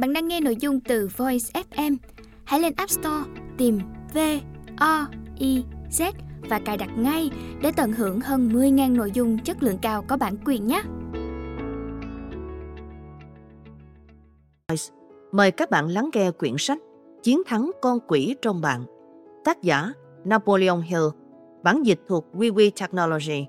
Bạn 0.00 0.12
đang 0.12 0.28
nghe 0.28 0.40
nội 0.40 0.56
dung 0.56 0.80
từ 0.80 1.08
Voice 1.16 1.62
FM. 1.70 1.96
Hãy 2.44 2.60
lên 2.60 2.72
App 2.76 2.90
Store 2.90 3.30
tìm 3.58 3.78
V 4.14 4.18
O 4.76 5.06
I 5.38 5.64
Z 5.90 6.12
và 6.48 6.60
cài 6.64 6.76
đặt 6.76 6.90
ngay 6.98 7.30
để 7.62 7.72
tận 7.76 7.92
hưởng 7.92 8.20
hơn 8.20 8.48
10.000 8.48 8.96
nội 8.96 9.10
dung 9.14 9.38
chất 9.38 9.62
lượng 9.62 9.78
cao 9.82 10.04
có 10.08 10.16
bản 10.16 10.36
quyền 10.44 10.66
nhé. 10.66 10.82
Mời 15.32 15.50
các 15.50 15.70
bạn 15.70 15.88
lắng 15.88 16.10
nghe 16.12 16.30
quyển 16.30 16.54
sách 16.58 16.78
Chiến 17.22 17.42
thắng 17.46 17.70
con 17.82 17.98
quỷ 18.08 18.36
trong 18.42 18.60
bạn. 18.60 18.84
Tác 19.44 19.62
giả 19.62 19.92
Napoleon 20.24 20.80
Hill, 20.80 21.04
bản 21.62 21.82
dịch 21.82 22.00
thuộc 22.08 22.26
WeWe 22.34 22.70
Technology, 22.80 23.46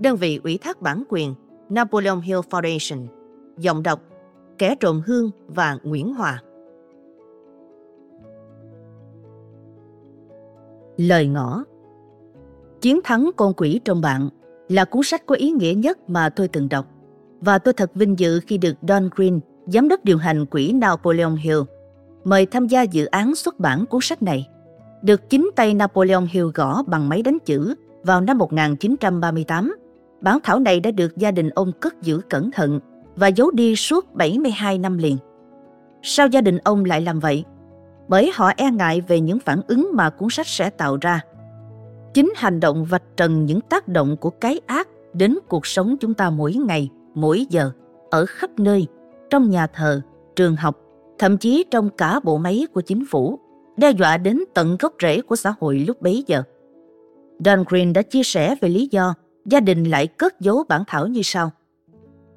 đơn 0.00 0.16
vị 0.16 0.40
ủy 0.44 0.58
thác 0.58 0.80
bản 0.80 1.04
quyền 1.08 1.34
Napoleon 1.68 2.20
Hill 2.20 2.40
Foundation, 2.50 3.06
giọng 3.58 3.82
đọc 3.82 4.00
Kẻ 4.58 4.74
trộm 4.80 5.02
hương 5.06 5.30
và 5.48 5.78
Nguyễn 5.82 6.14
Hòa. 6.14 6.42
Lời 10.96 11.26
ngõ 11.26 11.64
Chiến 12.80 13.00
thắng 13.04 13.30
con 13.36 13.52
quỷ 13.56 13.80
trong 13.84 14.00
bạn 14.00 14.28
là 14.68 14.84
cuốn 14.84 15.02
sách 15.02 15.26
có 15.26 15.34
ý 15.34 15.50
nghĩa 15.50 15.74
nhất 15.76 16.10
mà 16.10 16.28
tôi 16.28 16.48
từng 16.48 16.68
đọc 16.68 16.86
và 17.40 17.58
tôi 17.58 17.74
thật 17.74 17.90
vinh 17.94 18.18
dự 18.18 18.40
khi 18.46 18.58
được 18.58 18.74
Don 18.88 19.08
Green, 19.14 19.40
giám 19.66 19.88
đốc 19.88 20.04
điều 20.04 20.18
hành 20.18 20.46
quỹ 20.46 20.72
Napoleon 20.72 21.34
Hill, 21.34 21.60
mời 22.24 22.46
tham 22.46 22.66
gia 22.66 22.82
dự 22.82 23.04
án 23.04 23.34
xuất 23.34 23.60
bản 23.60 23.86
cuốn 23.86 24.00
sách 24.02 24.22
này. 24.22 24.48
Được 25.02 25.30
chính 25.30 25.50
tay 25.56 25.74
Napoleon 25.74 26.26
Hill 26.30 26.46
gõ 26.54 26.82
bằng 26.82 27.08
máy 27.08 27.22
đánh 27.22 27.38
chữ 27.44 27.74
vào 28.02 28.20
năm 28.20 28.38
1938, 28.38 29.76
bản 30.20 30.38
thảo 30.42 30.58
này 30.58 30.80
đã 30.80 30.90
được 30.90 31.16
gia 31.16 31.30
đình 31.30 31.50
ông 31.50 31.72
cất 31.80 32.02
giữ 32.02 32.20
cẩn 32.30 32.50
thận 32.50 32.80
và 33.16 33.28
giấu 33.28 33.50
đi 33.50 33.76
suốt 33.76 34.14
72 34.14 34.78
năm 34.78 34.98
liền. 34.98 35.16
Sao 36.02 36.26
gia 36.26 36.40
đình 36.40 36.58
ông 36.58 36.84
lại 36.84 37.00
làm 37.00 37.20
vậy? 37.20 37.44
Bởi 38.08 38.30
họ 38.34 38.50
e 38.56 38.70
ngại 38.70 39.00
về 39.00 39.20
những 39.20 39.38
phản 39.38 39.60
ứng 39.68 39.90
mà 39.92 40.10
cuốn 40.10 40.28
sách 40.30 40.46
sẽ 40.46 40.70
tạo 40.70 40.98
ra. 41.00 41.20
Chính 42.14 42.32
hành 42.36 42.60
động 42.60 42.84
vạch 42.84 43.02
trần 43.16 43.46
những 43.46 43.60
tác 43.60 43.88
động 43.88 44.16
của 44.16 44.30
cái 44.30 44.60
ác 44.66 44.88
đến 45.12 45.38
cuộc 45.48 45.66
sống 45.66 45.96
chúng 46.00 46.14
ta 46.14 46.30
mỗi 46.30 46.54
ngày, 46.54 46.90
mỗi 47.14 47.46
giờ, 47.50 47.70
ở 48.10 48.26
khắp 48.26 48.50
nơi, 48.58 48.86
trong 49.30 49.50
nhà 49.50 49.66
thờ, 49.66 50.00
trường 50.36 50.56
học, 50.56 50.80
thậm 51.18 51.36
chí 51.36 51.64
trong 51.70 51.90
cả 51.90 52.20
bộ 52.24 52.38
máy 52.38 52.66
của 52.72 52.80
chính 52.80 53.06
phủ, 53.06 53.38
đe 53.76 53.90
dọa 53.90 54.16
đến 54.16 54.40
tận 54.54 54.76
gốc 54.80 54.94
rễ 55.02 55.20
của 55.20 55.36
xã 55.36 55.54
hội 55.60 55.78
lúc 55.78 56.02
bấy 56.02 56.24
giờ. 56.26 56.42
Don 57.44 57.64
Green 57.68 57.92
đã 57.92 58.02
chia 58.02 58.22
sẻ 58.22 58.56
về 58.60 58.68
lý 58.68 58.88
do 58.90 59.14
gia 59.44 59.60
đình 59.60 59.84
lại 59.84 60.06
cất 60.06 60.40
giấu 60.40 60.64
bản 60.68 60.82
thảo 60.86 61.06
như 61.06 61.20
sau. 61.22 61.50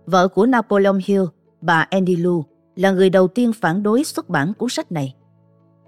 Vợ 0.07 0.27
của 0.27 0.45
Napoleon 0.45 0.99
Hill, 1.05 1.23
bà 1.61 1.87
Andy 1.89 2.15
Lou, 2.15 2.45
là 2.75 2.91
người 2.91 3.09
đầu 3.09 3.27
tiên 3.27 3.53
phản 3.53 3.83
đối 3.83 4.03
xuất 4.03 4.29
bản 4.29 4.53
cuốn 4.53 4.69
sách 4.69 4.91
này. 4.91 5.15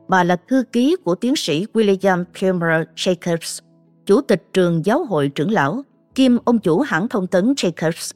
Bà 0.08 0.24
là 0.24 0.36
thư 0.36 0.64
ký 0.72 0.96
của 1.04 1.16
tiến 1.16 1.36
sĩ 1.36 1.66
William 1.74 2.24
Kilmer 2.40 2.82
Jacobs, 2.96 3.62
chủ 4.06 4.22
tịch 4.22 4.44
trường 4.54 4.86
giáo 4.86 5.06
hội 5.06 5.30
trưởng 5.30 5.52
lão, 5.52 5.84
kiêm 6.16 6.32
ông 6.46 6.60
chủ 6.60 6.80
hãng 6.80 7.08
thông 7.08 7.28
tấn 7.28 7.54
Jacobs, 7.54 8.12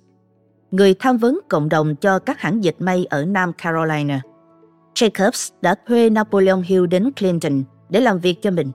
người 0.71 0.93
tham 0.99 1.17
vấn 1.17 1.39
cộng 1.49 1.69
đồng 1.69 1.95
cho 1.95 2.19
các 2.19 2.39
hãng 2.39 2.63
dịch 2.63 2.75
may 2.79 3.05
ở 3.05 3.25
Nam 3.25 3.53
Carolina. 3.53 4.21
Jacobs 4.95 5.51
đã 5.61 5.75
thuê 5.87 6.09
Napoleon 6.09 6.61
Hill 6.65 6.87
đến 6.87 7.11
Clinton 7.19 7.63
để 7.89 7.99
làm 7.99 8.19
việc 8.19 8.41
cho 8.41 8.51
mình. 8.51 8.71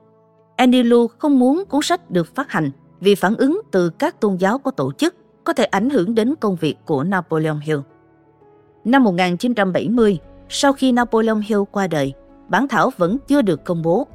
Andy 0.57 0.83
Lou 0.83 1.09
không 1.19 1.39
muốn 1.39 1.65
cuốn 1.69 1.83
sách 1.83 2.11
được 2.11 2.35
phát 2.35 2.51
hành 2.51 2.71
vì 3.01 3.15
phản 3.15 3.37
ứng 3.37 3.61
từ 3.71 3.91
các 3.91 4.21
tôn 4.21 4.37
giáo 4.37 4.59
có 4.59 4.71
tổ 4.71 4.93
chức 4.93 5.15
có 5.49 5.55
thể 5.55 5.65
ảnh 5.65 5.91
hưởng 5.91 6.15
đến 6.15 6.35
công 6.41 6.57
việc 6.57 6.77
của 6.85 7.05
Napoleon 7.05 7.59
Hill. 7.63 7.79
Năm 8.85 9.05
1970, 9.05 10.19
sau 10.49 10.73
khi 10.73 10.93
Napoleon 10.93 11.41
Hill 11.47 11.61
qua 11.73 11.87
đời, 11.87 12.13
bản 12.49 12.69
thảo 12.69 12.91
vẫn 12.97 13.17
chưa 13.29 13.43
được 13.43 13.65
công 13.65 13.83
bố. 13.83 14.07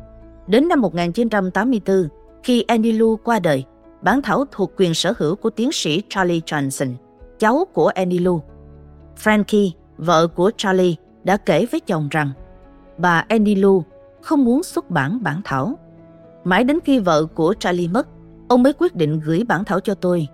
Đến 0.47 0.67
năm 0.67 0.81
1984, 0.81 2.07
khi 2.43 2.61
Andy 2.61 2.91
Lu 2.91 3.15
qua 3.15 3.39
đời, 3.39 3.63
bản 4.01 4.21
thảo 4.21 4.45
thuộc 4.51 4.71
quyền 4.77 4.93
sở 4.93 5.13
hữu 5.17 5.35
của 5.35 5.49
tiến 5.49 5.71
sĩ 5.71 6.03
Charlie 6.09 6.39
Johnson, 6.39 6.93
cháu 7.39 7.65
của 7.73 7.87
Andy 7.87 8.19
Lu. 8.19 8.41
Frankie, 9.23 9.69
vợ 9.97 10.27
của 10.27 10.51
Charlie, 10.57 10.95
đã 11.23 11.37
kể 11.37 11.65
với 11.71 11.79
chồng 11.79 12.07
rằng 12.11 12.29
bà 12.97 13.25
Andy 13.27 13.55
Lu 13.55 13.83
không 14.21 14.45
muốn 14.45 14.63
xuất 14.63 14.89
bản 14.89 15.23
bản 15.23 15.41
thảo. 15.43 15.75
Mãi 16.43 16.63
đến 16.63 16.79
khi 16.85 16.99
vợ 16.99 17.25
của 17.25 17.53
Charlie 17.59 17.87
mất, 17.87 18.07
ông 18.47 18.63
mới 18.63 18.73
quyết 18.73 18.95
định 18.95 19.19
gửi 19.19 19.43
bản 19.47 19.65
thảo 19.65 19.79
cho 19.79 19.95
tôi 19.95 20.27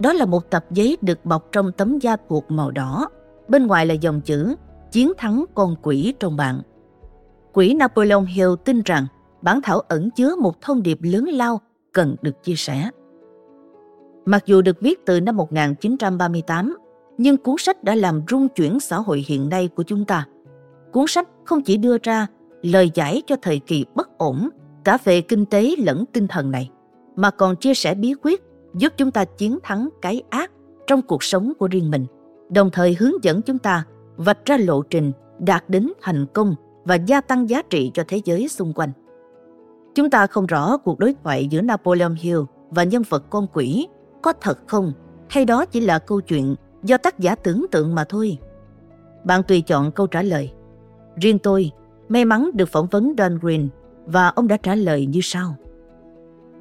đó 0.00 0.12
là 0.12 0.26
một 0.26 0.50
tập 0.50 0.64
giấy 0.70 0.96
được 1.02 1.24
bọc 1.24 1.52
trong 1.52 1.72
tấm 1.72 1.98
da 1.98 2.16
thuộc 2.28 2.50
màu 2.50 2.70
đỏ. 2.70 3.08
Bên 3.48 3.66
ngoài 3.66 3.86
là 3.86 3.94
dòng 3.94 4.20
chữ 4.20 4.54
Chiến 4.92 5.12
thắng 5.18 5.44
con 5.54 5.76
quỷ 5.82 6.14
trong 6.20 6.36
bạn. 6.36 6.60
Quỷ 7.52 7.74
Napoleon 7.74 8.20
Hill 8.20 8.50
tin 8.64 8.82
rằng 8.84 9.06
bản 9.42 9.60
thảo 9.62 9.80
ẩn 9.80 10.10
chứa 10.10 10.36
một 10.36 10.60
thông 10.60 10.82
điệp 10.82 10.98
lớn 11.02 11.24
lao 11.24 11.60
cần 11.92 12.16
được 12.22 12.42
chia 12.42 12.54
sẻ. 12.56 12.90
Mặc 14.24 14.46
dù 14.46 14.62
được 14.62 14.80
viết 14.80 15.06
từ 15.06 15.20
năm 15.20 15.36
1938, 15.36 16.76
nhưng 17.18 17.36
cuốn 17.36 17.54
sách 17.58 17.84
đã 17.84 17.94
làm 17.94 18.22
rung 18.30 18.48
chuyển 18.48 18.80
xã 18.80 18.96
hội 18.96 19.24
hiện 19.26 19.48
nay 19.48 19.68
của 19.68 19.82
chúng 19.82 20.04
ta. 20.04 20.26
Cuốn 20.92 21.06
sách 21.08 21.28
không 21.44 21.62
chỉ 21.62 21.76
đưa 21.76 21.96
ra 22.02 22.26
lời 22.62 22.90
giải 22.94 23.22
cho 23.26 23.36
thời 23.42 23.58
kỳ 23.58 23.84
bất 23.94 24.18
ổn 24.18 24.48
cả 24.84 24.98
về 25.04 25.20
kinh 25.20 25.46
tế 25.46 25.74
lẫn 25.78 26.04
tinh 26.12 26.28
thần 26.28 26.50
này, 26.50 26.70
mà 27.16 27.30
còn 27.30 27.56
chia 27.56 27.74
sẻ 27.74 27.94
bí 27.94 28.14
quyết 28.22 28.42
giúp 28.76 28.92
chúng 28.96 29.10
ta 29.10 29.24
chiến 29.24 29.58
thắng 29.62 29.88
cái 30.02 30.22
ác 30.30 30.50
trong 30.86 31.02
cuộc 31.02 31.22
sống 31.22 31.52
của 31.58 31.68
riêng 31.68 31.90
mình, 31.90 32.06
đồng 32.48 32.70
thời 32.70 32.96
hướng 32.98 33.24
dẫn 33.24 33.42
chúng 33.42 33.58
ta 33.58 33.84
vạch 34.16 34.44
ra 34.44 34.56
lộ 34.56 34.82
trình 34.82 35.12
đạt 35.38 35.64
đến 35.68 35.92
thành 36.02 36.26
công 36.26 36.54
và 36.84 36.94
gia 36.94 37.20
tăng 37.20 37.50
giá 37.50 37.62
trị 37.62 37.90
cho 37.94 38.04
thế 38.08 38.20
giới 38.24 38.48
xung 38.48 38.72
quanh. 38.72 38.90
Chúng 39.94 40.10
ta 40.10 40.26
không 40.26 40.46
rõ 40.46 40.76
cuộc 40.76 40.98
đối 40.98 41.14
thoại 41.22 41.46
giữa 41.50 41.60
Napoleon 41.60 42.14
Hill 42.20 42.40
và 42.70 42.84
nhân 42.84 43.02
vật 43.08 43.24
con 43.30 43.46
quỷ 43.52 43.88
có 44.22 44.32
thật 44.40 44.58
không 44.66 44.92
hay 45.28 45.44
đó 45.44 45.64
chỉ 45.64 45.80
là 45.80 45.98
câu 45.98 46.20
chuyện 46.20 46.54
do 46.82 46.96
tác 46.96 47.18
giả 47.18 47.34
tưởng 47.34 47.66
tượng 47.70 47.94
mà 47.94 48.04
thôi. 48.04 48.38
Bạn 49.24 49.42
tùy 49.42 49.60
chọn 49.60 49.90
câu 49.92 50.06
trả 50.06 50.22
lời. 50.22 50.52
Riêng 51.16 51.38
tôi, 51.38 51.70
may 52.08 52.24
mắn 52.24 52.50
được 52.54 52.68
phỏng 52.68 52.86
vấn 52.86 53.14
Don 53.18 53.38
Green 53.38 53.68
và 54.06 54.28
ông 54.28 54.48
đã 54.48 54.56
trả 54.56 54.74
lời 54.74 55.06
như 55.06 55.20
sau 55.22 55.56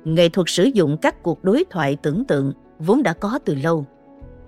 nghệ 0.06 0.30
thuật 0.30 0.50
sử 0.50 0.64
dụng 0.64 0.98
các 0.98 1.24
cuộc 1.24 1.44
đối 1.44 1.66
thoại 1.70 1.98
tưởng 2.02 2.26
tượng 2.26 2.54
vốn 2.80 3.04
đã 3.04 3.14
có 3.14 3.40
từ 3.46 3.56
lâu. 3.56 3.86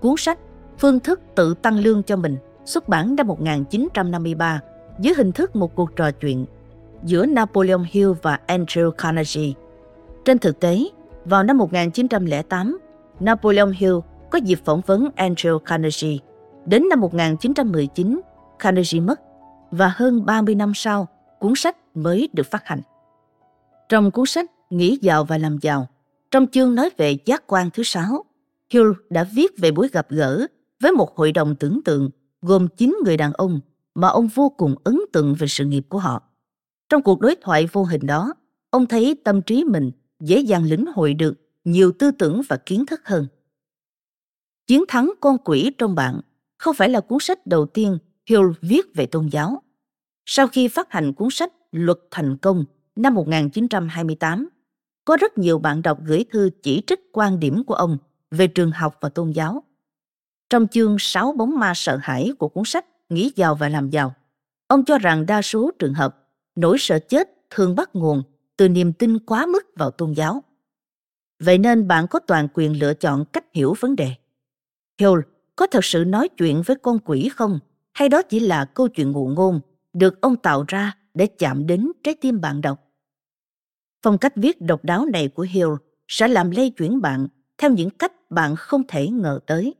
Cuốn 0.00 0.14
sách 0.18 0.38
Phương 0.78 1.00
thức 1.00 1.20
tự 1.34 1.54
tăng 1.54 1.78
lương 1.78 2.02
cho 2.02 2.16
mình 2.16 2.36
xuất 2.64 2.88
bản 2.88 3.16
năm 3.16 3.26
1953 3.26 4.60
dưới 4.98 5.14
hình 5.14 5.32
thức 5.32 5.56
một 5.56 5.74
cuộc 5.74 5.96
trò 5.96 6.10
chuyện 6.10 6.46
giữa 7.04 7.26
Napoleon 7.26 7.84
Hill 7.90 8.10
và 8.22 8.38
Andrew 8.46 8.90
Carnegie. 8.90 9.52
Trên 10.24 10.38
thực 10.38 10.60
tế, 10.60 10.84
vào 11.24 11.42
năm 11.42 11.58
1908, 11.58 12.78
Napoleon 13.20 13.70
Hill 13.76 13.94
có 14.30 14.38
dịp 14.38 14.58
phỏng 14.64 14.80
vấn 14.86 15.08
Andrew 15.16 15.58
Carnegie. 15.58 16.18
Đến 16.66 16.88
năm 16.90 17.00
1919, 17.00 18.20
Carnegie 18.58 19.00
mất 19.00 19.20
và 19.70 19.92
hơn 19.94 20.26
30 20.26 20.54
năm 20.54 20.72
sau, 20.74 21.08
cuốn 21.38 21.52
sách 21.56 21.76
mới 21.94 22.28
được 22.32 22.46
phát 22.50 22.66
hành. 22.66 22.80
Trong 23.88 24.10
cuốn 24.10 24.26
sách 24.26 24.50
nghĩ 24.70 24.98
giàu 25.02 25.24
và 25.24 25.38
làm 25.38 25.58
giàu. 25.62 25.88
Trong 26.30 26.46
chương 26.46 26.74
nói 26.74 26.90
về 26.96 27.16
giác 27.24 27.46
quan 27.46 27.70
thứ 27.70 27.82
sáu, 27.82 28.24
Hill 28.70 28.90
đã 29.10 29.24
viết 29.34 29.58
về 29.58 29.70
buổi 29.70 29.88
gặp 29.92 30.06
gỡ 30.10 30.46
với 30.80 30.92
một 30.92 31.16
hội 31.16 31.32
đồng 31.32 31.56
tưởng 31.56 31.80
tượng 31.84 32.10
gồm 32.42 32.68
9 32.76 32.96
người 33.04 33.16
đàn 33.16 33.32
ông 33.32 33.60
mà 33.94 34.08
ông 34.08 34.28
vô 34.34 34.48
cùng 34.48 34.74
ấn 34.84 34.98
tượng 35.12 35.34
về 35.34 35.46
sự 35.46 35.64
nghiệp 35.64 35.86
của 35.88 35.98
họ. 35.98 36.22
Trong 36.88 37.02
cuộc 37.02 37.20
đối 37.20 37.36
thoại 37.36 37.68
vô 37.72 37.84
hình 37.84 38.06
đó, 38.06 38.34
ông 38.70 38.86
thấy 38.86 39.16
tâm 39.24 39.42
trí 39.42 39.64
mình 39.64 39.90
dễ 40.20 40.40
dàng 40.40 40.64
lĩnh 40.64 40.86
hội 40.86 41.14
được 41.14 41.34
nhiều 41.64 41.92
tư 41.98 42.10
tưởng 42.10 42.42
và 42.48 42.56
kiến 42.56 42.86
thức 42.86 43.00
hơn. 43.04 43.26
Chiến 44.66 44.84
thắng 44.88 45.12
con 45.20 45.38
quỷ 45.44 45.70
trong 45.78 45.94
bạn 45.94 46.20
không 46.58 46.74
phải 46.74 46.88
là 46.88 47.00
cuốn 47.00 47.18
sách 47.20 47.46
đầu 47.46 47.66
tiên 47.66 47.98
Hill 48.26 48.46
viết 48.60 48.94
về 48.94 49.06
tôn 49.06 49.26
giáo. 49.26 49.62
Sau 50.26 50.46
khi 50.46 50.68
phát 50.68 50.92
hành 50.92 51.12
cuốn 51.12 51.28
sách 51.30 51.52
Luật 51.72 51.98
Thành 52.10 52.36
Công 52.36 52.64
năm 52.96 53.14
1928, 53.14 54.48
có 55.08 55.16
rất 55.16 55.38
nhiều 55.38 55.58
bạn 55.58 55.82
đọc 55.82 55.98
gửi 56.04 56.24
thư 56.30 56.50
chỉ 56.62 56.82
trích 56.86 57.00
quan 57.12 57.40
điểm 57.40 57.64
của 57.64 57.74
ông 57.74 57.98
về 58.30 58.46
trường 58.46 58.70
học 58.70 58.98
và 59.00 59.08
tôn 59.08 59.30
giáo. 59.30 59.62
Trong 60.50 60.68
chương 60.68 60.96
Sáu 60.98 61.32
bóng 61.32 61.58
ma 61.58 61.72
sợ 61.74 61.98
hãi 62.02 62.32
của 62.38 62.48
cuốn 62.48 62.64
sách 62.66 62.86
Nghĩ 63.08 63.32
giàu 63.36 63.54
và 63.54 63.68
làm 63.68 63.90
giàu, 63.90 64.14
ông 64.66 64.84
cho 64.84 64.98
rằng 64.98 65.26
đa 65.26 65.42
số 65.42 65.70
trường 65.78 65.94
hợp 65.94 66.28
nỗi 66.56 66.76
sợ 66.80 66.98
chết 66.98 67.28
thường 67.50 67.74
bắt 67.74 67.90
nguồn 67.92 68.22
từ 68.56 68.68
niềm 68.68 68.92
tin 68.92 69.18
quá 69.18 69.46
mức 69.46 69.66
vào 69.76 69.90
tôn 69.90 70.12
giáo. 70.12 70.42
Vậy 71.42 71.58
nên 71.58 71.88
bạn 71.88 72.06
có 72.08 72.18
toàn 72.18 72.48
quyền 72.54 72.78
lựa 72.78 72.94
chọn 72.94 73.24
cách 73.24 73.44
hiểu 73.54 73.74
vấn 73.80 73.96
đề. 73.96 74.14
Hill 75.00 75.20
có 75.56 75.66
thật 75.66 75.84
sự 75.84 76.04
nói 76.04 76.28
chuyện 76.28 76.62
với 76.66 76.76
con 76.82 76.98
quỷ 76.98 77.30
không? 77.36 77.58
Hay 77.92 78.08
đó 78.08 78.22
chỉ 78.22 78.40
là 78.40 78.64
câu 78.64 78.88
chuyện 78.88 79.12
ngụ 79.12 79.28
ngôn 79.28 79.60
được 79.92 80.20
ông 80.20 80.36
tạo 80.36 80.64
ra 80.68 80.96
để 81.14 81.26
chạm 81.26 81.66
đến 81.66 81.92
trái 82.04 82.14
tim 82.14 82.40
bạn 82.40 82.60
đọc? 82.60 82.87
Phong 84.02 84.18
cách 84.18 84.32
viết 84.36 84.60
độc 84.60 84.84
đáo 84.84 85.06
này 85.06 85.28
của 85.28 85.46
Hill 85.50 85.68
sẽ 86.08 86.28
làm 86.28 86.50
lây 86.50 86.70
chuyển 86.70 87.00
bạn 87.00 87.26
theo 87.58 87.70
những 87.70 87.90
cách 87.90 88.30
bạn 88.30 88.56
không 88.56 88.82
thể 88.88 89.08
ngờ 89.08 89.40
tới. 89.46 89.74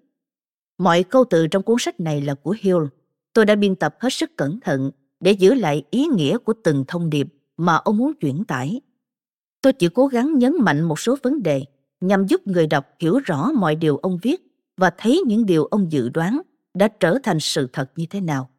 Mọi 0.79 1.03
câu 1.03 1.25
từ 1.31 1.47
trong 1.47 1.63
cuốn 1.63 1.77
sách 1.79 2.01
này 2.01 2.21
là 2.21 2.35
của 2.35 2.57
Hill. 2.61 2.85
Tôi 3.33 3.45
đã 3.45 3.55
biên 3.55 3.77
tập 3.77 3.97
hết 4.01 4.13
sức 4.13 4.37
cẩn 4.37 4.61
thận 4.61 4.91
để 5.21 5.33
giữ 5.33 5.55
lại 5.55 5.83
ý 5.91 6.07
nghĩa 6.07 6.39
của 6.39 6.55
từng 6.65 6.85
thông 6.89 7.11
điệp 7.11 7.27
mà 7.57 7.77
ông 7.77 7.97
muốn 7.97 8.13
chuyển 8.21 8.45
tải. 8.45 8.81
Tôi 9.63 9.73
chỉ 9.73 9.89
cố 9.89 10.07
gắng 10.07 10.39
nhấn 10.39 10.55
mạnh 10.61 10.83
một 10.83 11.01
số 11.01 11.17
vấn 11.23 11.43
đề 11.43 11.65
nhằm 12.01 12.27
giúp 12.27 12.47
người 12.47 12.67
đọc 12.67 12.87
hiểu 13.01 13.19
rõ 13.19 13.51
mọi 13.55 13.77
điều 13.77 13.97
ông 13.97 14.19
viết 14.23 14.43
và 14.77 14.91
thấy 14.99 15.23
những 15.27 15.47
điều 15.47 15.65
ông 15.65 15.93
dự 15.93 16.09
đoán 16.09 16.41
đã 16.75 16.89
trở 16.89 17.19
thành 17.23 17.41
sự 17.41 17.69
thật 17.73 17.91
như 17.97 18.07
thế 18.11 18.21
nào. 18.21 18.51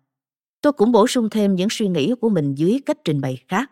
Tôi 0.61 0.73
cũng 0.73 0.91
bổ 0.91 1.07
sung 1.07 1.29
thêm 1.29 1.55
những 1.55 1.67
suy 1.71 1.87
nghĩ 1.87 2.13
của 2.21 2.29
mình 2.29 2.55
dưới 2.55 2.79
cách 2.85 2.97
trình 3.03 3.21
bày 3.21 3.37
khác. 3.47 3.71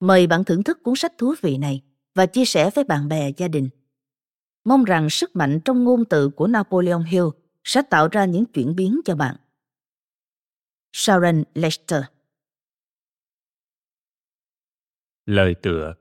Mời 0.00 0.26
bạn 0.26 0.44
thưởng 0.44 0.62
thức 0.62 0.78
cuốn 0.82 0.94
sách 0.96 1.12
thú 1.18 1.34
vị 1.40 1.58
này 1.58 1.82
và 2.14 2.26
chia 2.26 2.44
sẻ 2.44 2.70
với 2.74 2.84
bạn 2.84 3.08
bè 3.08 3.30
gia 3.36 3.48
đình. 3.48 3.68
Mong 4.64 4.84
rằng 4.84 5.10
sức 5.10 5.36
mạnh 5.36 5.60
trong 5.64 5.84
ngôn 5.84 6.04
từ 6.04 6.28
của 6.28 6.46
Napoleon 6.46 7.02
Hill 7.02 7.26
sẽ 7.64 7.82
tạo 7.90 8.08
ra 8.08 8.24
những 8.24 8.44
chuyển 8.44 8.76
biến 8.76 9.00
cho 9.04 9.16
bạn. 9.16 9.36
Sharon 10.92 11.44
Lester 11.54 12.02
Lời 15.26 15.54
tựa 15.62 15.94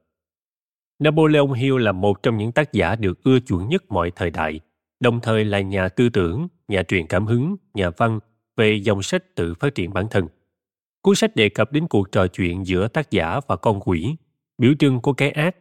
Napoleon 1.00 1.54
Hill 1.54 1.80
là 1.80 1.92
một 1.92 2.24
trong 2.24 2.38
những 2.38 2.52
tác 2.52 2.74
giả 2.74 2.96
được 2.96 3.24
ưa 3.24 3.40
chuộng 3.40 3.70
nhất 3.70 3.84
mọi 3.90 4.12
thời 4.16 4.30
đại, 4.30 4.60
đồng 5.00 5.20
thời 5.24 5.46
là 5.46 5.62
nhà 5.62 5.90
tư 5.90 6.10
tưởng, 6.10 6.48
nhà 6.68 6.84
truyền 6.88 7.08
cảm 7.08 7.26
hứng, 7.26 7.56
nhà 7.74 7.90
văn 7.98 8.20
về 8.56 8.80
dòng 8.84 9.04
sách 9.04 9.36
tự 9.36 9.54
phát 9.54 9.76
triển 9.76 9.94
bản 9.94 10.08
thân. 10.12 10.28
Cuốn 11.08 11.16
sách 11.16 11.36
đề 11.36 11.50
cập 11.50 11.72
đến 11.72 11.88
cuộc 11.88 12.12
trò 12.12 12.28
chuyện 12.28 12.66
giữa 12.66 12.88
tác 12.88 13.12
giả 13.12 13.40
và 13.48 13.56
con 13.56 13.80
quỷ, 13.80 14.16
biểu 14.58 14.74
trưng 14.80 15.02
của 15.02 15.14
cái 15.14 15.32
ác. 15.32 15.56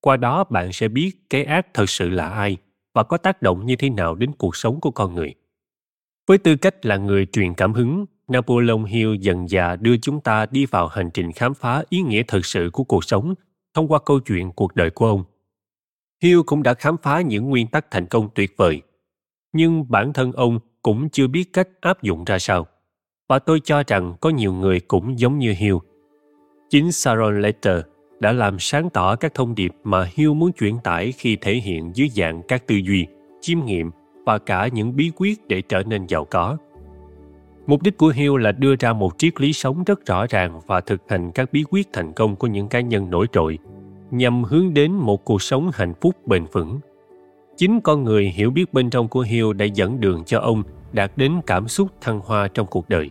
Qua 0.00 0.16
đó 0.16 0.44
bạn 0.44 0.72
sẽ 0.72 0.88
biết 0.88 1.10
cái 1.30 1.44
ác 1.44 1.74
thật 1.74 1.90
sự 1.90 2.08
là 2.08 2.28
ai 2.28 2.56
và 2.94 3.02
có 3.02 3.16
tác 3.16 3.42
động 3.42 3.66
như 3.66 3.76
thế 3.76 3.90
nào 3.90 4.14
đến 4.14 4.32
cuộc 4.32 4.56
sống 4.56 4.80
của 4.80 4.90
con 4.90 5.14
người. 5.14 5.34
Với 6.26 6.38
tư 6.38 6.56
cách 6.56 6.86
là 6.86 6.96
người 6.96 7.26
truyền 7.26 7.54
cảm 7.54 7.72
hứng, 7.72 8.04
Napoleon 8.28 8.84
Hill 8.84 9.16
dần 9.20 9.48
dà 9.48 9.76
đưa 9.76 9.96
chúng 9.96 10.20
ta 10.20 10.46
đi 10.50 10.66
vào 10.66 10.88
hành 10.88 11.10
trình 11.14 11.32
khám 11.32 11.54
phá 11.54 11.82
ý 11.88 12.02
nghĩa 12.02 12.22
thực 12.22 12.46
sự 12.46 12.70
của 12.72 12.84
cuộc 12.84 13.04
sống 13.04 13.34
thông 13.74 13.88
qua 13.88 13.98
câu 14.06 14.20
chuyện 14.20 14.52
cuộc 14.52 14.74
đời 14.74 14.90
của 14.90 15.06
ông. 15.06 15.24
Hill 16.22 16.40
cũng 16.46 16.62
đã 16.62 16.74
khám 16.74 16.96
phá 17.02 17.20
những 17.20 17.50
nguyên 17.50 17.66
tắc 17.66 17.90
thành 17.90 18.06
công 18.06 18.28
tuyệt 18.34 18.54
vời. 18.56 18.82
Nhưng 19.52 19.90
bản 19.90 20.12
thân 20.12 20.32
ông 20.32 20.58
cũng 20.82 21.08
chưa 21.10 21.26
biết 21.26 21.52
cách 21.52 21.68
áp 21.80 22.02
dụng 22.02 22.24
ra 22.24 22.38
sao. 22.38 22.66
Và 23.30 23.38
tôi 23.38 23.60
cho 23.64 23.82
rằng 23.86 24.14
có 24.20 24.30
nhiều 24.30 24.52
người 24.52 24.80
cũng 24.80 25.18
giống 25.18 25.38
như 25.38 25.54
Hill. 25.58 25.76
Chính 26.70 26.92
Sharon 26.92 27.42
Letter 27.42 27.80
đã 28.20 28.32
làm 28.32 28.58
sáng 28.58 28.90
tỏ 28.90 29.16
các 29.16 29.34
thông 29.34 29.54
điệp 29.54 29.72
mà 29.84 30.08
Hill 30.14 30.32
muốn 30.32 30.52
truyền 30.52 30.74
tải 30.84 31.12
khi 31.12 31.36
thể 31.36 31.54
hiện 31.54 31.90
dưới 31.94 32.08
dạng 32.08 32.42
các 32.48 32.66
tư 32.66 32.76
duy, 32.76 33.06
chiêm 33.40 33.64
nghiệm 33.64 33.90
và 34.26 34.38
cả 34.38 34.68
những 34.72 34.96
bí 34.96 35.10
quyết 35.16 35.48
để 35.48 35.62
trở 35.62 35.82
nên 35.82 36.06
giàu 36.06 36.24
có. 36.24 36.56
Mục 37.66 37.82
đích 37.82 37.98
của 37.98 38.08
Hill 38.08 38.40
là 38.40 38.52
đưa 38.52 38.74
ra 38.76 38.92
một 38.92 39.18
triết 39.18 39.40
lý 39.40 39.52
sống 39.52 39.84
rất 39.84 40.06
rõ 40.06 40.26
ràng 40.30 40.60
và 40.66 40.80
thực 40.80 41.02
hành 41.08 41.32
các 41.32 41.52
bí 41.52 41.64
quyết 41.70 41.88
thành 41.92 42.12
công 42.12 42.36
của 42.36 42.46
những 42.46 42.68
cá 42.68 42.80
nhân 42.80 43.10
nổi 43.10 43.26
trội, 43.32 43.58
nhằm 44.10 44.44
hướng 44.44 44.74
đến 44.74 44.92
một 44.92 45.24
cuộc 45.24 45.42
sống 45.42 45.70
hạnh 45.74 45.94
phúc 46.00 46.26
bền 46.26 46.44
vững. 46.52 46.80
Chính 47.56 47.80
con 47.80 48.04
người 48.04 48.24
hiểu 48.24 48.50
biết 48.50 48.72
bên 48.72 48.90
trong 48.90 49.08
của 49.08 49.20
Hill 49.20 49.52
đã 49.52 49.64
dẫn 49.64 50.00
đường 50.00 50.24
cho 50.24 50.40
ông 50.40 50.62
đạt 50.92 51.12
đến 51.16 51.40
cảm 51.46 51.68
xúc 51.68 51.88
thăng 52.00 52.20
hoa 52.20 52.48
trong 52.48 52.66
cuộc 52.66 52.88
đời. 52.88 53.10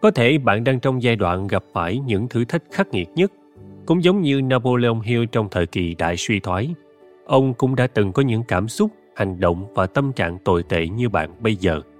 Có 0.00 0.10
thể 0.10 0.38
bạn 0.38 0.64
đang 0.64 0.80
trong 0.80 1.02
giai 1.02 1.16
đoạn 1.16 1.46
gặp 1.46 1.64
phải 1.72 1.98
những 1.98 2.28
thử 2.28 2.44
thách 2.44 2.62
khắc 2.70 2.88
nghiệt 2.88 3.08
nhất, 3.14 3.32
cũng 3.86 4.04
giống 4.04 4.22
như 4.22 4.42
Napoleon 4.42 5.00
Hill 5.04 5.24
trong 5.32 5.48
thời 5.50 5.66
kỳ 5.66 5.94
đại 5.94 6.16
suy 6.16 6.40
thoái. 6.40 6.74
Ông 7.26 7.54
cũng 7.54 7.76
đã 7.76 7.86
từng 7.86 8.12
có 8.12 8.22
những 8.22 8.42
cảm 8.42 8.68
xúc, 8.68 8.90
hành 9.14 9.40
động 9.40 9.66
và 9.74 9.86
tâm 9.86 10.12
trạng 10.12 10.38
tồi 10.38 10.62
tệ 10.62 10.88
như 10.88 11.08
bạn 11.08 11.30
bây 11.40 11.56
giờ– 11.56 11.80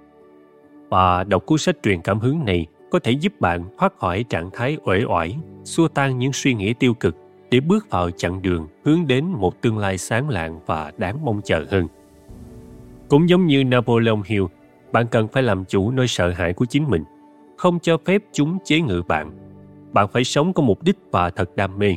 và 0.91 1.23
đọc 1.23 1.45
cuốn 1.45 1.57
sách 1.57 1.75
truyền 1.83 2.01
cảm 2.01 2.19
hứng 2.19 2.45
này 2.45 2.65
có 2.89 2.99
thể 2.99 3.11
giúp 3.11 3.33
bạn 3.39 3.63
thoát 3.77 3.97
khỏi 3.97 4.25
trạng 4.29 4.49
thái 4.53 4.77
uể 4.83 5.03
oải, 5.03 5.37
xua 5.63 5.87
tan 5.87 6.19
những 6.19 6.33
suy 6.33 6.53
nghĩ 6.53 6.73
tiêu 6.73 6.93
cực 6.93 7.15
để 7.51 7.59
bước 7.59 7.89
vào 7.89 8.11
chặng 8.11 8.41
đường 8.41 8.67
hướng 8.85 9.07
đến 9.07 9.25
một 9.25 9.61
tương 9.61 9.77
lai 9.77 9.97
sáng 9.97 10.29
lạng 10.29 10.59
và 10.65 10.91
đáng 10.97 11.25
mong 11.25 11.41
chờ 11.43 11.65
hơn. 11.71 11.87
Cũng 13.09 13.29
giống 13.29 13.45
như 13.45 13.63
Napoleon 13.63 14.21
Hill, 14.25 14.43
bạn 14.91 15.07
cần 15.07 15.27
phải 15.27 15.43
làm 15.43 15.65
chủ 15.65 15.91
nỗi 15.91 16.07
sợ 16.07 16.29
hãi 16.29 16.53
của 16.53 16.65
chính 16.65 16.83
mình, 16.89 17.03
không 17.61 17.79
cho 17.79 17.97
phép 18.05 18.21
chúng 18.33 18.57
chế 18.63 18.81
ngự 18.81 19.01
bạn. 19.07 19.31
Bạn 19.93 20.07
phải 20.07 20.23
sống 20.23 20.53
có 20.53 20.63
mục 20.63 20.83
đích 20.83 20.97
và 21.11 21.29
thật 21.29 21.55
đam 21.55 21.79
mê. 21.79 21.95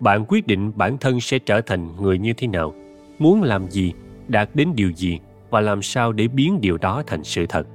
Bạn 0.00 0.24
quyết 0.28 0.46
định 0.46 0.72
bản 0.76 0.98
thân 0.98 1.20
sẽ 1.20 1.38
trở 1.38 1.60
thành 1.60 1.96
người 2.02 2.18
như 2.18 2.32
thế 2.32 2.46
nào, 2.46 2.74
muốn 3.18 3.42
làm 3.42 3.70
gì, 3.70 3.92
đạt 4.28 4.50
đến 4.54 4.72
điều 4.74 4.92
gì 4.92 5.18
và 5.50 5.60
làm 5.60 5.82
sao 5.82 6.12
để 6.12 6.28
biến 6.28 6.60
điều 6.60 6.78
đó 6.78 7.02
thành 7.06 7.24
sự 7.24 7.46
thật. 7.46 7.66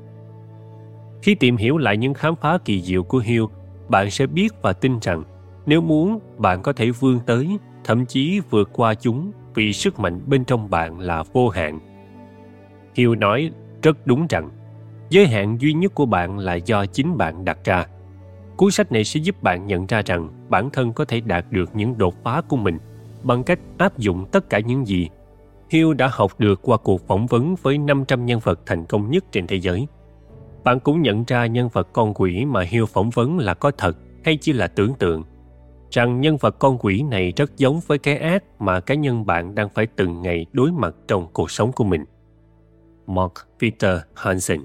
Khi 1.21 1.35
tìm 1.35 1.57
hiểu 1.57 1.77
lại 1.77 1.97
những 1.97 2.13
khám 2.13 2.35
phá 2.35 2.57
kỳ 2.65 2.81
diệu 2.81 3.03
của 3.03 3.19
Hill, 3.19 3.43
bạn 3.89 4.11
sẽ 4.11 4.27
biết 4.27 4.53
và 4.61 4.73
tin 4.73 4.99
rằng 5.01 5.23
nếu 5.65 5.81
muốn, 5.81 6.19
bạn 6.37 6.61
có 6.61 6.73
thể 6.73 6.91
vươn 6.91 7.19
tới, 7.25 7.57
thậm 7.83 8.05
chí 8.05 8.39
vượt 8.49 8.69
qua 8.73 8.93
chúng 8.93 9.31
vì 9.53 9.73
sức 9.73 9.99
mạnh 9.99 10.21
bên 10.25 10.45
trong 10.45 10.69
bạn 10.69 10.99
là 10.99 11.23
vô 11.33 11.49
hạn. 11.49 11.79
Hill 12.95 13.15
nói 13.15 13.51
rất 13.83 14.07
đúng 14.07 14.27
rằng 14.29 14.49
giới 15.09 15.27
hạn 15.27 15.57
duy 15.61 15.73
nhất 15.73 15.95
của 15.95 16.05
bạn 16.05 16.37
là 16.37 16.55
do 16.55 16.85
chính 16.85 17.17
bạn 17.17 17.45
đặt 17.45 17.57
ra. 17.63 17.85
Cuốn 18.57 18.71
sách 18.71 18.91
này 18.91 19.03
sẽ 19.03 19.19
giúp 19.19 19.43
bạn 19.43 19.67
nhận 19.67 19.85
ra 19.85 20.01
rằng 20.05 20.29
bản 20.49 20.69
thân 20.73 20.93
có 20.93 21.05
thể 21.05 21.21
đạt 21.21 21.45
được 21.51 21.75
những 21.75 21.97
đột 21.97 22.23
phá 22.23 22.41
của 22.47 22.57
mình 22.57 22.77
bằng 23.23 23.43
cách 23.43 23.59
áp 23.77 23.97
dụng 23.97 24.25
tất 24.31 24.49
cả 24.49 24.59
những 24.59 24.87
gì 24.87 25.09
Hill 25.69 25.93
đã 25.93 26.09
học 26.11 26.39
được 26.39 26.61
qua 26.61 26.77
cuộc 26.77 27.07
phỏng 27.07 27.27
vấn 27.27 27.55
với 27.61 27.77
500 27.77 28.25
nhân 28.25 28.39
vật 28.43 28.59
thành 28.65 28.85
công 28.85 29.11
nhất 29.11 29.25
trên 29.31 29.47
thế 29.47 29.59
giới. 29.59 29.87
Bạn 30.63 30.79
cũng 30.79 31.01
nhận 31.01 31.23
ra 31.27 31.45
nhân 31.45 31.69
vật 31.73 31.87
con 31.93 32.13
quỷ 32.13 32.45
mà 32.45 32.61
Hill 32.61 32.85
phỏng 32.85 33.09
vấn 33.09 33.37
là 33.37 33.53
có 33.53 33.71
thật 33.77 33.97
hay 34.25 34.37
chỉ 34.41 34.53
là 34.53 34.67
tưởng 34.67 34.93
tượng. 34.93 35.23
Rằng 35.91 36.21
nhân 36.21 36.37
vật 36.37 36.59
con 36.59 36.77
quỷ 36.77 37.01
này 37.01 37.33
rất 37.35 37.57
giống 37.57 37.79
với 37.87 37.97
cái 37.97 38.17
ác 38.17 38.43
mà 38.59 38.79
cá 38.79 38.95
nhân 38.95 39.25
bạn 39.25 39.55
đang 39.55 39.69
phải 39.69 39.87
từng 39.95 40.21
ngày 40.21 40.45
đối 40.53 40.71
mặt 40.71 40.95
trong 41.07 41.27
cuộc 41.33 41.51
sống 41.51 41.71
của 41.71 41.83
mình. 41.83 42.05
Mark 43.07 43.33
Peter 43.59 43.99
Hansen 44.15 44.61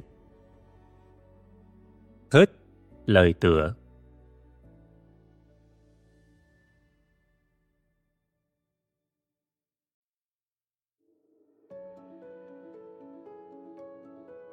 lời 3.06 3.34
tựa. 3.40 3.74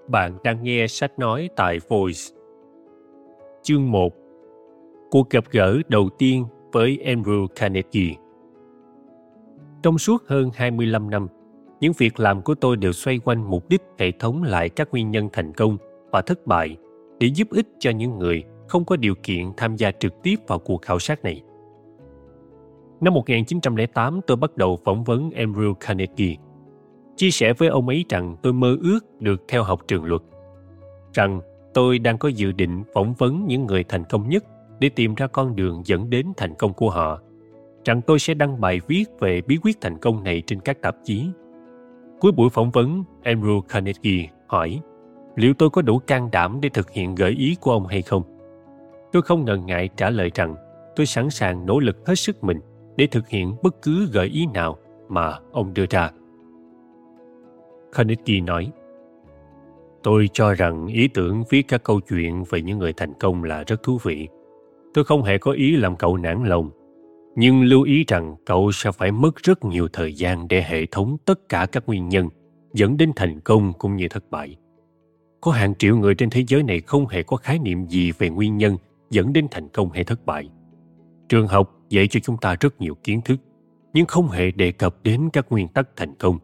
Bạn 0.07 0.37
đang 0.43 0.63
nghe 0.63 0.87
sách 0.87 1.19
nói 1.19 1.49
tại 1.55 1.79
Voice. 1.89 2.19
Chương 3.63 3.91
1 3.91 4.13
Cuộc 5.11 5.29
gặp 5.29 5.43
gỡ 5.51 5.77
đầu 5.87 6.09
tiên 6.17 6.45
với 6.71 6.99
Andrew 7.05 7.47
Carnegie. 7.47 8.15
Trong 9.83 9.97
suốt 9.97 10.23
hơn 10.27 10.49
25 10.53 11.09
năm, 11.09 11.27
những 11.79 11.93
việc 11.97 12.19
làm 12.19 12.41
của 12.41 12.55
tôi 12.55 12.77
đều 12.77 12.91
xoay 12.91 13.19
quanh 13.19 13.49
mục 13.49 13.69
đích 13.69 13.81
hệ 13.97 14.11
thống 14.11 14.43
lại 14.43 14.69
các 14.69 14.91
nguyên 14.91 15.11
nhân 15.11 15.29
thành 15.33 15.53
công 15.53 15.77
và 16.11 16.21
thất 16.21 16.47
bại 16.47 16.77
để 17.19 17.27
giúp 17.27 17.47
ích 17.51 17.67
cho 17.79 17.91
những 17.91 18.19
người 18.19 18.43
không 18.67 18.85
có 18.85 18.95
điều 18.95 19.15
kiện 19.23 19.51
tham 19.57 19.75
gia 19.75 19.91
trực 19.91 20.13
tiếp 20.23 20.35
vào 20.47 20.59
cuộc 20.59 20.81
khảo 20.81 20.99
sát 20.99 21.23
này. 21.23 21.43
Năm 23.01 23.13
1908, 23.13 24.19
tôi 24.27 24.37
bắt 24.37 24.57
đầu 24.57 24.79
phỏng 24.85 25.03
vấn 25.03 25.29
Andrew 25.29 25.73
Carnegie– 25.73 26.35
chia 27.19 27.31
sẻ 27.31 27.53
với 27.53 27.67
ông 27.67 27.87
ấy 27.87 28.05
rằng 28.09 28.35
tôi 28.41 28.53
mơ 28.53 28.77
ước 28.81 29.21
được 29.21 29.43
theo 29.47 29.63
học 29.63 29.81
trường 29.87 30.03
luật. 30.03 30.21
Rằng 31.13 31.41
tôi 31.73 31.99
đang 31.99 32.17
có 32.17 32.29
dự 32.29 32.51
định 32.51 32.83
phỏng 32.93 33.13
vấn 33.13 33.45
những 33.47 33.65
người 33.65 33.83
thành 33.83 34.03
công 34.09 34.29
nhất 34.29 34.43
để 34.79 34.89
tìm 34.89 35.15
ra 35.15 35.27
con 35.27 35.55
đường 35.55 35.81
dẫn 35.85 36.09
đến 36.09 36.27
thành 36.37 36.55
công 36.55 36.73
của 36.73 36.89
họ. 36.89 37.21
Rằng 37.85 38.01
tôi 38.01 38.19
sẽ 38.19 38.33
đăng 38.33 38.61
bài 38.61 38.79
viết 38.87 39.05
về 39.19 39.41
bí 39.41 39.57
quyết 39.63 39.81
thành 39.81 39.97
công 39.97 40.23
này 40.23 40.43
trên 40.47 40.59
các 40.59 40.81
tạp 40.81 40.95
chí. 41.03 41.27
Cuối 42.19 42.31
buổi 42.31 42.49
phỏng 42.49 42.71
vấn, 42.71 43.03
Andrew 43.23 43.61
Carnegie 43.61 44.27
hỏi 44.47 44.79
liệu 45.39 45.53
tôi 45.53 45.69
có 45.69 45.81
đủ 45.81 45.99
can 45.99 46.29
đảm 46.31 46.59
để 46.61 46.69
thực 46.69 46.91
hiện 46.91 47.15
gợi 47.15 47.31
ý 47.31 47.55
của 47.61 47.71
ông 47.71 47.87
hay 47.87 48.01
không. 48.01 48.23
Tôi 49.11 49.21
không 49.21 49.45
ngần 49.45 49.65
ngại 49.65 49.89
trả 49.97 50.09
lời 50.09 50.31
rằng 50.35 50.55
tôi 50.95 51.05
sẵn 51.05 51.29
sàng 51.29 51.65
nỗ 51.65 51.79
lực 51.79 52.07
hết 52.07 52.15
sức 52.15 52.43
mình 52.43 52.59
để 52.97 53.07
thực 53.07 53.29
hiện 53.29 53.55
bất 53.63 53.81
cứ 53.81 54.09
gợi 54.13 54.27
ý 54.27 54.45
nào 54.53 54.77
mà 55.09 55.39
ông 55.51 55.73
đưa 55.73 55.85
ra. 55.89 56.11
Carnegie 57.91 58.41
nói, 58.41 58.71
Tôi 60.03 60.29
cho 60.33 60.53
rằng 60.53 60.87
ý 60.87 61.07
tưởng 61.07 61.43
viết 61.49 61.67
các 61.67 61.83
câu 61.83 61.99
chuyện 61.99 62.43
về 62.49 62.61
những 62.61 62.77
người 62.77 62.93
thành 62.93 63.13
công 63.19 63.43
là 63.43 63.63
rất 63.67 63.83
thú 63.83 63.97
vị. 64.03 64.27
Tôi 64.93 65.03
không 65.03 65.23
hề 65.23 65.37
có 65.37 65.51
ý 65.51 65.75
làm 65.75 65.95
cậu 65.95 66.17
nản 66.17 66.43
lòng, 66.43 66.71
nhưng 67.35 67.63
lưu 67.63 67.83
ý 67.83 68.03
rằng 68.07 68.35
cậu 68.45 68.71
sẽ 68.71 68.91
phải 68.91 69.11
mất 69.11 69.35
rất 69.35 69.65
nhiều 69.65 69.87
thời 69.93 70.13
gian 70.13 70.47
để 70.47 70.61
hệ 70.61 70.85
thống 70.85 71.17
tất 71.25 71.49
cả 71.49 71.67
các 71.71 71.83
nguyên 71.87 72.09
nhân 72.09 72.29
dẫn 72.73 72.97
đến 72.97 73.11
thành 73.15 73.39
công 73.39 73.73
cũng 73.73 73.95
như 73.95 74.07
thất 74.07 74.31
bại. 74.31 74.57
Có 75.41 75.51
hàng 75.51 75.75
triệu 75.75 75.97
người 75.97 76.15
trên 76.15 76.29
thế 76.29 76.43
giới 76.47 76.63
này 76.63 76.81
không 76.81 77.07
hề 77.07 77.23
có 77.23 77.37
khái 77.37 77.59
niệm 77.59 77.87
gì 77.87 78.11
về 78.11 78.29
nguyên 78.29 78.57
nhân 78.57 78.77
dẫn 79.09 79.33
đến 79.33 79.47
thành 79.51 79.69
công 79.69 79.91
hay 79.91 80.03
thất 80.03 80.25
bại. 80.25 80.49
Trường 81.29 81.47
học 81.47 81.75
dạy 81.89 82.07
cho 82.07 82.19
chúng 82.23 82.37
ta 82.37 82.55
rất 82.59 82.81
nhiều 82.81 82.95
kiến 83.03 83.21
thức, 83.25 83.39
nhưng 83.93 84.05
không 84.05 84.29
hề 84.29 84.51
đề 84.51 84.71
cập 84.71 84.95
đến 85.03 85.29
các 85.33 85.45
nguyên 85.49 85.67
tắc 85.67 85.89
thành 85.95 86.15
công 86.15 86.39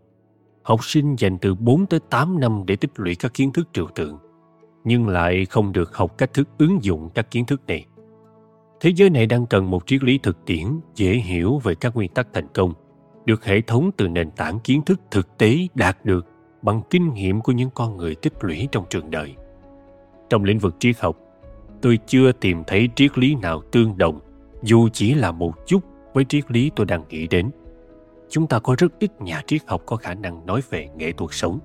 học 0.65 0.85
sinh 0.85 1.15
dành 1.15 1.37
từ 1.37 1.55
4 1.55 1.85
tới 1.85 1.99
8 2.09 2.39
năm 2.39 2.63
để 2.67 2.75
tích 2.75 2.91
lũy 2.95 3.15
các 3.15 3.33
kiến 3.33 3.51
thức 3.51 3.67
trừu 3.73 3.87
tượng. 3.95 4.17
nhưng 4.83 5.07
lại 5.07 5.45
không 5.45 5.71
được 5.71 5.95
học 5.95 6.17
cách 6.17 6.33
thức 6.33 6.49
ứng 6.57 6.83
dụng 6.83 7.09
các 7.13 7.31
kiến 7.31 7.45
thức 7.45 7.61
này. 7.67 7.85
Thế 8.79 8.91
giới 8.95 9.09
này 9.09 9.25
đang 9.25 9.45
cần 9.45 9.71
một 9.71 9.87
triết 9.87 10.03
lý 10.03 10.17
thực 10.17 10.45
tiễn 10.45 10.65
dễ 10.95 11.13
hiểu 11.13 11.57
về 11.63 11.75
các 11.75 11.95
nguyên 11.95 12.13
tắc 12.13 12.27
thành 12.33 12.47
công, 12.53 12.73
được 13.25 13.45
hệ 13.45 13.61
thống 13.61 13.91
từ 13.97 14.07
nền 14.07 14.31
tảng 14.31 14.59
kiến 14.59 14.81
thức 14.81 15.01
thực 15.11 15.37
tế 15.37 15.57
đạt 15.75 16.05
được 16.05 16.25
bằng 16.65 16.81
kinh 16.89 17.13
nghiệm 17.13 17.41
của 17.41 17.51
những 17.51 17.69
con 17.73 17.97
người 17.97 18.15
tích 18.15 18.33
lũy 18.39 18.67
trong 18.71 18.85
trường 18.89 19.11
đời. 19.11 19.35
Trong 20.29 20.43
lĩnh 20.43 20.59
vực 20.59 20.75
triết 20.79 20.99
học, 20.99 21.17
tôi 21.81 21.99
chưa 22.07 22.31
tìm 22.31 22.63
thấy 22.67 22.89
triết 22.95 23.17
lý 23.17 23.35
nào 23.35 23.61
tương 23.71 23.97
đồng, 23.97 24.19
dù 24.63 24.89
chỉ 24.89 25.13
là 25.13 25.31
một 25.31 25.53
chút 25.67 25.79
với 26.13 26.25
triết 26.25 26.51
lý 26.51 26.71
tôi 26.75 26.85
đang 26.85 27.03
nghĩ 27.09 27.27
đến. 27.27 27.51
Chúng 28.29 28.47
ta 28.47 28.59
có 28.59 28.75
rất 28.77 28.99
ít 28.99 29.21
nhà 29.21 29.41
triết 29.47 29.61
học 29.67 29.81
có 29.85 29.95
khả 29.95 30.13
năng 30.13 30.45
nói 30.45 30.61
về 30.69 30.89
nghệ 30.97 31.11
thuật 31.11 31.33
sống. 31.33 31.59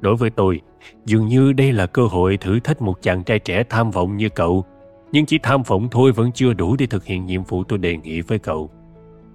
Đối 0.00 0.16
với 0.16 0.30
tôi, 0.30 0.60
dường 1.04 1.28
như 1.28 1.52
đây 1.52 1.72
là 1.72 1.86
cơ 1.86 2.06
hội 2.06 2.36
thử 2.36 2.60
thách 2.60 2.82
một 2.82 3.02
chàng 3.02 3.24
trai 3.24 3.38
trẻ 3.38 3.62
tham 3.68 3.90
vọng 3.90 4.16
như 4.16 4.28
cậu, 4.28 4.64
nhưng 5.12 5.26
chỉ 5.26 5.38
tham 5.42 5.62
vọng 5.62 5.88
thôi 5.90 6.12
vẫn 6.12 6.32
chưa 6.32 6.52
đủ 6.52 6.76
để 6.76 6.86
thực 6.86 7.04
hiện 7.04 7.26
nhiệm 7.26 7.42
vụ 7.42 7.64
tôi 7.64 7.78
đề 7.78 7.96
nghị 7.96 8.20
với 8.20 8.38
cậu. 8.38 8.70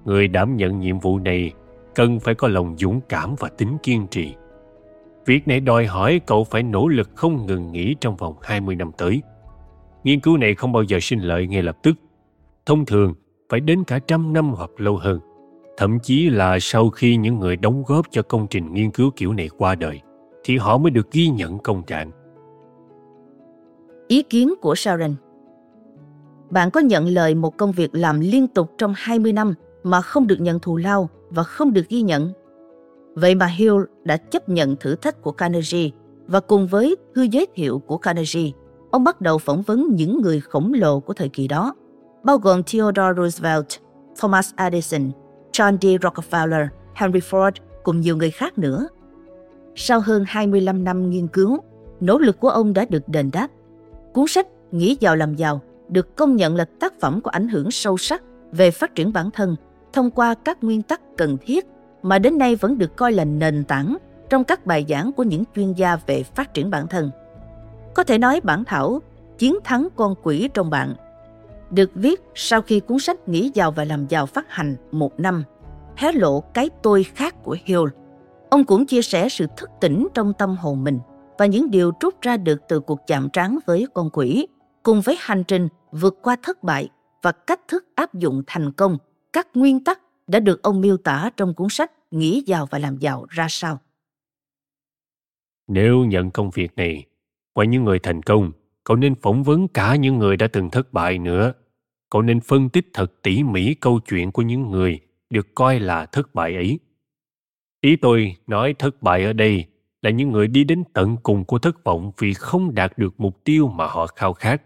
Người 0.05 0.27
đảm 0.27 0.57
nhận 0.57 0.79
nhiệm 0.79 0.99
vụ 0.99 1.19
này 1.19 1.51
cần 1.95 2.19
phải 2.19 2.35
có 2.35 2.47
lòng 2.47 2.75
dũng 2.77 3.01
cảm 3.09 3.35
và 3.39 3.49
tính 3.49 3.77
kiên 3.83 4.07
trì. 4.07 4.33
Việc 5.25 5.47
này 5.47 5.59
đòi 5.59 5.85
hỏi 5.85 6.21
cậu 6.25 6.43
phải 6.43 6.63
nỗ 6.63 6.87
lực 6.87 7.09
không 7.15 7.45
ngừng 7.45 7.71
nghỉ 7.71 7.95
trong 8.01 8.15
vòng 8.15 8.35
20 8.41 8.75
năm 8.75 8.91
tới. 8.97 9.21
Nghiên 10.03 10.19
cứu 10.19 10.37
này 10.37 10.55
không 10.55 10.71
bao 10.71 10.83
giờ 10.83 10.97
sinh 11.01 11.19
lợi 11.19 11.47
ngay 11.47 11.63
lập 11.63 11.77
tức. 11.83 11.95
Thông 12.65 12.85
thường, 12.85 13.13
phải 13.49 13.59
đến 13.59 13.83
cả 13.83 13.99
trăm 14.07 14.33
năm 14.33 14.53
hoặc 14.53 14.69
lâu 14.77 14.97
hơn. 14.97 15.19
Thậm 15.77 15.99
chí 15.99 16.29
là 16.29 16.57
sau 16.61 16.89
khi 16.89 17.15
những 17.15 17.39
người 17.39 17.55
đóng 17.55 17.83
góp 17.87 18.05
cho 18.11 18.21
công 18.21 18.47
trình 18.49 18.73
nghiên 18.73 18.91
cứu 18.91 19.11
kiểu 19.15 19.33
này 19.33 19.49
qua 19.57 19.75
đời, 19.75 20.01
thì 20.43 20.57
họ 20.57 20.77
mới 20.77 20.91
được 20.91 21.11
ghi 21.11 21.27
nhận 21.29 21.59
công 21.59 21.83
trạng. 21.83 22.11
Ý 24.07 24.23
kiến 24.23 24.53
của 24.61 24.75
Sharon 24.75 25.15
Bạn 26.49 26.71
có 26.71 26.79
nhận 26.79 27.07
lời 27.07 27.35
một 27.35 27.57
công 27.57 27.71
việc 27.71 27.95
làm 27.95 28.19
liên 28.19 28.47
tục 28.47 28.71
trong 28.77 28.93
20 28.97 29.33
năm 29.33 29.53
mà 29.83 30.01
không 30.01 30.27
được 30.27 30.37
nhận 30.39 30.59
thù 30.59 30.77
lao 30.77 31.09
và 31.29 31.43
không 31.43 31.73
được 31.73 31.89
ghi 31.89 32.01
nhận 32.01 32.33
Vậy 33.15 33.35
mà 33.35 33.45
Hill 33.45 33.75
đã 34.03 34.17
chấp 34.17 34.49
nhận 34.49 34.75
thử 34.75 34.95
thách 34.95 35.21
của 35.21 35.31
Carnegie 35.31 35.89
và 36.27 36.39
cùng 36.39 36.67
với 36.67 36.95
thư 37.15 37.21
giới 37.21 37.47
thiệu 37.55 37.79
của 37.79 37.97
Carnegie, 37.97 38.51
ông 38.91 39.03
bắt 39.03 39.21
đầu 39.21 39.37
phỏng 39.37 39.61
vấn 39.61 39.87
những 39.95 40.21
người 40.21 40.39
khổng 40.39 40.73
lồ 40.73 40.99
của 40.99 41.13
thời 41.13 41.29
kỳ 41.29 41.47
đó, 41.47 41.75
bao 42.23 42.37
gồm 42.37 42.63
Theodore 42.63 43.13
Roosevelt, 43.17 43.65
Thomas 44.19 44.53
Edison, 44.55 45.11
John 45.51 45.77
D. 45.81 45.85
Rockefeller, 45.85 46.67
Henry 46.93 47.19
Ford 47.19 47.51
cùng 47.83 48.01
nhiều 48.01 48.17
người 48.17 48.31
khác 48.31 48.57
nữa. 48.57 48.87
Sau 49.75 49.99
hơn 49.99 50.23
25 50.27 50.83
năm 50.83 51.09
nghiên 51.09 51.27
cứu, 51.27 51.57
nỗ 51.99 52.17
lực 52.17 52.39
của 52.39 52.49
ông 52.49 52.73
đã 52.73 52.85
được 52.89 53.07
đền 53.07 53.29
đáp. 53.31 53.47
Cuốn 54.13 54.27
sách 54.27 54.47
Nghĩ 54.75 54.97
giàu 54.99 55.15
làm 55.15 55.35
giàu 55.35 55.61
được 55.89 56.15
công 56.15 56.35
nhận 56.35 56.55
là 56.55 56.65
tác 56.79 56.99
phẩm 56.99 57.21
có 57.23 57.31
ảnh 57.31 57.47
hưởng 57.47 57.71
sâu 57.71 57.97
sắc 57.97 58.23
về 58.51 58.71
phát 58.71 58.95
triển 58.95 59.13
bản 59.13 59.31
thân 59.31 59.55
thông 59.93 60.11
qua 60.11 60.33
các 60.33 60.63
nguyên 60.63 60.81
tắc 60.81 61.01
cần 61.17 61.37
thiết 61.41 61.65
mà 62.05 62.19
đến 62.19 62.37
nay 62.37 62.55
vẫn 62.55 62.77
được 62.77 62.95
coi 62.95 63.11
là 63.11 63.25
nền 63.25 63.63
tảng 63.63 63.97
trong 64.29 64.43
các 64.43 64.65
bài 64.65 64.85
giảng 64.89 65.11
của 65.11 65.23
những 65.23 65.43
chuyên 65.55 65.73
gia 65.73 65.95
về 65.95 66.23
phát 66.23 66.53
triển 66.53 66.69
bản 66.69 66.87
thân. 66.87 67.11
Có 67.93 68.03
thể 68.03 68.17
nói 68.17 68.41
bản 68.43 68.63
thảo 68.65 69.01
Chiến 69.37 69.55
thắng 69.63 69.87
con 69.95 70.15
quỷ 70.23 70.49
trong 70.53 70.69
bạn 70.69 70.95
được 71.69 71.91
viết 71.95 72.21
sau 72.35 72.61
khi 72.61 72.79
cuốn 72.79 72.99
sách 72.99 73.29
Nghĩ 73.29 73.51
giàu 73.53 73.71
và 73.71 73.85
làm 73.85 74.07
giàu 74.07 74.25
phát 74.25 74.45
hành 74.49 74.75
một 74.91 75.19
năm, 75.19 75.43
hé 75.95 76.11
lộ 76.11 76.39
cái 76.39 76.69
tôi 76.81 77.03
khác 77.03 77.43
của 77.43 77.57
Hill. 77.65 77.83
Ông 78.49 78.63
cũng 78.63 78.85
chia 78.85 79.01
sẻ 79.01 79.29
sự 79.29 79.45
thức 79.57 79.69
tỉnh 79.81 80.07
trong 80.13 80.33
tâm 80.33 80.55
hồn 80.55 80.83
mình 80.83 80.99
và 81.37 81.45
những 81.45 81.71
điều 81.71 81.91
rút 81.99 82.21
ra 82.21 82.37
được 82.37 82.61
từ 82.69 82.79
cuộc 82.79 82.99
chạm 83.07 83.29
trán 83.29 83.59
với 83.65 83.87
con 83.93 84.09
quỷ, 84.09 84.47
cùng 84.83 85.01
với 85.01 85.17
hành 85.19 85.43
trình 85.43 85.67
vượt 85.91 86.17
qua 86.21 86.35
thất 86.43 86.63
bại 86.63 86.89
và 87.21 87.31
cách 87.31 87.67
thức 87.67 87.85
áp 87.95 88.13
dụng 88.13 88.43
thành 88.47 88.71
công 88.71 88.97
các 89.33 89.47
nguyên 89.53 89.83
tắc 89.83 89.99
đã 90.27 90.39
được 90.39 90.61
ông 90.61 90.81
miêu 90.81 90.97
tả 90.97 91.29
trong 91.37 91.53
cuốn 91.53 91.67
sách 91.69 91.91
Nghĩ 92.15 92.43
giàu 92.45 92.65
và 92.71 92.79
làm 92.79 92.97
giàu 92.97 93.25
ra 93.29 93.47
sao. 93.49 93.79
Nếu 95.67 96.05
nhận 96.05 96.31
công 96.31 96.49
việc 96.49 96.75
này, 96.75 97.05
ngoài 97.55 97.67
những 97.67 97.83
người 97.83 97.99
thành 97.99 98.21
công, 98.21 98.51
cậu 98.83 98.97
nên 98.97 99.15
phỏng 99.15 99.43
vấn 99.43 99.67
cả 99.67 99.95
những 99.95 100.17
người 100.17 100.37
đã 100.37 100.47
từng 100.47 100.69
thất 100.69 100.93
bại 100.93 101.19
nữa. 101.19 101.53
Cậu 102.09 102.21
nên 102.21 102.39
phân 102.39 102.69
tích 102.69 102.89
thật 102.93 103.13
tỉ 103.21 103.43
mỉ 103.43 103.73
câu 103.73 103.99
chuyện 103.99 104.31
của 104.31 104.41
những 104.41 104.71
người 104.71 104.99
được 105.29 105.55
coi 105.55 105.79
là 105.79 106.05
thất 106.05 106.35
bại 106.35 106.55
ấy. 106.55 106.79
Ý 107.81 107.95
tôi 107.95 108.35
nói 108.47 108.73
thất 108.79 109.01
bại 109.01 109.23
ở 109.23 109.33
đây 109.33 109.65
là 110.01 110.09
những 110.09 110.31
người 110.31 110.47
đi 110.47 110.63
đến 110.63 110.83
tận 110.93 111.17
cùng 111.23 111.45
của 111.45 111.59
thất 111.59 111.83
vọng 111.83 112.11
vì 112.17 112.33
không 112.33 112.75
đạt 112.75 112.97
được 112.97 113.19
mục 113.19 113.43
tiêu 113.43 113.67
mà 113.67 113.87
họ 113.87 114.07
khao 114.07 114.33
khát. 114.33 114.61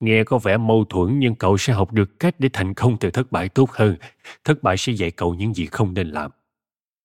Nghe 0.00 0.24
có 0.24 0.38
vẻ 0.38 0.56
mâu 0.56 0.84
thuẫn 0.84 1.18
nhưng 1.18 1.34
cậu 1.34 1.58
sẽ 1.58 1.72
học 1.72 1.92
được 1.92 2.18
cách 2.20 2.34
để 2.38 2.48
thành 2.52 2.74
công 2.74 2.96
từ 3.00 3.10
thất 3.10 3.32
bại 3.32 3.48
tốt 3.48 3.70
hơn. 3.70 3.96
Thất 4.44 4.62
bại 4.62 4.76
sẽ 4.76 4.92
dạy 4.92 5.10
cậu 5.10 5.34
những 5.34 5.54
gì 5.54 5.66
không 5.66 5.94
nên 5.94 6.08
làm. 6.08 6.30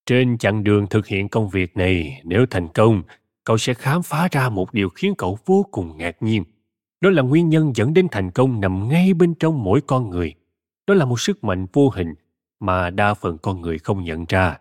Trên 0.05 0.37
chặng 0.37 0.63
đường 0.63 0.87
thực 0.87 1.07
hiện 1.07 1.29
công 1.29 1.49
việc 1.49 1.77
này, 1.77 2.21
nếu 2.23 2.45
thành 2.49 2.67
công, 2.67 3.03
cậu 3.43 3.57
sẽ 3.57 3.73
khám 3.73 4.03
phá 4.03 4.27
ra 4.31 4.49
một 4.49 4.73
điều 4.73 4.89
khiến 4.89 5.13
cậu 5.17 5.39
vô 5.45 5.65
cùng 5.71 5.97
ngạc 5.97 6.23
nhiên. 6.23 6.43
Đó 7.01 7.09
là 7.09 7.21
nguyên 7.21 7.49
nhân 7.49 7.71
dẫn 7.75 7.93
đến 7.93 8.07
thành 8.11 8.31
công 8.31 8.61
nằm 8.61 8.89
ngay 8.89 9.13
bên 9.13 9.33
trong 9.33 9.63
mỗi 9.63 9.81
con 9.81 10.09
người. 10.09 10.33
Đó 10.87 10.93
là 10.93 11.05
một 11.05 11.19
sức 11.19 11.43
mạnh 11.43 11.65
vô 11.73 11.89
hình 11.89 12.13
mà 12.59 12.89
đa 12.89 13.13
phần 13.13 13.37
con 13.37 13.61
người 13.61 13.79
không 13.79 14.03
nhận 14.03 14.25
ra. 14.29 14.57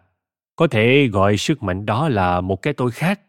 Có 0.56 0.66
thể 0.66 1.08
gọi 1.12 1.36
sức 1.36 1.62
mạnh 1.62 1.86
đó 1.86 2.08
là 2.08 2.40
một 2.40 2.62
cái 2.62 2.72
tôi 2.74 2.90
khác. 2.90 3.20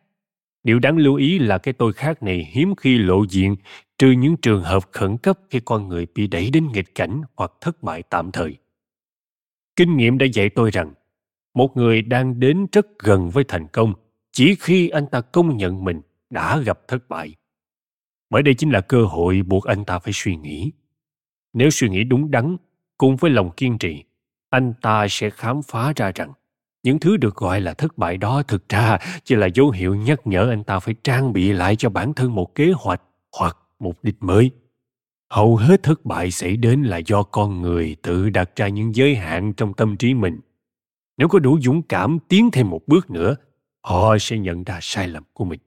Điều 0.64 0.80
đáng 0.80 0.98
lưu 0.98 1.16
ý 1.16 1.40
là 1.40 1.58
cái 1.58 1.74
tôi 1.74 1.94
khác 1.94 2.24
này 2.24 2.48
hiếm 2.52 2.76
khi 2.76 2.98
lộ 2.98 3.26
diện 3.30 3.56
trừ 3.98 4.12
những 4.12 4.38
trường 4.38 4.64
hợp 4.64 4.84
khẩn 4.92 5.18
cấp 5.18 5.40
khi 5.50 5.60
con 5.66 5.88
người 5.88 6.08
bị 6.16 6.28
đẩy 6.28 6.50
đến 6.50 6.72
nghịch 6.72 6.96
cảnh 6.96 7.22
hoặc 7.36 7.52
thất 7.62 7.84
bại 7.84 8.04
tạm 8.10 8.32
thời. 8.32 8.56
Kinh 9.76 9.98
nghiệm 9.98 10.18
đã 10.18 10.26
dạy 10.26 10.50
tôi 10.50 10.72
rằng, 10.72 10.94
một 11.54 11.78
người 11.78 12.02
đang 12.02 12.40
đến 12.40 12.68
rất 12.72 12.88
gần 13.00 13.30
với 13.30 13.44
thành 13.44 13.68
công 13.68 13.94
chỉ 14.32 14.56
khi 14.60 14.90
anh 14.90 15.08
ta 15.08 15.22
công 15.22 15.58
nhận 15.58 15.84
mình 15.84 16.02
đã 16.30 16.58
gặp 16.58 16.80
thất 16.88 17.10
bại. 17.10 17.36
Bởi 18.30 18.44
đây 18.44 18.54
chính 18.54 18.70
là 18.70 18.82
cơ 18.82 19.06
hội 19.06 19.42
buộc 19.42 19.64
anh 19.64 19.86
ta 19.86 20.00
phải 20.00 20.14
suy 20.14 20.36
nghĩ. 20.36 20.72
Nếu 21.54 21.70
suy 21.70 21.90
nghĩ 21.90 22.04
đúng 22.04 22.32
đắn, 22.32 22.58
cùng 22.98 23.16
với 23.16 23.32
lòng 23.32 23.52
kiên 23.58 23.78
trì, 23.78 24.04
anh 24.50 24.74
ta 24.82 25.08
sẽ 25.10 25.30
khám 25.30 25.62
phá 25.68 25.94
ra 25.96 26.12
rằng 26.16 26.34
những 26.84 27.00
thứ 27.00 27.18
được 27.18 27.36
gọi 27.36 27.62
là 27.62 27.74
thất 27.74 27.98
bại 27.98 28.18
đó 28.18 28.44
thực 28.44 28.70
ra 28.70 28.98
chỉ 29.24 29.36
là 29.36 29.48
dấu 29.54 29.70
hiệu 29.70 29.96
nhắc 29.96 30.28
nhở 30.28 30.50
anh 30.50 30.64
ta 30.64 30.80
phải 30.80 30.96
trang 31.04 31.34
bị 31.34 31.54
lại 31.54 31.76
cho 31.76 31.90
bản 31.90 32.14
thân 32.14 32.36
một 32.36 32.56
kế 32.56 32.72
hoạch 32.76 33.02
hoặc 33.38 33.58
mục 33.80 34.04
đích 34.04 34.24
mới 34.24 34.52
hầu 35.30 35.56
hết 35.56 35.84
thất 35.84 36.06
bại 36.06 36.32
xảy 36.32 36.58
đến 36.58 36.84
là 36.84 36.98
do 36.98 37.24
con 37.24 37.62
người 37.62 37.96
tự 38.02 38.30
đặt 38.30 38.56
ra 38.56 38.68
những 38.68 38.96
giới 38.96 39.16
hạn 39.16 39.54
trong 39.54 39.74
tâm 39.74 39.98
trí 39.98 40.14
mình 40.14 40.40
nếu 41.18 41.28
có 41.28 41.40
đủ 41.40 41.60
dũng 41.62 41.82
cảm 41.82 42.18
tiến 42.30 42.50
thêm 42.54 42.70
một 42.70 42.82
bước 42.88 43.10
nữa, 43.10 43.36
họ 43.82 44.18
sẽ 44.20 44.38
nhận 44.38 44.64
ra 44.64 44.80
sai 44.82 45.08
lầm 45.08 45.24
của 45.34 45.46
mình. 45.46 45.60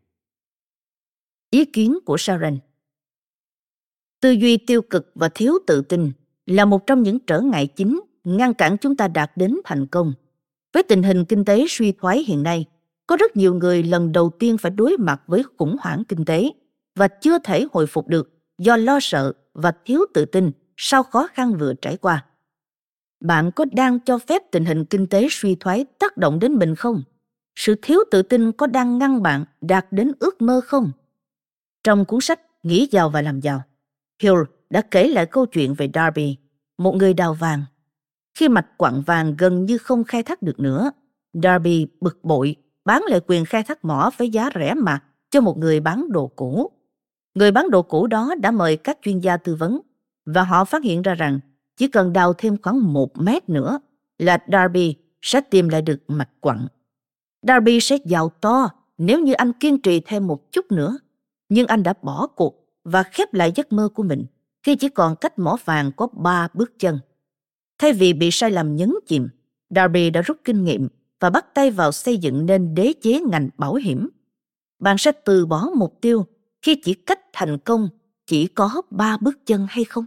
Ý 1.51 1.65
kiến 1.65 1.99
của 2.05 2.17
sharon. 2.17 2.59
Tư 4.21 4.31
duy 4.31 4.57
tiêu 4.57 4.83
cực 4.83 5.11
và 5.15 5.29
thiếu 5.29 5.53
tự 5.67 5.83
tin 5.83 6.13
là 6.47 6.65
một 6.65 6.87
trong 6.87 7.03
những 7.03 7.19
trở 7.19 7.41
ngại 7.41 7.67
chính 7.67 8.01
ngăn 8.25 8.55
cản 8.55 8.77
chúng 8.79 8.97
ta 8.97 9.09
đạt 9.09 9.31
đến 9.37 9.57
thành 9.65 9.87
công. 9.87 10.13
Với 10.73 10.83
tình 10.83 11.03
hình 11.03 11.25
kinh 11.25 11.45
tế 11.45 11.65
suy 11.69 11.93
thoái 11.93 12.25
hiện 12.25 12.43
nay, 12.43 12.65
có 13.07 13.17
rất 13.17 13.37
nhiều 13.37 13.55
người 13.55 13.83
lần 13.83 14.13
đầu 14.13 14.31
tiên 14.39 14.59
phải 14.59 14.71
đối 14.71 14.97
mặt 14.99 15.23
với 15.27 15.43
khủng 15.59 15.77
hoảng 15.81 16.03
kinh 16.09 16.25
tế 16.25 16.51
và 16.95 17.09
chưa 17.09 17.39
thể 17.39 17.67
hồi 17.73 17.87
phục 17.87 18.09
được 18.09 18.33
do 18.59 18.77
lo 18.77 18.99
sợ 19.03 19.33
và 19.55 19.73
thiếu 19.85 20.01
tự 20.15 20.25
tin 20.25 20.51
sau 20.77 21.03
khó 21.03 21.29
khăn 21.35 21.55
vừa 21.59 21.75
trải 21.75 21.97
qua. 21.97 22.25
Bạn 23.21 23.51
có 23.53 23.65
đang 23.73 24.01
cho 24.01 24.19
phép 24.19 24.43
tình 24.53 24.65
hình 24.65 24.85
kinh 24.85 25.07
tế 25.07 25.29
suy 25.31 25.57
thoái 25.61 25.85
tác 25.99 26.17
động 26.17 26.39
đến 26.39 26.55
mình 26.55 26.75
không? 26.75 27.03
Sự 27.57 27.75
thiếu 27.83 27.99
tự 28.11 28.23
tin 28.23 28.53
có 28.53 28.67
đang 28.67 28.99
ngăn 28.99 29.23
bạn 29.23 29.45
đạt 29.61 29.87
đến 29.91 30.13
ước 30.19 30.43
mơ 30.43 30.61
không? 30.65 30.91
Trong 31.85 32.05
cuốn 32.05 32.21
sách 32.21 32.41
Nghĩ 32.67 32.89
giàu 32.91 33.09
và 33.09 33.23
làm 33.23 33.41
giàu, 33.41 33.63
Hill 34.23 34.37
đã 34.71 34.83
kể 34.91 35.09
lại 35.09 35.27
câu 35.27 35.47
chuyện 35.47 35.75
về 35.75 35.91
Darby, 35.95 36.37
một 36.79 36.95
người 36.97 37.15
đào 37.15 37.35
vàng. 37.35 37.63
Khi 38.39 38.49
mạch 38.49 38.79
quặng 38.79 39.03
vàng 39.03 39.35
gần 39.39 39.65
như 39.65 39.79
không 39.79 40.05
khai 40.05 40.23
thác 40.23 40.43
được 40.43 40.61
nữa, 40.61 40.91
Darby 41.43 41.87
bực 42.01 42.25
bội 42.25 42.57
bán 42.85 43.03
lại 43.09 43.21
quyền 43.27 43.45
khai 43.45 43.63
thác 43.63 43.85
mỏ 43.85 44.11
với 44.17 44.31
giá 44.31 44.51
rẻ 44.55 44.75
mạt 44.75 45.05
cho 45.31 45.41
một 45.41 45.59
người 45.59 45.81
bán 45.81 46.13
đồ 46.13 46.27
cũ. 46.27 46.71
Người 47.35 47.51
bán 47.51 47.71
đồ 47.71 47.83
cũ 47.83 48.07
đó 48.07 48.35
đã 48.41 48.51
mời 48.51 48.77
các 48.77 48.99
chuyên 49.03 49.21
gia 49.21 49.37
tư 49.37 49.55
vấn 49.55 49.81
và 50.25 50.43
họ 50.43 50.65
phát 50.65 50.83
hiện 50.83 51.03
ra 51.03 51.15
rằng 51.15 51.41
chỉ 51.77 51.89
cần 51.89 52.13
đào 52.13 52.33
thêm 52.33 52.57
khoảng 52.63 52.93
một 52.93 53.19
mét 53.19 53.49
nữa 53.49 53.79
là 54.19 54.39
Darby 54.53 54.95
sẽ 55.23 55.41
tìm 55.41 55.69
lại 55.69 55.83
được 55.83 55.99
mặt 56.09 56.29
quặng. 56.41 56.67
Darby 57.43 57.81
sẽ 57.81 57.99
giàu 58.05 58.29
to 58.41 58.69
nếu 58.99 59.21
như 59.21 59.33
anh 59.33 59.53
kiên 59.53 59.79
trì 59.81 60.01
thêm 60.01 60.27
một 60.27 60.53
chút 60.53 60.73
nữa. 60.73 60.99
Nhưng 61.49 61.67
anh 61.67 61.83
đã 61.83 61.95
bỏ 62.03 62.27
cuộc 62.27 62.69
và 62.85 63.03
khép 63.03 63.35
lại 63.35 63.53
giấc 63.55 63.73
mơ 63.73 63.89
của 63.89 64.03
mình 64.03 64.27
khi 64.63 64.77
chỉ 64.77 64.89
còn 64.89 65.17
cách 65.17 65.39
mỏ 65.39 65.57
vàng 65.65 65.93
có 65.97 66.07
ba 66.13 66.49
bước 66.55 66.79
chân. 66.79 66.99
Thay 67.79 67.93
vì 67.93 68.13
bị 68.13 68.31
sai 68.33 68.51
lầm 68.51 68.77
nhấn 68.77 68.95
chìm, 69.07 69.29
Darby 69.71 70.11
đã 70.11 70.23
rút 70.23 70.37
kinh 70.45 70.65
nghiệm 70.65 70.89
và 71.21 71.31
bắt 71.31 71.55
tay 71.55 71.71
vào 71.71 71.93
xây 71.93 72.17
dựng 72.17 72.47
nên 72.47 72.75
đế 72.75 72.93
chế 73.03 73.21
ngành 73.21 73.49
bảo 73.59 73.75
hiểm. 73.75 74.09
Bạn 74.79 74.99
sẽ 74.99 75.13
từ 75.25 75.47
bỏ 75.47 75.69
mục 75.77 75.99
tiêu 76.01 76.27
khi 76.63 76.81
chỉ 76.85 76.95
cách 76.95 77.21
thành 77.33 77.59
công 77.59 77.89
chỉ 78.27 78.47
có 78.47 78.83
ba 78.91 79.17
bước 79.17 79.47
chân 79.47 79.67
hay 79.71 79.85
không? 79.85 80.05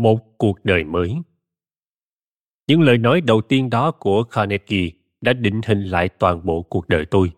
Một 0.00 0.38
cuộc 0.38 0.64
đời 0.64 0.84
mới 0.84 1.14
Những 2.68 2.80
lời 2.80 2.98
nói 2.98 3.20
đầu 3.20 3.40
tiên 3.40 3.70
đó 3.70 3.90
của 3.90 4.22
Carnegie 4.22 4.90
đã 5.20 5.32
định 5.32 5.60
hình 5.66 5.84
lại 5.84 6.08
toàn 6.08 6.46
bộ 6.46 6.62
cuộc 6.62 6.88
đời 6.88 7.04
tôi, 7.04 7.32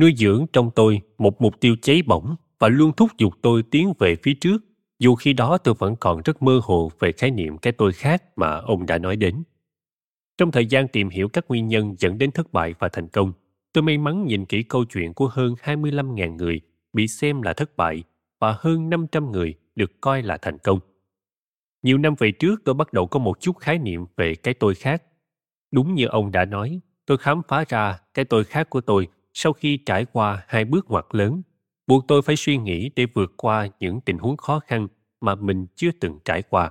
nuôi 0.00 0.14
dưỡng 0.16 0.46
trong 0.52 0.70
tôi 0.74 1.00
một 1.18 1.40
mục 1.40 1.60
tiêu 1.60 1.76
cháy 1.82 2.02
bỏng 2.06 2.36
và 2.58 2.68
luôn 2.68 2.92
thúc 2.92 3.10
giục 3.18 3.32
tôi 3.42 3.62
tiến 3.70 3.92
về 3.98 4.16
phía 4.22 4.34
trước, 4.40 4.64
dù 4.98 5.14
khi 5.14 5.32
đó 5.32 5.58
tôi 5.58 5.74
vẫn 5.78 5.96
còn 6.00 6.22
rất 6.24 6.42
mơ 6.42 6.60
hồ 6.62 6.90
về 6.98 7.12
khái 7.12 7.30
niệm 7.30 7.58
cái 7.58 7.72
tôi 7.72 7.92
khác 7.92 8.22
mà 8.36 8.56
ông 8.56 8.86
đã 8.86 8.98
nói 8.98 9.16
đến. 9.16 9.42
Trong 10.38 10.50
thời 10.50 10.66
gian 10.66 10.88
tìm 10.88 11.08
hiểu 11.08 11.28
các 11.28 11.44
nguyên 11.48 11.68
nhân 11.68 11.94
dẫn 11.98 12.18
đến 12.18 12.30
thất 12.30 12.52
bại 12.52 12.74
và 12.78 12.88
thành 12.92 13.08
công, 13.08 13.32
tôi 13.72 13.82
may 13.82 13.98
mắn 13.98 14.26
nhìn 14.26 14.44
kỹ 14.44 14.62
câu 14.62 14.84
chuyện 14.84 15.14
của 15.14 15.28
hơn 15.28 15.54
25.000 15.62 16.36
người 16.36 16.60
bị 16.92 17.08
xem 17.08 17.42
là 17.42 17.52
thất 17.52 17.76
bại 17.76 18.02
và 18.40 18.56
hơn 18.58 18.90
500 18.90 19.30
người 19.30 19.54
được 19.76 20.00
coi 20.00 20.22
là 20.22 20.36
thành 20.36 20.58
công. 20.58 20.80
Nhiều 21.84 21.98
năm 21.98 22.14
về 22.18 22.30
trước 22.30 22.60
tôi 22.64 22.74
bắt 22.74 22.92
đầu 22.92 23.06
có 23.06 23.18
một 23.18 23.40
chút 23.40 23.56
khái 23.56 23.78
niệm 23.78 24.06
về 24.16 24.34
cái 24.34 24.54
tôi 24.54 24.74
khác. 24.74 25.02
Đúng 25.70 25.94
như 25.94 26.06
ông 26.06 26.32
đã 26.32 26.44
nói, 26.44 26.80
tôi 27.06 27.18
khám 27.18 27.42
phá 27.48 27.64
ra 27.68 27.98
cái 28.14 28.24
tôi 28.24 28.44
khác 28.44 28.70
của 28.70 28.80
tôi 28.80 29.08
sau 29.32 29.52
khi 29.52 29.76
trải 29.76 30.06
qua 30.12 30.44
hai 30.48 30.64
bước 30.64 30.90
ngoặt 30.90 31.04
lớn, 31.10 31.42
buộc 31.86 32.04
tôi 32.08 32.22
phải 32.22 32.36
suy 32.36 32.56
nghĩ 32.56 32.90
để 32.96 33.06
vượt 33.14 33.32
qua 33.36 33.68
những 33.80 34.00
tình 34.00 34.18
huống 34.18 34.36
khó 34.36 34.60
khăn 34.60 34.88
mà 35.20 35.34
mình 35.34 35.66
chưa 35.76 35.90
từng 36.00 36.18
trải 36.24 36.42
qua. 36.42 36.70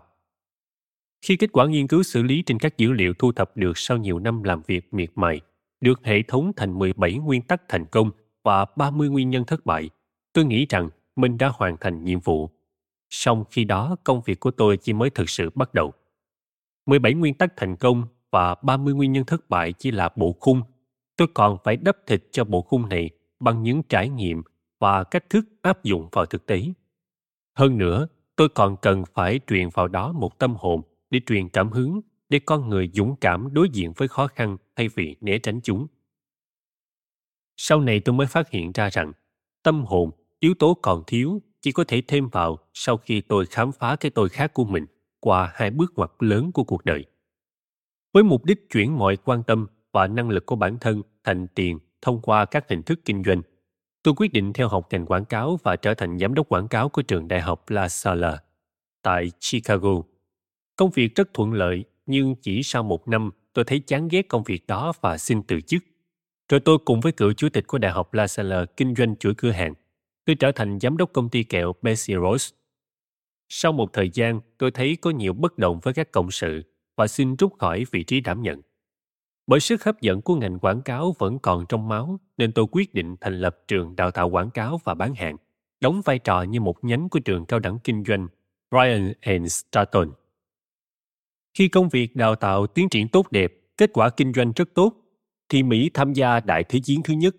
Khi 1.25 1.36
kết 1.36 1.50
quả 1.51 1.67
nghiên 1.67 1.88
cứu 1.88 2.03
xử 2.03 2.24
lý 2.24 2.43
trên 2.46 2.60
các 2.60 2.77
dữ 2.77 2.91
liệu 2.91 3.13
thu 3.13 3.32
thập 3.32 3.58
được 3.58 3.77
sau 3.77 3.98
nhiều 3.98 4.20
năm 4.20 4.43
làm 4.43 4.62
việc 4.67 4.93
miệt 4.93 5.12
mài, 5.15 5.41
được 5.82 6.00
hệ 6.03 6.22
thống 6.22 6.51
thành 6.55 6.79
17 6.79 7.13
nguyên 7.13 7.41
tắc 7.41 7.62
thành 7.70 7.86
công 7.86 8.12
và 8.43 8.65
30 8.75 9.10
nguyên 9.10 9.29
nhân 9.29 9.46
thất 9.46 9.65
bại, 9.65 9.89
tôi 10.34 10.46
nghĩ 10.46 10.65
rằng 10.70 10.89
mình 11.15 11.38
đã 11.38 11.51
hoàn 11.53 11.77
thành 11.77 12.03
nhiệm 12.03 12.20
vụ. 12.20 12.50
Song 13.13 13.43
khi 13.51 13.63
đó 13.63 13.96
công 14.03 14.22
việc 14.22 14.39
của 14.39 14.51
tôi 14.51 14.77
chỉ 14.77 14.93
mới 14.93 15.10
thực 15.10 15.29
sự 15.29 15.50
bắt 15.55 15.74
đầu. 15.74 15.93
17 16.86 17.13
nguyên 17.13 17.34
tắc 17.34 17.53
thành 17.58 17.75
công 17.75 18.03
và 18.32 18.55
30 18.55 18.93
nguyên 18.93 19.12
nhân 19.12 19.25
thất 19.25 19.50
bại 19.50 19.74
chỉ 19.74 19.91
là 19.91 20.10
bộ 20.15 20.36
khung. 20.39 20.62
Tôi 21.17 21.27
còn 21.34 21.58
phải 21.63 21.77
đắp 21.77 21.98
thịt 22.08 22.24
cho 22.32 22.43
bộ 22.43 22.62
khung 22.62 22.89
này 22.89 23.10
bằng 23.39 23.63
những 23.63 23.84
trải 23.84 24.10
nghiệm 24.10 24.43
và 24.79 25.03
cách 25.03 25.29
thức 25.29 25.46
áp 25.62 25.84
dụng 25.84 26.10
vào 26.12 26.25
thực 26.25 26.46
tế. 26.46 26.63
Hơn 27.58 27.77
nữa, 27.77 28.08
tôi 28.36 28.50
còn 28.50 28.77
cần 28.82 29.03
phải 29.13 29.39
truyền 29.48 29.70
vào 29.70 29.88
đó 29.88 30.12
một 30.12 30.39
tâm 30.39 30.55
hồn 30.55 30.82
để 31.10 31.20
truyền 31.25 31.50
cảm 31.50 31.72
hứng 31.72 32.01
để 32.29 32.39
con 32.39 32.70
người 32.70 32.89
dũng 32.93 33.15
cảm 33.15 33.53
đối 33.53 33.70
diện 33.70 33.93
với 33.98 34.08
khó 34.08 34.27
khăn 34.27 34.58
thay 34.75 34.88
vì 34.88 35.15
né 35.22 35.38
tránh 35.38 35.60
chúng. 35.63 35.88
Sau 37.58 37.82
này 37.82 38.00
tôi 38.00 38.15
mới 38.15 38.27
phát 38.27 38.50
hiện 38.50 38.72
ra 38.72 38.89
rằng 38.89 39.12
tâm 39.63 39.86
hồn, 39.86 40.12
yếu 40.39 40.53
tố 40.60 40.77
còn 40.82 41.03
thiếu 41.08 41.41
chỉ 41.63 41.72
có 41.72 41.84
thể 41.88 42.01
thêm 42.08 42.29
vào 42.29 42.60
sau 42.74 42.98
khi 42.98 43.22
tôi 43.22 43.46
khám 43.46 43.72
phá 43.72 43.96
cái 43.96 44.12
tôi 44.12 44.29
khác 44.29 44.53
của 44.53 44.65
mình 44.65 44.86
qua 45.20 45.51
hai 45.55 45.72
bước 45.72 45.93
ngoặt 45.96 46.12
lớn 46.20 46.51
của 46.51 46.63
cuộc 46.63 46.86
đời. 46.86 47.05
Với 48.13 48.24
mục 48.24 48.46
đích 48.46 48.70
chuyển 48.70 48.98
mọi 48.98 49.17
quan 49.17 49.43
tâm 49.43 49.67
và 49.91 50.08
năng 50.08 50.29
lực 50.29 50.46
của 50.46 50.55
bản 50.55 50.77
thân 50.82 51.01
thành 51.24 51.48
tiền 51.48 51.79
thông 52.01 52.22
qua 52.22 52.46
các 52.46 52.70
hình 52.70 52.84
thức 52.84 53.00
kinh 53.05 53.24
doanh, 53.24 53.41
tôi 54.03 54.13
quyết 54.17 54.34
định 54.34 54.53
theo 54.53 54.67
học 54.67 54.88
ngành 54.91 55.05
quảng 55.05 55.25
cáo 55.25 55.60
và 55.63 55.75
trở 55.75 55.93
thành 55.93 56.20
giám 56.20 56.34
đốc 56.34 56.50
quảng 56.50 56.67
cáo 56.67 56.89
của 56.89 57.01
trường 57.01 57.27
đại 57.27 57.41
học 57.41 57.70
La 57.70 57.89
Salle 57.89 58.38
tại 59.01 59.32
Chicago. 59.39 60.01
Công 60.75 60.89
việc 60.89 61.15
rất 61.15 61.34
thuận 61.34 61.53
lợi, 61.53 61.84
nhưng 62.05 62.36
chỉ 62.36 62.63
sau 62.63 62.84
một 62.84 63.08
năm 63.08 63.32
tôi 63.53 63.65
thấy 63.65 63.79
chán 63.79 64.08
ghét 64.08 64.27
công 64.27 64.43
việc 64.43 64.67
đó 64.67 64.93
và 65.01 65.17
xin 65.17 65.43
từ 65.43 65.62
chức. 65.62 65.84
Rồi 66.50 66.60
tôi 66.60 66.77
cùng 66.86 67.00
với 67.00 67.12
cựu 67.12 67.34
chủ 67.34 67.50
tịch 67.50 67.67
của 67.67 67.77
đại 67.77 67.91
học 67.91 68.13
La 68.13 68.27
Salle 68.27 68.65
kinh 68.77 68.96
doanh 68.96 69.15
chuỗi 69.15 69.34
cửa 69.38 69.51
hàng. 69.51 69.74
Tôi 70.25 70.36
trở 70.36 70.51
thành 70.51 70.80
giám 70.80 70.98
đốc 70.98 71.13
công 71.13 71.30
ty 71.30 71.44
kẹo 71.44 71.74
Bessie 71.82 72.18
Rose. 72.18 72.56
Sau 73.50 73.72
một 73.72 73.94
thời 73.94 74.10
gian, 74.13 74.42
tôi 74.58 74.72
thấy 74.72 74.98
có 75.01 75.10
nhiều 75.10 75.33
bất 75.33 75.57
đồng 75.57 75.79
với 75.79 75.94
các 75.94 76.12
cộng 76.12 76.31
sự 76.31 76.64
và 76.96 77.07
xin 77.07 77.36
rút 77.36 77.53
khỏi 77.59 77.86
vị 77.92 78.03
trí 78.03 78.22
đảm 78.22 78.42
nhận. 78.42 78.62
Bởi 79.48 79.59
sức 79.59 79.83
hấp 79.83 80.01
dẫn 80.01 80.22
của 80.22 80.36
ngành 80.36 80.59
quảng 80.59 80.81
cáo 80.81 81.16
vẫn 81.20 81.40
còn 81.40 81.66
trong 81.70 81.88
máu, 81.88 82.20
nên 82.38 82.51
tôi 82.51 82.66
quyết 82.72 82.94
định 82.94 83.16
thành 83.22 83.40
lập 83.40 83.59
trường 83.68 83.96
đào 83.96 84.12
tạo 84.12 84.29
quảng 84.29 84.50
cáo 84.50 84.79
và 84.83 84.94
bán 84.94 85.16
hàng, 85.16 85.38
đóng 85.81 86.01
vai 86.05 86.20
trò 86.20 86.42
như 86.42 86.59
một 86.59 86.83
nhánh 86.83 87.09
của 87.09 87.20
trường 87.20 87.46
cao 87.46 87.59
đẳng 87.59 87.79
kinh 87.83 88.03
doanh 88.03 88.27
Ryan 88.72 89.14
and 89.22 89.51
Stratton. 89.51 90.12
Khi 91.53 91.68
công 91.68 91.90
việc 91.90 92.16
đào 92.16 92.36
tạo 92.36 92.68
tiến 92.68 92.90
triển 92.90 93.07
tốt 93.07 93.31
đẹp, 93.31 93.53
kết 93.77 93.90
quả 93.94 94.09
kinh 94.09 94.33
doanh 94.33 94.51
rất 94.55 94.70
tốt, 94.74 94.94
thì 95.50 95.64
Mỹ 95.64 95.90
tham 95.94 96.14
gia 96.14 96.40
Đại 96.40 96.64
Thế 96.64 96.79
chiến 96.83 97.03
thứ 97.03 97.14
nhất. 97.14 97.36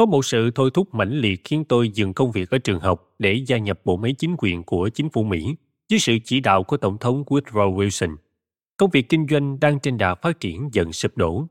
Có 0.00 0.06
một 0.06 0.24
sự 0.24 0.50
thôi 0.54 0.70
thúc 0.74 0.94
mãnh 0.94 1.12
liệt 1.12 1.40
khiến 1.44 1.64
tôi 1.64 1.88
dừng 1.88 2.14
công 2.14 2.32
việc 2.32 2.50
ở 2.50 2.58
trường 2.58 2.80
học 2.80 3.14
để 3.18 3.44
gia 3.46 3.58
nhập 3.58 3.80
bộ 3.84 3.96
máy 3.96 4.14
chính 4.18 4.34
quyền 4.38 4.62
của 4.62 4.88
chính 4.88 5.10
phủ 5.10 5.22
Mỹ 5.22 5.54
dưới 5.88 6.00
sự 6.00 6.18
chỉ 6.24 6.40
đạo 6.40 6.62
của 6.62 6.76
Tổng 6.76 6.98
thống 6.98 7.24
Woodrow 7.26 7.74
Wilson– 7.74 8.16
công 8.76 8.90
việc 8.90 9.08
kinh 9.08 9.26
doanh 9.30 9.60
đang 9.60 9.80
trên 9.80 9.98
đà 9.98 10.14
phát 10.14 10.40
triển 10.40 10.68
dần 10.72 10.92
sụp 10.92 11.16
đổ. 11.16 11.46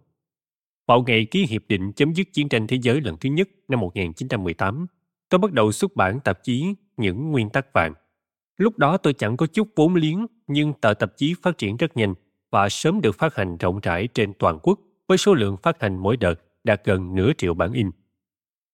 Vào 0.87 1.03
ngày 1.07 1.25
ký 1.25 1.45
hiệp 1.45 1.61
định 1.67 1.91
chấm 1.91 2.13
dứt 2.13 2.27
chiến 2.33 2.49
tranh 2.49 2.67
thế 2.67 2.77
giới 2.81 3.01
lần 3.01 3.17
thứ 3.17 3.29
nhất 3.29 3.49
năm 3.67 3.79
1918, 3.79 4.87
tôi 5.29 5.39
bắt 5.39 5.51
đầu 5.51 5.71
xuất 5.71 5.95
bản 5.95 6.19
tạp 6.19 6.43
chí 6.43 6.65
Những 6.97 7.31
Nguyên 7.31 7.49
tắc 7.49 7.73
vàng. 7.73 7.93
Lúc 8.57 8.77
đó 8.77 8.97
tôi 8.97 9.13
chẳng 9.13 9.37
có 9.37 9.47
chút 9.47 9.67
vốn 9.75 9.95
liếng, 9.95 10.25
nhưng 10.47 10.73
tờ 10.73 10.93
tạp 10.93 11.17
chí 11.17 11.33
phát 11.41 11.57
triển 11.57 11.77
rất 11.77 11.97
nhanh 11.97 12.13
và 12.51 12.69
sớm 12.69 13.01
được 13.01 13.15
phát 13.15 13.35
hành 13.35 13.57
rộng 13.57 13.79
rãi 13.79 14.07
trên 14.07 14.33
toàn 14.39 14.59
quốc 14.63 14.79
với 15.07 15.17
số 15.17 15.33
lượng 15.33 15.57
phát 15.63 15.81
hành 15.81 15.97
mỗi 15.97 16.17
đợt 16.17 16.35
đạt 16.63 16.81
gần 16.85 17.15
nửa 17.15 17.31
triệu 17.37 17.53
bản 17.53 17.73
in. 17.73 17.91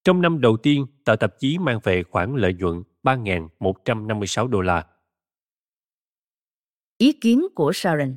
Trong 0.05 0.21
năm 0.21 0.41
đầu 0.41 0.57
tiên, 0.57 0.85
tờ 1.03 1.15
tạp 1.15 1.39
chí 1.39 1.57
mang 1.57 1.79
về 1.83 2.03
khoản 2.03 2.35
lợi 2.35 2.53
nhuận 2.53 2.83
3.156 3.03 4.47
đô 4.47 4.61
la. 4.61 4.85
Ý 6.97 7.11
kiến 7.11 7.47
của 7.55 7.71
Sharon 7.73 8.15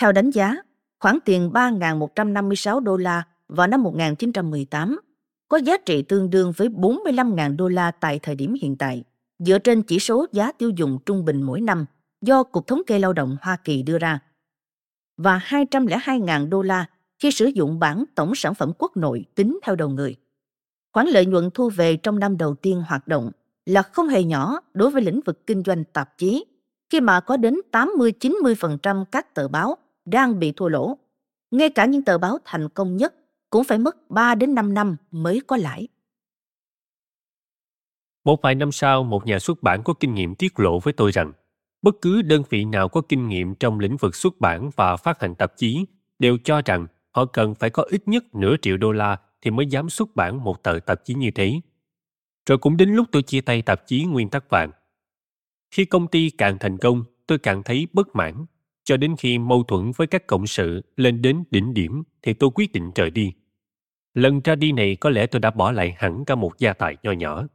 theo 0.00 0.12
đánh 0.12 0.30
giá, 0.30 0.56
khoản 1.00 1.18
tiền 1.24 1.50
3.156 1.50 2.80
đô 2.80 2.96
la 2.96 3.22
vào 3.48 3.66
năm 3.66 3.82
1918 3.82 5.00
có 5.48 5.56
giá 5.56 5.76
trị 5.86 6.02
tương 6.02 6.30
đương 6.30 6.52
với 6.56 6.68
45.000 6.68 7.56
đô 7.56 7.68
la 7.68 7.90
tại 7.90 8.18
thời 8.18 8.34
điểm 8.34 8.54
hiện 8.62 8.76
tại, 8.76 9.04
dựa 9.38 9.58
trên 9.58 9.82
chỉ 9.82 9.98
số 9.98 10.26
giá 10.32 10.52
tiêu 10.52 10.70
dùng 10.70 10.98
trung 11.06 11.24
bình 11.24 11.42
mỗi 11.42 11.60
năm 11.60 11.86
do 12.20 12.42
Cục 12.42 12.66
Thống 12.66 12.82
kê 12.86 12.98
Lao 12.98 13.12
động 13.12 13.36
Hoa 13.40 13.56
Kỳ 13.64 13.82
đưa 13.82 13.98
ra, 13.98 14.18
và 15.16 15.38
202.000 15.38 16.48
đô 16.48 16.62
la 16.62 16.86
khi 17.18 17.30
sử 17.30 17.46
dụng 17.46 17.78
bảng 17.78 18.04
tổng 18.14 18.34
sản 18.34 18.54
phẩm 18.54 18.72
quốc 18.78 18.96
nội 18.96 19.24
tính 19.34 19.58
theo 19.62 19.76
đầu 19.76 19.88
người. 19.88 20.16
Khoản 20.92 21.06
lợi 21.06 21.26
nhuận 21.26 21.50
thu 21.54 21.70
về 21.70 21.96
trong 21.96 22.18
năm 22.18 22.36
đầu 22.36 22.54
tiên 22.54 22.82
hoạt 22.88 23.08
động 23.08 23.30
là 23.66 23.82
không 23.82 24.08
hề 24.08 24.24
nhỏ 24.24 24.60
đối 24.74 24.90
với 24.90 25.02
lĩnh 25.02 25.20
vực 25.20 25.46
kinh 25.46 25.62
doanh 25.66 25.84
tạp 25.84 26.18
chí, 26.18 26.44
khi 26.90 27.00
mà 27.00 27.20
có 27.20 27.36
đến 27.36 27.54
80-90% 27.72 29.04
các 29.04 29.34
tờ 29.34 29.48
báo 29.48 29.76
đang 30.04 30.38
bị 30.38 30.52
thua 30.52 30.68
lỗ. 30.68 30.98
Ngay 31.50 31.70
cả 31.70 31.84
những 31.84 32.02
tờ 32.02 32.18
báo 32.18 32.38
thành 32.44 32.68
công 32.68 32.96
nhất 32.96 33.14
cũng 33.50 33.64
phải 33.64 33.78
mất 33.78 34.10
3 34.10 34.34
đến 34.34 34.54
5 34.54 34.74
năm 34.74 34.96
mới 35.10 35.40
có 35.46 35.56
lãi. 35.56 35.88
Một 38.24 38.42
vài 38.42 38.54
năm 38.54 38.72
sau, 38.72 39.04
một 39.04 39.26
nhà 39.26 39.38
xuất 39.38 39.62
bản 39.62 39.82
có 39.82 39.94
kinh 40.00 40.14
nghiệm 40.14 40.34
tiết 40.34 40.60
lộ 40.60 40.78
với 40.78 40.92
tôi 40.92 41.10
rằng 41.10 41.32
bất 41.82 41.94
cứ 42.02 42.22
đơn 42.22 42.42
vị 42.50 42.64
nào 42.64 42.88
có 42.88 43.00
kinh 43.08 43.28
nghiệm 43.28 43.54
trong 43.54 43.80
lĩnh 43.80 43.96
vực 43.96 44.14
xuất 44.14 44.40
bản 44.40 44.70
và 44.76 44.96
phát 44.96 45.20
hành 45.20 45.34
tạp 45.34 45.56
chí 45.56 45.86
đều 46.18 46.38
cho 46.44 46.62
rằng 46.64 46.86
họ 47.10 47.24
cần 47.24 47.54
phải 47.54 47.70
có 47.70 47.82
ít 47.82 48.08
nhất 48.08 48.24
nửa 48.34 48.56
triệu 48.62 48.76
đô 48.76 48.92
la 48.92 49.18
thì 49.40 49.50
mới 49.50 49.66
dám 49.66 49.90
xuất 49.90 50.16
bản 50.16 50.44
một 50.44 50.62
tờ 50.62 50.78
tạp 50.86 51.04
chí 51.04 51.14
như 51.14 51.30
thế. 51.34 51.60
Rồi 52.46 52.58
cũng 52.58 52.76
đến 52.76 52.88
lúc 52.88 53.06
tôi 53.12 53.22
chia 53.22 53.40
tay 53.40 53.62
tạp 53.62 53.86
chí 53.86 54.04
Nguyên 54.04 54.30
tắc 54.30 54.50
vàng. 54.50 54.70
Khi 55.70 55.84
công 55.84 56.08
ty 56.08 56.30
càng 56.30 56.56
thành 56.60 56.78
công, 56.78 57.04
tôi 57.26 57.38
càng 57.38 57.62
thấy 57.62 57.86
bất 57.92 58.16
mãn 58.16 58.46
cho 58.84 58.96
đến 58.96 59.16
khi 59.18 59.38
mâu 59.38 59.62
thuẫn 59.62 59.92
với 59.96 60.06
các 60.06 60.26
cộng 60.26 60.46
sự 60.46 60.82
lên 60.96 61.22
đến 61.22 61.44
đỉnh 61.50 61.74
điểm 61.74 62.02
thì 62.22 62.34
tôi 62.34 62.50
quyết 62.54 62.72
định 62.72 62.90
rời 62.94 63.10
đi. 63.10 63.32
Lần 64.14 64.40
ra 64.44 64.54
đi 64.54 64.72
này 64.72 64.96
có 64.96 65.10
lẽ 65.10 65.26
tôi 65.26 65.40
đã 65.40 65.50
bỏ 65.50 65.72
lại 65.72 65.94
hẳn 65.98 66.24
cả 66.24 66.34
một 66.34 66.58
gia 66.58 66.72
tài 66.72 66.96
nho 67.02 67.12
nhỏ. 67.12 67.46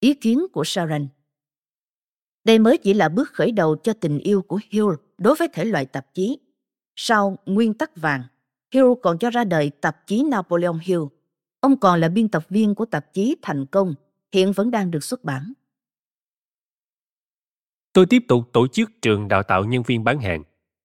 Ý 0.00 0.14
kiến 0.14 0.46
của 0.52 0.64
Sharon 0.64 1.08
Đây 2.44 2.58
mới 2.58 2.78
chỉ 2.78 2.94
là 2.94 3.08
bước 3.08 3.28
khởi 3.32 3.52
đầu 3.52 3.76
cho 3.76 3.92
tình 3.92 4.18
yêu 4.18 4.42
của 4.42 4.60
Hill 4.70 4.86
đối 5.18 5.34
với 5.34 5.48
thể 5.52 5.64
loại 5.64 5.86
tạp 5.86 6.14
chí. 6.14 6.38
Sau 6.96 7.38
Nguyên 7.46 7.74
tắc 7.74 7.96
vàng, 7.96 8.22
Hill 8.74 8.86
còn 9.02 9.18
cho 9.18 9.30
ra 9.30 9.44
đời 9.44 9.70
tạp 9.70 10.06
chí 10.06 10.22
Napoleon 10.22 10.78
Hill. 10.82 11.00
Ông 11.60 11.76
còn 11.76 12.00
là 12.00 12.08
biên 12.08 12.28
tập 12.28 12.46
viên 12.48 12.74
của 12.74 12.84
tạp 12.84 13.12
chí 13.12 13.36
Thành 13.42 13.66
Công, 13.66 13.94
hiện 14.32 14.52
vẫn 14.52 14.70
đang 14.70 14.90
được 14.90 15.04
xuất 15.04 15.24
bản. 15.24 15.52
Tôi 17.92 18.06
tiếp 18.06 18.22
tục 18.28 18.50
tổ 18.52 18.66
chức 18.66 18.90
trường 19.02 19.28
đào 19.28 19.42
tạo 19.42 19.64
nhân 19.64 19.82
viên 19.82 20.04
bán 20.04 20.20
hàng. 20.20 20.42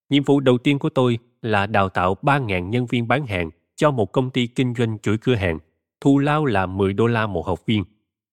Nhiệm 0.10 0.24
vụ 0.24 0.40
đầu 0.40 0.58
tiên 0.58 0.80
của 0.80 0.90
tôi 0.90 1.20
là 1.42 1.66
đào 1.66 1.90
tạo 1.90 2.18
3.000 2.22 2.70
nhân 2.70 2.86
viên 2.86 3.08
bán 3.08 3.28
hàng 3.28 3.50
cho 3.76 3.92
một 3.92 4.12
công 4.12 4.30
ty 4.30 4.48
kinh 4.48 4.74
doanh 4.78 5.00
chuỗi 5.00 5.18
cửa 5.18 5.36
hàng. 5.36 5.60
Thu 6.02 6.20
lao 6.20 6.46
là 6.46 6.66
10 6.66 6.94
đô 6.94 7.08
la 7.08 7.28
một 7.28 7.46
học 7.48 7.66
viên. 7.66 7.84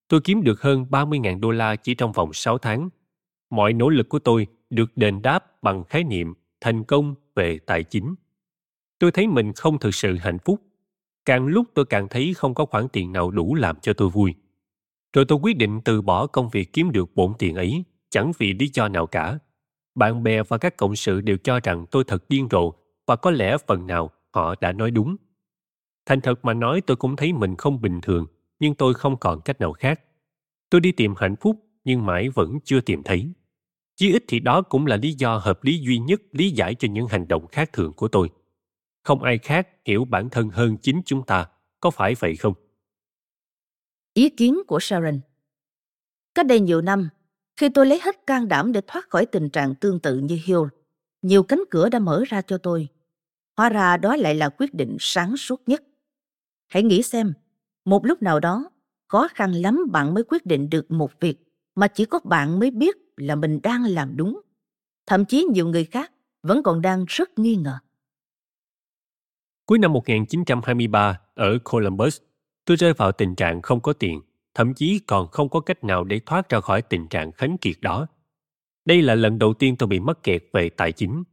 Tôi 0.07 0.21
kiếm 0.23 0.43
được 0.43 0.61
hơn 0.61 0.85
30.000 0.89 1.39
đô 1.39 1.51
la 1.51 1.75
chỉ 1.75 1.95
trong 1.95 2.11
vòng 2.11 2.33
6 2.33 2.57
tháng. 2.57 2.89
Mọi 3.49 3.73
nỗ 3.73 3.89
lực 3.89 4.09
của 4.09 4.19
tôi 4.19 4.47
được 4.69 4.97
đền 4.97 5.21
đáp 5.21 5.63
bằng 5.63 5.83
khái 5.83 6.03
niệm 6.03 6.33
thành 6.61 6.83
công 6.83 7.15
về 7.35 7.59
tài 7.65 7.83
chính. 7.83 8.15
Tôi 9.01 9.11
thấy 9.11 9.27
mình 9.27 9.53
không 9.53 9.79
thực 9.79 9.95
sự 9.95 10.17
hạnh 10.17 10.39
phúc. 10.39 10.61
Càng 11.25 11.47
lúc 11.47 11.67
tôi 11.73 11.85
càng 11.85 12.07
thấy 12.09 12.33
không 12.33 12.53
có 12.53 12.65
khoản 12.65 12.87
tiền 12.87 13.11
nào 13.11 13.31
đủ 13.31 13.55
làm 13.55 13.79
cho 13.79 13.93
tôi 13.93 14.09
vui. 14.09 14.35
Rồi 15.13 15.25
tôi 15.25 15.39
quyết 15.41 15.57
định 15.57 15.81
từ 15.85 16.01
bỏ 16.01 16.27
công 16.27 16.49
việc 16.49 16.73
kiếm 16.73 16.91
được 16.91 17.15
bổn 17.15 17.33
tiền 17.39 17.55
ấy, 17.55 17.83
chẳng 18.09 18.31
vì 18.37 18.53
lý 18.53 18.69
do 18.73 18.87
nào 18.87 19.07
cả. 19.07 19.39
Bạn 19.95 20.23
bè 20.23 20.43
và 20.43 20.57
các 20.57 20.77
cộng 20.77 20.95
sự 20.95 21.21
đều 21.21 21.37
cho 21.37 21.59
rằng 21.63 21.85
tôi 21.91 22.03
thật 22.07 22.29
điên 22.29 22.47
rồ 22.51 22.73
và 23.07 23.15
có 23.15 23.31
lẽ 23.31 23.57
phần 23.67 23.87
nào 23.87 24.11
họ 24.33 24.55
đã 24.61 24.71
nói 24.71 24.91
đúng. 24.91 25.15
Thành 26.05 26.21
thật 26.21 26.45
mà 26.45 26.53
nói 26.53 26.81
tôi 26.81 26.97
cũng 26.97 27.15
thấy 27.15 27.33
mình 27.33 27.55
không 27.55 27.81
bình 27.81 28.01
thường, 28.01 28.25
nhưng 28.59 28.75
tôi 28.75 28.93
không 28.93 29.17
còn 29.17 29.41
cách 29.41 29.59
nào 29.59 29.73
khác. 29.73 30.01
Tôi 30.69 30.81
đi 30.81 30.91
tìm 30.91 31.13
hạnh 31.17 31.35
phúc 31.41 31.55
nhưng 31.83 32.05
mãi 32.05 32.29
vẫn 32.29 32.59
chưa 32.63 32.81
tìm 32.81 33.03
thấy. 33.03 33.31
Chí 33.95 34.11
ít 34.11 34.23
thì 34.27 34.39
đó 34.39 34.61
cũng 34.61 34.85
là 34.85 34.95
lý 34.95 35.13
do 35.13 35.37
hợp 35.37 35.63
lý 35.63 35.79
duy 35.81 35.97
nhất 35.97 36.21
lý 36.31 36.49
giải 36.49 36.75
cho 36.75 36.87
những 36.87 37.07
hành 37.07 37.27
động 37.27 37.47
khác 37.47 37.73
thường 37.73 37.93
của 37.93 38.07
tôi. 38.07 38.29
Không 39.03 39.23
ai 39.23 39.37
khác 39.37 39.67
hiểu 39.85 40.05
bản 40.05 40.29
thân 40.29 40.49
hơn 40.49 40.77
chính 40.81 41.01
chúng 41.05 41.25
ta, 41.25 41.47
có 41.79 41.91
phải 41.91 42.15
vậy 42.19 42.35
không? 42.35 42.53
Ý 44.13 44.29
kiến 44.29 44.61
của 44.67 44.79
Sharon 44.79 45.19
Cách 46.35 46.45
đây 46.45 46.59
nhiều 46.59 46.81
năm, 46.81 47.09
khi 47.57 47.69
tôi 47.69 47.85
lấy 47.85 47.99
hết 48.03 48.27
can 48.27 48.47
đảm 48.47 48.71
để 48.71 48.81
thoát 48.87 49.09
khỏi 49.09 49.25
tình 49.25 49.49
trạng 49.49 49.75
tương 49.75 49.99
tự 49.99 50.17
như 50.17 50.39
Hill, 50.45 50.61
nhiều 51.21 51.43
cánh 51.43 51.63
cửa 51.69 51.89
đã 51.89 51.99
mở 51.99 52.23
ra 52.27 52.41
cho 52.41 52.57
tôi. 52.57 52.87
Hóa 53.57 53.69
ra 53.69 53.97
đó 53.97 54.15
lại 54.15 54.35
là 54.35 54.49
quyết 54.49 54.73
định 54.73 54.97
sáng 54.99 55.37
suốt 55.37 55.61
nhất. 55.65 55.83
Hãy 56.67 56.83
nghĩ 56.83 57.03
xem, 57.03 57.33
một 57.85 58.05
lúc 58.05 58.21
nào 58.21 58.39
đó, 58.39 58.69
khó 59.07 59.27
khăn 59.33 59.51
lắm 59.51 59.85
bạn 59.91 60.13
mới 60.13 60.23
quyết 60.23 60.45
định 60.45 60.69
được 60.69 60.91
một 60.91 61.11
việc 61.19 61.37
mà 61.75 61.87
chỉ 61.87 62.05
có 62.05 62.19
bạn 62.23 62.59
mới 62.59 62.71
biết 62.71 62.97
là 63.17 63.35
mình 63.35 63.59
đang 63.63 63.83
làm 63.83 64.17
đúng. 64.17 64.41
Thậm 65.05 65.25
chí 65.25 65.47
nhiều 65.53 65.67
người 65.67 65.85
khác 65.85 66.11
vẫn 66.43 66.63
còn 66.63 66.81
đang 66.81 67.05
rất 67.07 67.39
nghi 67.39 67.55
ngờ. 67.55 67.77
Cuối 69.65 69.79
năm 69.79 69.93
1923, 69.93 71.19
ở 71.33 71.57
Columbus, 71.63 72.17
tôi 72.65 72.77
rơi 72.77 72.93
vào 72.93 73.11
tình 73.11 73.35
trạng 73.35 73.61
không 73.61 73.79
có 73.79 73.93
tiền, 73.93 74.21
thậm 74.53 74.73
chí 74.73 74.99
còn 75.07 75.27
không 75.27 75.49
có 75.49 75.59
cách 75.59 75.83
nào 75.83 76.03
để 76.03 76.19
thoát 76.25 76.49
ra 76.49 76.59
khỏi 76.61 76.81
tình 76.81 77.07
trạng 77.07 77.31
khánh 77.31 77.57
kiệt 77.57 77.75
đó. 77.81 78.07
Đây 78.85 79.01
là 79.01 79.15
lần 79.15 79.39
đầu 79.39 79.53
tiên 79.53 79.75
tôi 79.75 79.87
bị 79.87 79.99
mắc 79.99 80.23
kẹt 80.23 80.43
về 80.53 80.69
tài 80.69 80.91
chính. 80.91 81.23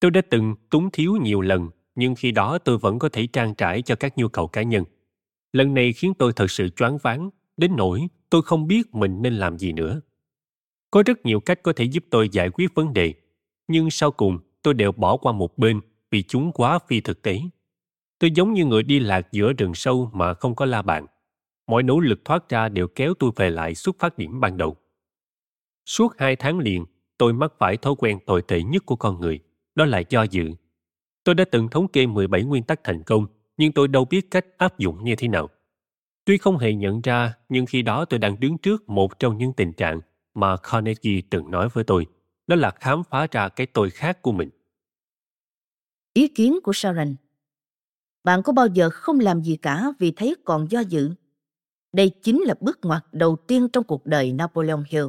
Tôi 0.00 0.10
đã 0.10 0.20
từng 0.30 0.54
túng 0.70 0.90
thiếu 0.90 1.16
nhiều 1.22 1.40
lần, 1.40 1.70
nhưng 1.94 2.14
khi 2.14 2.30
đó 2.30 2.58
tôi 2.58 2.78
vẫn 2.78 2.98
có 2.98 3.08
thể 3.08 3.26
trang 3.26 3.54
trải 3.54 3.82
cho 3.82 3.94
các 3.94 4.18
nhu 4.18 4.28
cầu 4.28 4.46
cá 4.48 4.62
nhân. 4.62 4.84
Lần 5.52 5.74
này 5.74 5.92
khiến 5.92 6.14
tôi 6.14 6.32
thật 6.32 6.50
sự 6.50 6.68
choáng 6.68 6.98
váng, 6.98 7.30
đến 7.56 7.76
nỗi 7.76 8.08
tôi 8.30 8.42
không 8.42 8.66
biết 8.66 8.94
mình 8.94 9.22
nên 9.22 9.34
làm 9.34 9.58
gì 9.58 9.72
nữa. 9.72 10.00
Có 10.90 11.02
rất 11.06 11.26
nhiều 11.26 11.40
cách 11.40 11.62
có 11.62 11.72
thể 11.72 11.84
giúp 11.84 12.04
tôi 12.10 12.28
giải 12.32 12.50
quyết 12.50 12.74
vấn 12.74 12.92
đề, 12.92 13.14
nhưng 13.68 13.90
sau 13.90 14.10
cùng 14.10 14.38
tôi 14.62 14.74
đều 14.74 14.92
bỏ 14.92 15.16
qua 15.16 15.32
một 15.32 15.58
bên 15.58 15.80
vì 16.10 16.22
chúng 16.22 16.52
quá 16.52 16.78
phi 16.88 17.00
thực 17.00 17.22
tế. 17.22 17.40
Tôi 18.18 18.30
giống 18.30 18.52
như 18.52 18.64
người 18.64 18.82
đi 18.82 19.00
lạc 19.00 19.32
giữa 19.32 19.52
rừng 19.52 19.74
sâu 19.74 20.10
mà 20.14 20.34
không 20.34 20.54
có 20.54 20.64
la 20.64 20.82
bàn. 20.82 21.06
Mọi 21.66 21.82
nỗ 21.82 22.00
lực 22.00 22.24
thoát 22.24 22.48
ra 22.48 22.68
đều 22.68 22.88
kéo 22.88 23.14
tôi 23.18 23.30
về 23.36 23.50
lại 23.50 23.74
xuất 23.74 23.98
phát 23.98 24.18
điểm 24.18 24.40
ban 24.40 24.56
đầu. 24.56 24.76
Suốt 25.86 26.18
hai 26.18 26.36
tháng 26.36 26.58
liền, 26.58 26.84
tôi 27.18 27.32
mắc 27.32 27.52
phải 27.58 27.76
thói 27.76 27.94
quen 27.98 28.18
tồi 28.26 28.42
tệ 28.42 28.62
nhất 28.62 28.86
của 28.86 28.96
con 28.96 29.20
người, 29.20 29.40
đó 29.74 29.84
là 29.84 30.02
do 30.08 30.22
dự. 30.22 30.50
Tôi 31.24 31.34
đã 31.34 31.44
từng 31.50 31.68
thống 31.68 31.88
kê 31.88 32.06
17 32.06 32.42
nguyên 32.42 32.62
tắc 32.62 32.84
thành 32.84 33.02
công, 33.02 33.26
nhưng 33.56 33.72
tôi 33.72 33.88
đâu 33.88 34.04
biết 34.04 34.30
cách 34.30 34.46
áp 34.58 34.78
dụng 34.78 35.04
như 35.04 35.16
thế 35.16 35.28
nào. 35.28 35.48
Tuy 36.24 36.38
không 36.38 36.58
hề 36.58 36.74
nhận 36.74 37.00
ra, 37.00 37.34
nhưng 37.48 37.66
khi 37.66 37.82
đó 37.82 38.04
tôi 38.04 38.18
đang 38.18 38.40
đứng 38.40 38.58
trước 38.58 38.88
một 38.88 39.18
trong 39.18 39.38
những 39.38 39.52
tình 39.52 39.72
trạng 39.72 40.00
mà 40.34 40.56
Carnegie 40.56 41.20
từng 41.30 41.50
nói 41.50 41.68
với 41.72 41.84
tôi, 41.84 42.06
đó 42.46 42.56
là 42.56 42.70
khám 42.70 43.02
phá 43.10 43.26
ra 43.30 43.48
cái 43.48 43.66
tôi 43.66 43.90
khác 43.90 44.22
của 44.22 44.32
mình. 44.32 44.50
Ý 46.14 46.28
kiến 46.28 46.58
của 46.62 46.72
Sharon 46.72 47.14
Bạn 48.24 48.42
có 48.42 48.52
bao 48.52 48.66
giờ 48.66 48.90
không 48.90 49.20
làm 49.20 49.42
gì 49.42 49.56
cả 49.56 49.92
vì 49.98 50.10
thấy 50.10 50.34
còn 50.44 50.70
do 50.70 50.80
dự? 50.80 51.10
Đây 51.92 52.10
chính 52.22 52.42
là 52.42 52.54
bước 52.60 52.78
ngoặt 52.82 53.04
đầu 53.12 53.36
tiên 53.36 53.68
trong 53.72 53.84
cuộc 53.84 54.06
đời 54.06 54.32
Napoleon 54.32 54.82
Hill. 54.88 55.06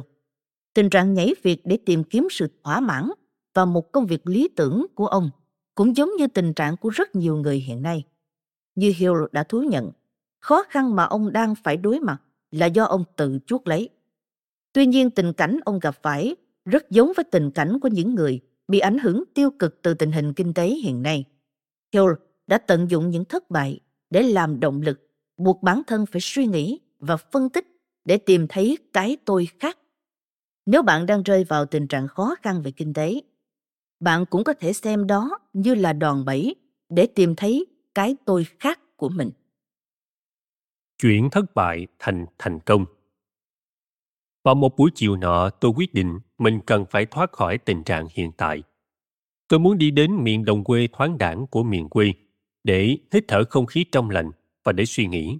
Tình 0.74 0.90
trạng 0.90 1.14
nhảy 1.14 1.34
việc 1.42 1.60
để 1.64 1.78
tìm 1.86 2.04
kiếm 2.04 2.28
sự 2.30 2.48
thỏa 2.64 2.80
mãn 2.80 3.10
và 3.54 3.64
một 3.64 3.92
công 3.92 4.06
việc 4.06 4.26
lý 4.26 4.48
tưởng 4.56 4.86
của 4.94 5.06
ông 5.06 5.30
cũng 5.74 5.96
giống 5.96 6.10
như 6.18 6.26
tình 6.26 6.54
trạng 6.54 6.76
của 6.76 6.88
rất 6.88 7.14
nhiều 7.14 7.36
người 7.36 7.56
hiện 7.56 7.82
nay. 7.82 8.04
Như 8.74 8.92
Hill 8.96 9.12
đã 9.32 9.44
thú 9.44 9.62
nhận, 9.62 9.90
khó 10.40 10.64
khăn 10.68 10.96
mà 10.96 11.04
ông 11.04 11.32
đang 11.32 11.54
phải 11.54 11.76
đối 11.76 12.00
mặt 12.00 12.22
là 12.50 12.66
do 12.66 12.84
ông 12.84 13.04
tự 13.16 13.38
chuốc 13.46 13.68
lấy. 13.68 13.88
Tuy 14.72 14.86
nhiên 14.86 15.10
tình 15.10 15.32
cảnh 15.32 15.58
ông 15.64 15.78
gặp 15.78 16.02
phải 16.02 16.36
rất 16.64 16.90
giống 16.90 17.12
với 17.16 17.24
tình 17.24 17.50
cảnh 17.50 17.80
của 17.80 17.88
những 17.88 18.14
người 18.14 18.40
bị 18.72 18.78
ảnh 18.78 18.98
hưởng 18.98 19.24
tiêu 19.34 19.50
cực 19.58 19.82
từ 19.82 19.94
tình 19.94 20.12
hình 20.12 20.32
kinh 20.32 20.54
tế 20.54 20.68
hiện 20.68 21.02
nay. 21.02 21.24
Hill 21.92 22.12
đã 22.46 22.58
tận 22.58 22.90
dụng 22.90 23.10
những 23.10 23.24
thất 23.24 23.50
bại 23.50 23.80
để 24.10 24.22
làm 24.22 24.60
động 24.60 24.82
lực, 24.82 25.10
buộc 25.36 25.62
bản 25.62 25.82
thân 25.86 26.06
phải 26.06 26.20
suy 26.20 26.46
nghĩ 26.46 26.80
và 26.98 27.16
phân 27.16 27.48
tích 27.48 27.66
để 28.04 28.18
tìm 28.18 28.46
thấy 28.48 28.78
cái 28.92 29.16
tôi 29.24 29.48
khác. 29.60 29.78
Nếu 30.66 30.82
bạn 30.82 31.06
đang 31.06 31.22
rơi 31.22 31.44
vào 31.44 31.66
tình 31.66 31.86
trạng 31.86 32.08
khó 32.08 32.34
khăn 32.42 32.62
về 32.62 32.70
kinh 32.70 32.94
tế, 32.94 33.20
bạn 34.00 34.26
cũng 34.26 34.44
có 34.44 34.52
thể 34.52 34.72
xem 34.72 35.06
đó 35.06 35.38
như 35.52 35.74
là 35.74 35.92
đòn 35.92 36.24
bẩy 36.24 36.56
để 36.88 37.06
tìm 37.06 37.34
thấy 37.36 37.66
cái 37.94 38.16
tôi 38.24 38.46
khác 38.58 38.96
của 38.96 39.08
mình. 39.08 39.30
Chuyển 40.98 41.30
thất 41.30 41.54
bại 41.54 41.86
thành 41.98 42.26
thành 42.38 42.60
công 42.60 42.84
vào 44.44 44.54
một 44.54 44.76
buổi 44.76 44.90
chiều 44.94 45.16
nọ, 45.16 45.50
tôi 45.50 45.72
quyết 45.76 45.94
định 45.94 46.18
mình 46.42 46.60
cần 46.66 46.84
phải 46.90 47.06
thoát 47.06 47.32
khỏi 47.32 47.58
tình 47.58 47.84
trạng 47.84 48.06
hiện 48.10 48.32
tại. 48.32 48.62
Tôi 49.48 49.60
muốn 49.60 49.78
đi 49.78 49.90
đến 49.90 50.24
miền 50.24 50.44
đồng 50.44 50.64
quê 50.64 50.88
thoáng 50.92 51.18
đảng 51.18 51.46
của 51.46 51.62
miền 51.62 51.88
quê 51.88 52.12
để 52.64 52.96
hít 53.12 53.24
thở 53.28 53.44
không 53.44 53.66
khí 53.66 53.84
trong 53.92 54.10
lành 54.10 54.30
và 54.64 54.72
để 54.72 54.84
suy 54.84 55.06
nghĩ. 55.06 55.38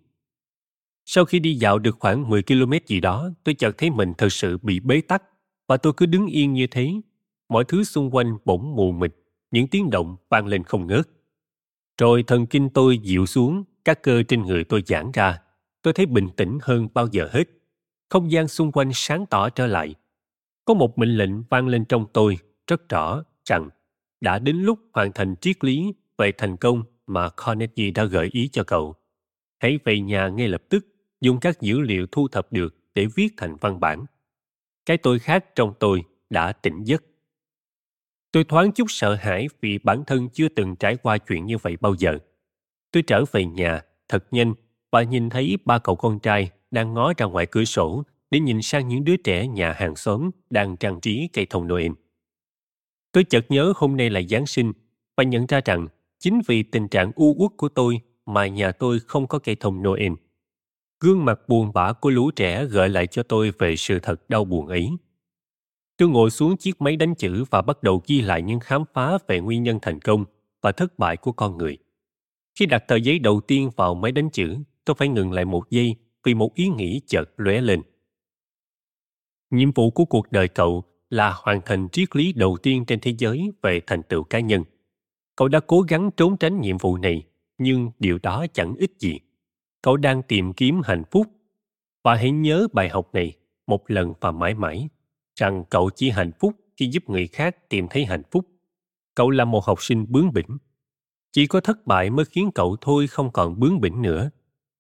Sau 1.05 1.25
khi 1.25 1.39
đi 1.39 1.55
dạo 1.55 1.79
được 1.79 1.97
khoảng 2.01 2.29
10 2.29 2.43
km 2.43 2.73
gì 2.87 3.01
đó, 3.01 3.31
tôi 3.45 3.55
chợt 3.55 3.79
thấy 3.79 3.91
mình 3.91 4.13
thật 4.19 4.33
sự 4.33 4.59
bị 4.63 4.81
bế 4.81 5.01
tắc 5.01 5.23
và 5.69 5.77
tôi 5.77 5.93
cứ 5.97 6.07
đứng 6.07 6.27
yên 6.27 6.53
như 6.53 6.67
thế. 6.67 6.93
Mọi 7.49 7.65
thứ 7.65 7.85
xung 7.85 8.15
quanh 8.15 8.39
bỗng 8.45 8.77
mù 8.77 8.93
mịt, 8.93 9.15
những 9.51 9.69
tiếng 9.69 9.91
động 9.91 10.17
vang 10.31 10.47
lên 10.47 10.63
không 10.63 10.87
ngớt. 10.87 11.09
Rồi 11.99 12.23
thần 12.23 12.47
kinh 12.47 12.71
tôi 12.71 12.99
dịu 12.99 13.27
xuống, 13.27 13.65
các 13.85 14.03
cơ 14.03 14.23
trên 14.23 14.43
người 14.43 14.65
tôi 14.65 14.83
giãn 14.87 15.11
ra. 15.13 15.39
Tôi 15.83 15.93
thấy 15.93 16.07
bình 16.07 16.29
tĩnh 16.37 16.59
hơn 16.63 16.89
bao 16.95 17.09
giờ 17.13 17.29
hết 17.33 17.45
không 18.13 18.31
gian 18.31 18.49
xung 18.49 18.73
quanh 18.73 18.91
sáng 18.95 19.27
tỏ 19.27 19.49
trở 19.49 19.67
lại. 19.67 19.95
Có 20.65 20.75
một 20.75 20.99
mệnh 20.99 21.17
lệnh 21.17 21.43
vang 21.43 21.69
lên 21.69 21.85
trong 21.85 22.07
tôi, 22.13 22.39
rất 22.67 22.89
rõ, 22.89 23.25
rằng 23.45 23.69
đã 24.21 24.39
đến 24.39 24.57
lúc 24.57 24.79
hoàn 24.93 25.13
thành 25.13 25.35
triết 25.41 25.65
lý 25.65 25.95
về 26.19 26.33
thành 26.39 26.57
công 26.57 26.83
mà 27.07 27.29
Carnegie 27.37 27.91
đã 27.91 28.05
gợi 28.05 28.29
ý 28.33 28.49
cho 28.53 28.65
cậu. 28.65 28.95
Hãy 29.59 29.79
về 29.85 30.01
nhà 30.01 30.29
ngay 30.29 30.49
lập 30.49 30.63
tức, 30.69 30.87
dùng 31.21 31.41
các 31.41 31.61
dữ 31.61 31.81
liệu 31.81 32.07
thu 32.13 32.29
thập 32.29 32.53
được 32.53 32.77
để 32.95 33.07
viết 33.15 33.29
thành 33.37 33.57
văn 33.61 33.81
bản. 33.81 34.05
Cái 34.87 34.97
tôi 34.97 35.19
khác 35.19 35.55
trong 35.55 35.75
tôi 35.81 36.05
đã 36.31 36.53
tỉnh 36.53 36.85
giấc. 36.85 37.05
Tôi 38.33 38.45
thoáng 38.45 38.73
chút 38.73 38.87
sợ 38.89 39.15
hãi 39.15 39.49
vì 39.61 39.79
bản 39.79 40.05
thân 40.07 40.29
chưa 40.29 40.49
từng 40.49 40.77
trải 40.77 40.97
qua 40.97 41.19
chuyện 41.19 41.47
như 41.47 41.59
vậy 41.59 41.77
bao 41.81 41.95
giờ. 41.95 42.19
Tôi 42.91 43.03
trở 43.03 43.25
về 43.33 43.45
nhà, 43.45 43.83
thật 44.09 44.25
nhanh 44.31 44.55
và 44.91 45.03
nhìn 45.03 45.31
thấy 45.31 45.59
ba 45.65 45.79
cậu 45.79 45.97
con 45.97 46.21
trai 46.21 46.51
đang 46.71 46.95
ngó 46.95 47.13
ra 47.17 47.27
ngoài 47.27 47.47
cửa 47.47 47.65
sổ 47.65 48.05
để 48.33 48.41
nhìn 48.41 48.63
sang 48.63 48.89
những 48.89 49.05
đứa 49.05 49.17
trẻ 49.17 49.47
nhà 49.47 49.73
hàng 49.73 49.97
xóm 49.97 50.31
đang 50.51 50.77
trang 50.77 51.01
trí 51.01 51.29
cây 51.33 51.47
thông 51.51 51.69
Noel. 51.69 51.93
Tôi 53.13 53.25
chợt 53.25 53.47
nhớ 53.49 53.73
hôm 53.77 53.97
nay 53.97 54.11
là 54.11 54.21
Giáng 54.23 54.47
sinh 54.47 54.73
và 55.17 55.25
nhận 55.25 55.47
ra 55.47 55.61
rằng 55.65 55.89
chính 56.19 56.41
vì 56.47 56.63
tình 56.63 56.89
trạng 56.89 57.13
u 57.15 57.35
uất 57.39 57.51
của 57.57 57.69
tôi 57.69 58.01
mà 58.27 58.47
nhà 58.47 58.73
tôi 58.73 58.99
không 59.01 59.27
có 59.27 59.39
cây 59.39 59.57
thông 59.61 59.83
Noel. 59.83 60.13
Gương 61.01 61.25
mặt 61.25 61.49
buồn 61.49 61.73
bã 61.75 61.93
của 61.93 62.11
lũ 62.11 62.31
trẻ 62.31 62.65
gợi 62.65 62.89
lại 62.89 63.07
cho 63.07 63.23
tôi 63.23 63.53
về 63.59 63.77
sự 63.77 63.99
thật 63.99 64.29
đau 64.29 64.45
buồn 64.45 64.67
ấy. 64.67 64.91
Tôi 65.97 66.09
ngồi 66.09 66.31
xuống 66.31 66.57
chiếc 66.57 66.81
máy 66.81 66.97
đánh 66.97 67.15
chữ 67.15 67.45
và 67.51 67.63
bắt 67.63 67.83
đầu 67.83 68.03
ghi 68.07 68.21
lại 68.21 68.43
những 68.43 68.61
khám 68.61 68.85
phá 68.95 69.19
về 69.27 69.41
nguyên 69.41 69.63
nhân 69.63 69.79
thành 69.83 70.01
công 70.01 70.25
và 70.63 70.73
thất 70.73 70.99
bại 70.99 71.17
của 71.17 71.33
con 71.33 71.59
người. 71.59 71.79
Khi 72.59 72.67
đặt 72.67 72.79
tờ 72.89 72.97
giấy 72.97 73.19
đầu 73.19 73.41
tiên 73.41 73.71
vào 73.77 73.95
máy 73.95 74.13
đánh 74.13 74.31
chữ, 74.31 74.57
tôi 74.85 74.95
phải 74.95 75.09
ngừng 75.09 75.33
lại 75.33 75.45
một 75.45 75.71
giây 75.71 75.97
vì 76.25 76.35
một 76.35 76.55
ý 76.55 76.69
nghĩ 76.69 77.01
chợt 77.07 77.25
lóe 77.37 77.61
lên. 77.61 77.83
Nhiệm 79.53 79.73
vụ 79.73 79.91
của 79.91 80.05
cuộc 80.05 80.33
đời 80.33 80.49
cậu 80.49 80.85
là 81.11 81.33
hoàn 81.37 81.61
thành 81.65 81.89
triết 81.89 82.17
lý 82.17 82.33
đầu 82.33 82.57
tiên 82.63 82.85
trên 82.85 83.01
thế 83.01 83.15
giới 83.19 83.53
về 83.63 83.81
thành 83.87 84.03
tựu 84.03 84.25
cá 84.25 84.41
nhân. 84.41 84.65
Cậu 85.37 85.49
đã 85.49 85.61
cố 85.61 85.81
gắng 85.81 86.11
trốn 86.17 86.37
tránh 86.37 86.61
nhiệm 86.61 86.79
vụ 86.79 86.97
này, 86.97 87.23
nhưng 87.59 87.91
điều 87.99 88.19
đó 88.23 88.47
chẳng 88.53 88.75
ích 88.79 88.93
gì. 88.99 89.19
Cậu 89.83 89.97
đang 89.97 90.23
tìm 90.23 90.53
kiếm 90.53 90.81
hạnh 90.85 91.03
phúc. 91.11 91.27
Và 92.05 92.15
hãy 92.15 92.31
nhớ 92.31 92.69
bài 92.73 92.89
học 92.89 93.09
này 93.13 93.33
một 93.67 93.91
lần 93.91 94.13
và 94.21 94.31
mãi 94.31 94.55
mãi, 94.55 94.89
rằng 95.41 95.65
cậu 95.71 95.91
chỉ 95.91 96.11
hạnh 96.11 96.33
phúc 96.41 96.53
khi 96.77 96.87
giúp 96.87 97.11
người 97.11 97.27
khác 97.27 97.69
tìm 97.69 97.87
thấy 97.91 98.05
hạnh 98.05 98.23
phúc. 98.31 98.47
Cậu 99.15 99.31
là 99.31 99.45
một 99.45 99.65
học 99.65 99.83
sinh 99.83 100.07
bướng 100.09 100.33
bỉnh. 100.33 100.59
Chỉ 101.33 101.47
có 101.47 101.61
thất 101.61 101.87
bại 101.87 102.11
mới 102.11 102.25
khiến 102.25 102.51
cậu 102.55 102.77
thôi 102.81 103.07
không 103.07 103.33
còn 103.33 103.61
bướng 103.61 103.81
bỉnh 103.81 104.03
nữa. 104.03 104.31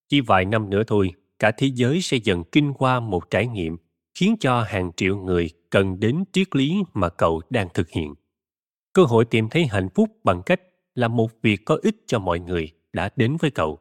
Chỉ 0.09 0.21
vài 0.21 0.45
năm 0.45 0.71
nữa 0.71 0.83
thôi 0.87 1.11
cả 1.39 1.51
thế 1.57 1.71
giới 1.75 2.01
sẽ 2.01 2.17
dần 2.17 2.45
kinh 2.45 2.75
qua 2.75 3.01
một 3.01 3.31
trải 3.31 3.47
nghiệm 3.47 3.77
khiến 4.15 4.37
cho 4.41 4.63
hàng 4.63 4.93
triệu 4.97 5.17
người 5.19 5.51
cần 5.71 6.01
đến 6.01 6.25
triết 6.33 6.57
lý 6.57 6.83
mà 6.95 7.09
cậu 7.09 7.43
đang 7.51 7.69
thực 7.75 7.91
hiện. 7.91 8.15
Cơ 8.93 9.05
hội 9.05 9.25
tìm 9.25 9.49
thấy 9.49 9.67
hạnh 9.67 9.89
phúc 9.95 10.09
bằng 10.25 10.43
cách 10.47 10.61
làm 10.95 11.17
một 11.17 11.31
việc 11.43 11.65
có 11.65 11.79
ích 11.83 11.97
cho 12.07 12.19
mọi 12.19 12.41
người 12.41 12.71
đã 12.93 13.11
đến 13.17 13.37
với 13.41 13.51
cậu. 13.51 13.79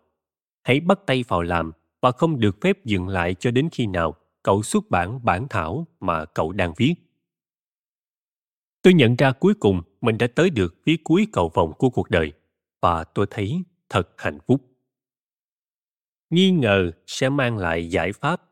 hãy 0.63 0.79
bắt 0.79 0.99
tay 1.05 1.23
vào 1.27 1.41
làm 1.41 1.71
và 2.01 2.11
không 2.11 2.39
được 2.39 2.61
phép 2.61 2.85
dừng 2.85 3.07
lại 3.07 3.35
cho 3.39 3.51
đến 3.51 3.69
khi 3.71 3.87
nào 3.87 4.15
cậu 4.43 4.63
xuất 4.63 4.89
bản 4.89 5.25
bản 5.25 5.47
thảo 5.49 5.87
mà 5.99 6.25
cậu 6.25 6.51
đang 6.51 6.73
viết. 6.77 6.95
Tôi 8.81 8.93
nhận 8.93 9.15
ra 9.15 9.31
cuối 9.31 9.53
cùng 9.53 9.81
mình 10.01 10.17
đã 10.17 10.27
tới 10.35 10.49
được 10.49 10.75
phía 10.85 10.95
cuối 11.03 11.27
cầu 11.31 11.49
vòng 11.49 11.73
của 11.77 11.89
cuộc 11.89 12.09
đời 12.09 12.33
và 12.81 13.03
tôi 13.03 13.27
thấy 13.29 13.63
thật 13.89 14.09
hạnh 14.17 14.39
phúc. 14.47 14.61
Nghi 16.29 16.51
ngờ 16.51 16.91
sẽ 17.07 17.29
mang 17.29 17.57
lại 17.57 17.89
giải 17.89 18.13
pháp. 18.13 18.50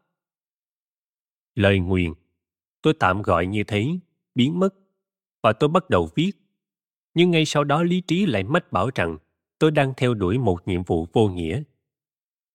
Lời 1.60 1.80
nguyền, 1.80 2.14
tôi 2.82 2.94
tạm 3.00 3.22
gọi 3.22 3.46
như 3.46 3.64
thế, 3.64 3.88
biến 4.36 4.60
mất 4.60 4.76
và 5.44 5.54
tôi 5.54 5.70
bắt 5.70 5.90
đầu 5.90 6.10
viết. 6.16 6.32
Nhưng 7.14 7.32
ngay 7.32 7.46
sau 7.46 7.64
đó 7.64 7.84
lý 7.84 8.02
trí 8.02 8.26
lại 8.26 8.44
mách 8.44 8.72
bảo 8.72 8.90
rằng 8.96 9.18
tôi 9.60 9.72
đang 9.72 9.94
theo 9.98 10.14
đuổi 10.14 10.38
một 10.38 10.68
nhiệm 10.68 10.84
vụ 10.84 11.08
vô 11.14 11.28
nghĩa. 11.28 11.64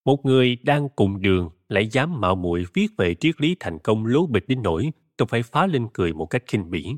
Một 0.05 0.27
người 0.27 0.57
đang 0.57 0.89
cùng 0.97 1.23
đường 1.23 1.51
lại 1.69 1.89
dám 1.89 2.21
mạo 2.21 2.35
muội 2.35 2.65
viết 2.75 2.87
về 2.97 3.15
triết 3.15 3.41
lý 3.41 3.57
thành 3.61 3.79
công 3.79 4.07
lố 4.07 4.27
bịch 4.27 4.49
đến 4.49 4.63
nỗi 4.63 4.91
tôi 5.17 5.27
phải 5.27 5.43
phá 5.43 5.67
lên 5.67 5.89
cười 5.93 6.13
một 6.13 6.27
cách 6.27 6.43
khinh 6.47 6.71
bỉ. 6.71 6.95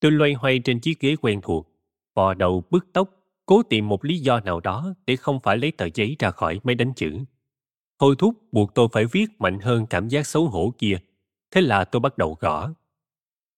Tôi 0.00 0.12
loay 0.12 0.32
hoay 0.32 0.58
trên 0.58 0.80
chiếc 0.80 1.00
ghế 1.00 1.16
quen 1.16 1.40
thuộc, 1.42 1.68
vò 2.14 2.34
đầu 2.34 2.64
bứt 2.70 2.86
tóc, 2.92 3.10
cố 3.46 3.62
tìm 3.62 3.88
một 3.88 4.04
lý 4.04 4.18
do 4.18 4.40
nào 4.40 4.60
đó 4.60 4.94
để 5.06 5.16
không 5.16 5.40
phải 5.40 5.58
lấy 5.58 5.72
tờ 5.72 5.88
giấy 5.94 6.16
ra 6.18 6.30
khỏi 6.30 6.60
máy 6.64 6.74
đánh 6.74 6.92
chữ. 6.96 7.18
Thôi 8.02 8.14
thúc 8.18 8.34
buộc 8.52 8.74
tôi 8.74 8.88
phải 8.92 9.04
viết 9.06 9.26
mạnh 9.38 9.60
hơn 9.60 9.86
cảm 9.86 10.08
giác 10.08 10.26
xấu 10.26 10.46
hổ 10.46 10.74
kia. 10.78 10.98
Thế 11.50 11.60
là 11.60 11.84
tôi 11.84 12.00
bắt 12.00 12.18
đầu 12.18 12.36
gõ. 12.40 12.70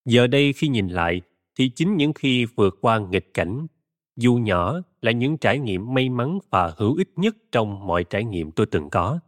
Giờ 0.05 0.27
đây 0.27 0.53
khi 0.53 0.69
nhìn 0.69 0.89
lại, 0.89 1.21
thì 1.59 1.69
chính 1.69 1.97
những 1.97 2.13
khi 2.13 2.45
vượt 2.45 2.79
qua 2.81 2.99
nghịch 2.99 3.35
cảnh, 3.35 3.67
dù 4.17 4.35
nhỏ 4.35 4.81
là 5.03 5.13
những 5.13 5.39
trải 5.39 5.59
nghiệm 5.59 5.95
may 5.95 6.09
mắn 6.09 6.39
và 6.51 6.75
hữu 6.77 6.97
ích 6.97 7.13
nhất 7.17 7.37
trong 7.53 7.87
mọi 7.87 8.05
trải 8.05 8.25
nghiệm 8.25 8.51
tôi 8.51 8.67
từng 8.67 8.91
có. 8.91 9.19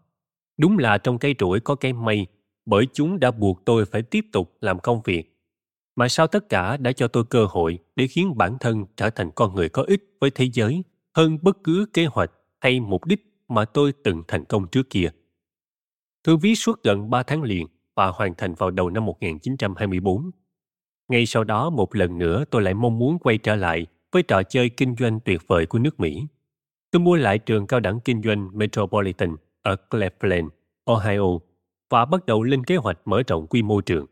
Đúng 0.59 0.79
là 0.79 0.99
trong 0.99 1.19
cây 1.19 1.35
trũi 1.39 1.61
có 1.61 1.75
cây 1.75 1.93
mây, 1.93 2.27
bởi 2.67 2.87
chúng 2.93 3.21
đã 3.21 3.31
buộc 3.31 3.65
tôi 3.65 3.85
phải 3.85 4.03
tiếp 4.03 4.25
tục 4.33 4.57
làm 4.61 4.79
công 4.79 5.03
việc 5.05 5.37
mà 5.97 6.09
sao 6.09 6.27
tất 6.27 6.49
cả 6.49 6.77
đã 6.77 6.93
cho 6.93 7.09
tôi 7.09 7.25
cơ 7.25 7.47
hội 7.51 7.79
để 7.97 8.07
khiến 8.07 8.37
bản 8.37 8.57
thân 8.61 8.85
trở 8.97 9.11
thành 9.11 9.31
con 9.35 9.55
người 9.55 9.69
có 9.69 9.83
ích 9.83 10.17
với 10.21 10.31
thế 10.31 10.49
giới 10.53 10.85
hơn 11.15 11.39
bất 11.43 11.65
cứ 11.65 11.87
kế 11.93 12.07
hoạch 12.07 12.31
hay 12.61 12.81
mục 12.81 13.05
đích 13.05 13.26
mà 13.49 13.65
tôi 13.65 13.93
từng 14.05 14.23
thành 14.29 14.45
công 14.45 14.69
trước 14.69 14.91
kia. 14.91 15.09
Tôi 16.23 16.37
viết 16.37 16.55
suốt 16.55 16.83
gần 16.83 17.11
3 17.11 17.23
tháng 17.23 17.43
liền 17.43 17.67
và 17.95 18.07
hoàn 18.07 18.35
thành 18.35 18.55
vào 18.55 18.71
đầu 18.71 18.91
năm 18.91 19.05
1924. 19.05 20.31
Ngay 21.09 21.27
sau 21.27 21.45
đó 21.45 21.71
một 21.71 21.95
lần 21.95 22.19
nữa 22.19 22.45
tôi 22.51 22.63
lại 22.63 22.75
mong 22.75 22.99
muốn 22.99 23.19
quay 23.19 23.39
trở 23.39 23.57
lại 23.57 23.87
với 24.13 24.23
trò 24.23 24.43
chơi 24.43 24.69
kinh 24.69 24.97
doanh 24.99 25.21
tuyệt 25.21 25.41
vời 25.47 25.67
của 25.67 25.79
nước 25.79 26.01
Mỹ. 26.01 26.27
Tôi 26.91 27.01
mua 27.01 27.17
lại 27.17 27.39
trường 27.39 27.67
cao 27.67 27.81
đẳng 27.81 28.01
kinh 28.01 28.23
doanh 28.23 28.59
Metropolitan 28.59 29.37
ở 29.63 29.77
Cleveland, 29.77 30.49
Ohio 30.85 31.39
và 31.91 32.05
bắt 32.05 32.27
đầu 32.27 32.43
lên 32.43 32.65
kế 32.65 32.77
hoạch 32.77 32.99
mở 33.05 33.23
rộng 33.29 33.47
quy 33.47 33.63
mô 33.63 33.81
trường. 33.81 34.07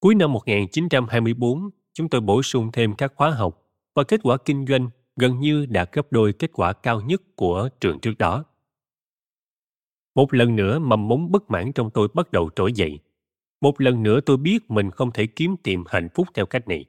Cuối 0.00 0.14
năm 0.14 0.32
1924, 0.32 1.70
chúng 1.92 2.08
tôi 2.08 2.20
bổ 2.20 2.42
sung 2.42 2.72
thêm 2.72 2.94
các 2.94 3.12
khóa 3.16 3.30
học 3.30 3.62
và 3.94 4.04
kết 4.04 4.20
quả 4.22 4.36
kinh 4.36 4.66
doanh 4.66 4.90
gần 5.16 5.40
như 5.40 5.66
đạt 5.66 5.92
gấp 5.92 6.12
đôi 6.12 6.32
kết 6.32 6.50
quả 6.52 6.72
cao 6.72 7.00
nhất 7.00 7.22
của 7.36 7.68
trường 7.80 8.00
trước 8.00 8.18
đó. 8.18 8.44
Một 10.14 10.34
lần 10.34 10.56
nữa 10.56 10.78
mầm 10.78 11.08
mống 11.08 11.32
bất 11.32 11.50
mãn 11.50 11.72
trong 11.72 11.90
tôi 11.90 12.08
bắt 12.14 12.32
đầu 12.32 12.50
trỗi 12.56 12.72
dậy. 12.72 12.98
Một 13.60 13.80
lần 13.80 14.02
nữa 14.02 14.20
tôi 14.20 14.36
biết 14.36 14.70
mình 14.70 14.90
không 14.90 15.10
thể 15.12 15.26
kiếm 15.26 15.56
tìm 15.62 15.84
hạnh 15.86 16.08
phúc 16.14 16.28
theo 16.34 16.46
cách 16.46 16.68
này. 16.68 16.84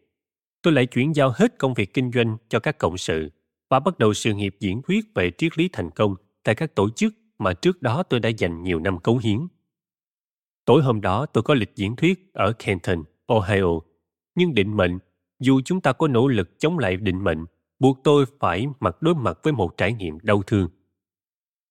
Tôi 0.62 0.74
lại 0.74 0.86
chuyển 0.86 1.16
giao 1.16 1.34
hết 1.36 1.58
công 1.58 1.74
việc 1.74 1.94
kinh 1.94 2.12
doanh 2.12 2.38
cho 2.50 2.60
các 2.60 2.78
cộng 2.78 2.98
sự 2.98 3.32
và 3.70 3.80
bắt 3.80 4.00
đầu 4.00 4.14
sự 4.14 4.34
nghiệp 4.34 4.56
diễn 4.60 4.82
thuyết 4.82 5.06
về 5.16 5.32
triết 5.38 5.58
lý 5.58 5.70
thành 5.74 5.90
công 5.90 6.16
tại 6.44 6.56
các 6.56 6.76
tổ 6.76 6.90
chức 6.90 7.14
mà 7.40 7.54
trước 7.54 7.82
đó 7.82 8.04
tôi 8.04 8.20
đã 8.20 8.30
dành 8.30 8.64
nhiều 8.64 8.80
năm 8.80 9.00
cống 9.00 9.20
hiến. 9.20 9.48
Tối 10.66 10.84
hôm 10.84 11.02
đó 11.02 11.26
tôi 11.26 11.44
có 11.44 11.54
lịch 11.54 11.76
diễn 11.76 11.96
thuyết 11.96 12.34
ở 12.34 12.54
Canton, 12.60 13.04
Ohio. 13.26 13.80
Nhưng 14.36 14.54
định 14.54 14.78
mệnh, 14.78 15.00
dù 15.40 15.62
chúng 15.66 15.82
ta 15.82 15.94
có 15.94 16.08
nỗ 16.08 16.28
lực 16.28 16.60
chống 16.60 16.80
lại 16.80 16.98
định 16.98 17.24
mệnh, 17.24 17.46
buộc 17.84 18.04
tôi 18.04 18.26
phải 18.39 18.67
mặt 18.80 19.02
đối 19.02 19.15
mặt 19.15 19.39
với 19.43 19.54
một 19.54 19.78
trải 19.78 19.93
nghiệm 19.93 20.17
đau 20.24 20.43
thương. 20.48 20.69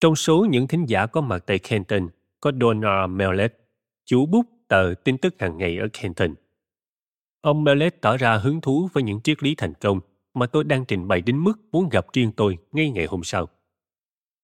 Trong 0.01 0.17
số 0.17 0.47
những 0.51 0.67
thính 0.67 0.87
giả 0.89 1.07
có 1.07 1.21
mặt 1.21 1.45
tại 1.47 1.59
Kenton 1.59 2.09
có 2.41 2.53
Donald 2.61 3.11
Mellett, 3.11 3.55
chủ 4.05 4.27
bút 4.27 4.47
tờ 4.69 4.95
tin 5.05 5.19
tức 5.19 5.35
hàng 5.39 5.59
ngày 5.59 5.79
ở 5.79 5.89
Kenton. 5.93 6.35
Ông 7.41 7.65
Mellett 7.65 8.01
tỏ 8.01 8.17
ra 8.17 8.37
hứng 8.37 8.61
thú 8.61 8.89
với 8.93 9.03
những 9.03 9.21
triết 9.21 9.43
lý 9.43 9.55
thành 9.55 9.75
công 9.75 10.01
mà 10.35 10.47
tôi 10.47 10.65
đang 10.65 10.85
trình 10.85 11.09
bày 11.09 11.21
đến 11.21 11.39
mức 11.39 11.61
muốn 11.73 11.89
gặp 11.89 12.07
riêng 12.13 12.33
tôi 12.37 12.59
ngay 12.73 12.91
ngày 12.91 13.07
hôm 13.07 13.25
sau. 13.25 13.49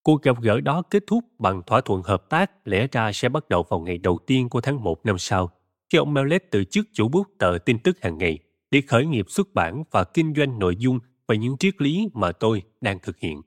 Cuộc 0.02 0.22
gặp 0.22 0.42
gỡ 0.42 0.60
đó 0.60 0.82
kết 0.82 1.02
thúc 1.06 1.24
bằng 1.38 1.62
thỏa 1.66 1.80
thuận 1.80 2.02
hợp 2.02 2.28
tác 2.28 2.68
lẽ 2.68 2.86
ra 2.92 3.12
sẽ 3.12 3.28
bắt 3.28 3.48
đầu 3.48 3.62
vào 3.62 3.80
ngày 3.80 3.98
đầu 3.98 4.18
tiên 4.26 4.48
của 4.48 4.60
tháng 4.60 4.82
1 4.82 5.06
năm 5.06 5.18
sau, 5.18 5.50
khi 5.90 5.98
ông 5.98 6.14
Mellett 6.14 6.50
từ 6.50 6.64
chức 6.64 6.86
chủ 6.92 7.08
bút 7.08 7.26
tờ 7.38 7.58
tin 7.64 7.78
tức 7.78 7.98
hàng 8.00 8.18
ngày 8.18 8.38
để 8.70 8.80
khởi 8.80 9.06
nghiệp 9.06 9.26
xuất 9.28 9.54
bản 9.54 9.84
và 9.90 10.04
kinh 10.04 10.34
doanh 10.36 10.58
nội 10.58 10.76
dung 10.76 10.98
về 11.28 11.38
những 11.38 11.56
triết 11.58 11.82
lý 11.82 12.08
mà 12.14 12.32
tôi 12.32 12.62
đang 12.80 12.98
thực 12.98 13.18
hiện. 13.18 13.42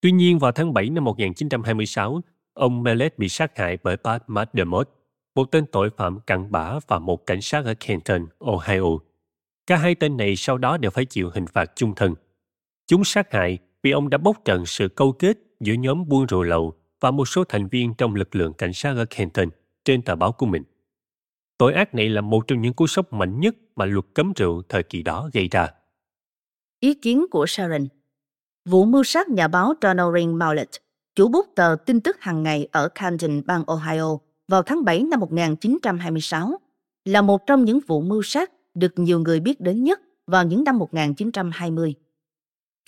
Tuy 0.00 0.12
nhiên 0.12 0.38
vào 0.38 0.52
tháng 0.52 0.72
7 0.74 0.90
năm 0.90 1.04
1926, 1.04 2.20
ông 2.52 2.82
Mellet 2.82 3.18
bị 3.18 3.28
sát 3.28 3.58
hại 3.58 3.78
bởi 3.82 3.96
Pat 3.96 4.30
McDermott, 4.30 4.90
một 5.34 5.44
tên 5.50 5.66
tội 5.72 5.90
phạm 5.96 6.20
cặn 6.20 6.52
bã 6.52 6.78
và 6.86 6.98
một 6.98 7.26
cảnh 7.26 7.42
sát 7.42 7.64
ở 7.64 7.74
Canton, 7.74 8.26
Ohio. 8.38 8.98
Cả 9.66 9.76
hai 9.76 9.94
tên 9.94 10.16
này 10.16 10.36
sau 10.36 10.58
đó 10.58 10.76
đều 10.76 10.90
phải 10.90 11.04
chịu 11.04 11.30
hình 11.34 11.46
phạt 11.46 11.72
chung 11.76 11.94
thân. 11.94 12.14
Chúng 12.86 13.04
sát 13.04 13.32
hại 13.32 13.58
vì 13.82 13.90
ông 13.90 14.10
đã 14.10 14.18
bóc 14.18 14.36
trần 14.44 14.66
sự 14.66 14.88
câu 14.88 15.12
kết 15.12 15.38
giữa 15.60 15.74
nhóm 15.74 16.08
buôn 16.08 16.26
rượu 16.26 16.42
lậu 16.42 16.74
và 17.00 17.10
một 17.10 17.28
số 17.28 17.44
thành 17.44 17.68
viên 17.68 17.94
trong 17.94 18.14
lực 18.14 18.34
lượng 18.34 18.52
cảnh 18.52 18.72
sát 18.72 18.96
ở 18.96 19.04
Canton 19.04 19.48
trên 19.84 20.02
tờ 20.02 20.16
báo 20.16 20.32
của 20.32 20.46
mình. 20.46 20.62
Tội 21.58 21.74
ác 21.74 21.94
này 21.94 22.08
là 22.08 22.20
một 22.20 22.46
trong 22.46 22.60
những 22.60 22.72
cú 22.72 22.86
sốc 22.86 23.12
mạnh 23.12 23.40
nhất 23.40 23.56
mà 23.76 23.84
luật 23.84 24.04
cấm 24.14 24.32
rượu 24.36 24.62
thời 24.68 24.82
kỳ 24.82 25.02
đó 25.02 25.30
gây 25.32 25.48
ra. 25.48 25.68
Ý 26.82 26.94
kiến 26.94 27.26
của 27.30 27.46
Sharon 27.46 27.86
Vụ 28.68 28.84
mưu 28.84 29.04
sát 29.04 29.28
nhà 29.28 29.48
báo 29.48 29.74
Donald 29.82 30.14
Ring 30.14 30.38
chủ 31.14 31.28
bút 31.28 31.46
tờ 31.54 31.76
tin 31.86 32.00
tức 32.00 32.16
hàng 32.20 32.42
ngày 32.42 32.68
ở 32.72 32.88
Canton, 32.88 33.42
bang 33.46 33.64
Ohio 33.66 34.18
vào 34.48 34.62
tháng 34.62 34.84
7 34.84 35.02
năm 35.02 35.20
1926, 35.20 36.60
là 37.04 37.22
một 37.22 37.46
trong 37.46 37.64
những 37.64 37.78
vụ 37.86 38.00
mưu 38.00 38.22
sát 38.22 38.52
được 38.74 38.98
nhiều 38.98 39.20
người 39.20 39.40
biết 39.40 39.60
đến 39.60 39.84
nhất 39.84 40.00
vào 40.26 40.44
những 40.44 40.64
năm 40.64 40.78
1920. 40.78 41.94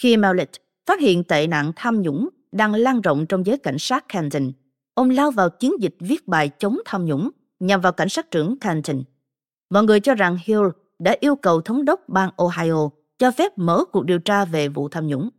Khi 0.03 0.17
Maulet 0.17 0.51
phát 0.87 1.01
hiện 1.01 1.25
tệ 1.25 1.47
nạn 1.47 1.73
tham 1.77 2.03
nhũng 2.03 2.29
đang 2.53 2.75
lan 2.75 3.01
rộng 3.01 3.27
trong 3.27 3.47
giới 3.47 3.59
cảnh 3.59 3.79
sát 3.79 4.05
Canton. 4.09 4.53
Ông 4.95 5.11
lao 5.11 5.31
vào 5.31 5.51
chiến 5.51 5.73
dịch 5.81 5.97
viết 6.01 6.29
bài 6.29 6.51
chống 6.59 6.79
tham 6.85 7.05
nhũng 7.05 7.31
nhằm 7.61 7.81
vào 7.81 7.93
cảnh 7.93 8.09
sát 8.09 8.31
trưởng 8.31 8.59
Canton. 8.59 9.03
Mọi 9.71 9.85
người 9.85 10.01
cho 10.01 10.15
rằng 10.15 10.39
Hill 10.45 10.67
đã 10.99 11.17
yêu 11.21 11.37
cầu 11.37 11.61
thống 11.61 11.85
đốc 11.85 12.09
bang 12.09 12.31
Ohio 12.37 12.91
cho 13.19 13.31
phép 13.31 13.59
mở 13.59 13.85
cuộc 13.93 14.05
điều 14.05 14.19
tra 14.19 14.45
về 14.45 14.69
vụ 14.69 14.89
tham 14.89 15.07
nhũng. 15.07 15.31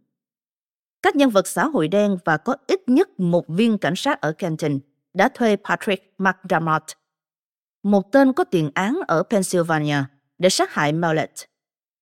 Các 1.01 1.15
nhân 1.15 1.29
vật 1.29 1.47
xã 1.47 1.65
hội 1.65 1.87
đen 1.87 2.17
và 2.25 2.37
có 2.37 2.55
ít 2.67 2.89
nhất 2.89 3.19
một 3.19 3.47
viên 3.47 3.77
cảnh 3.77 3.95
sát 3.95 4.21
ở 4.21 4.31
Canton 4.31 4.79
đã 5.13 5.29
thuê 5.29 5.55
Patrick 5.55 6.13
McDermott, 6.17 6.83
một 7.83 8.11
tên 8.11 8.33
có 8.33 8.43
tiền 8.43 8.71
án 8.73 8.99
ở 9.07 9.23
Pennsylvania, 9.23 9.97
để 10.37 10.49
sát 10.49 10.73
hại 10.73 10.93
Mellett. 10.93 11.31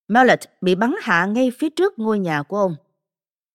Mellett 0.07 0.41
bị 0.62 0.75
bắn 0.75 0.95
hạ 1.01 1.25
ngay 1.25 1.51
phía 1.59 1.69
trước 1.69 1.99
ngôi 1.99 2.19
nhà 2.19 2.43
của 2.43 2.57
ông. 2.57 2.75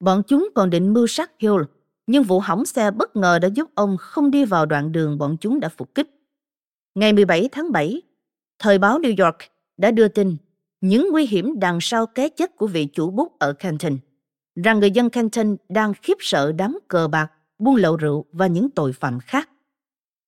Bọn 0.01 0.23
chúng 0.27 0.49
còn 0.55 0.71
định 0.71 0.93
mưu 0.93 1.07
sát 1.07 1.31
Hill, 1.39 1.63
nhưng 2.07 2.23
vụ 2.23 2.41
hỏng 2.41 2.67
xe 2.67 2.91
bất 2.91 3.17
ngờ 3.17 3.39
đã 3.39 3.49
giúp 3.49 3.71
ông 3.75 3.97
không 3.97 4.31
đi 4.31 4.45
vào 4.45 4.67
đoạn 4.67 4.93
đường 4.93 5.19
bọn 5.19 5.37
chúng 5.41 5.61
đã 5.61 5.69
phục 5.69 5.95
kích. 5.95 6.11
Ngày 6.95 7.13
17 7.13 7.49
tháng 7.53 7.73
7, 7.73 8.03
thời 8.59 8.79
báo 8.79 8.99
New 8.99 9.25
York 9.25 9.39
đã 9.77 9.91
đưa 9.91 10.09
tin 10.09 10.37
những 10.81 11.09
nguy 11.13 11.27
hiểm 11.27 11.61
đằng 11.61 11.79
sau 11.81 12.07
cái 12.07 12.31
chết 12.31 12.57
của 12.57 12.67
vị 12.67 12.87
chủ 12.87 13.11
bút 13.11 13.39
ở 13.39 13.53
Canton, 13.53 13.99
rằng 14.65 14.81
người 14.81 14.91
dân 14.91 15.11
Canton 15.11 15.57
đang 15.69 15.93
khiếp 16.03 16.17
sợ 16.21 16.53
đám 16.53 16.79
cờ 16.89 17.09
bạc, 17.09 17.33
buôn 17.59 17.77
lậu 17.77 17.97
rượu 17.97 18.25
và 18.33 18.47
những 18.47 18.71
tội 18.71 18.93
phạm 18.93 19.21
khác. 19.21 19.51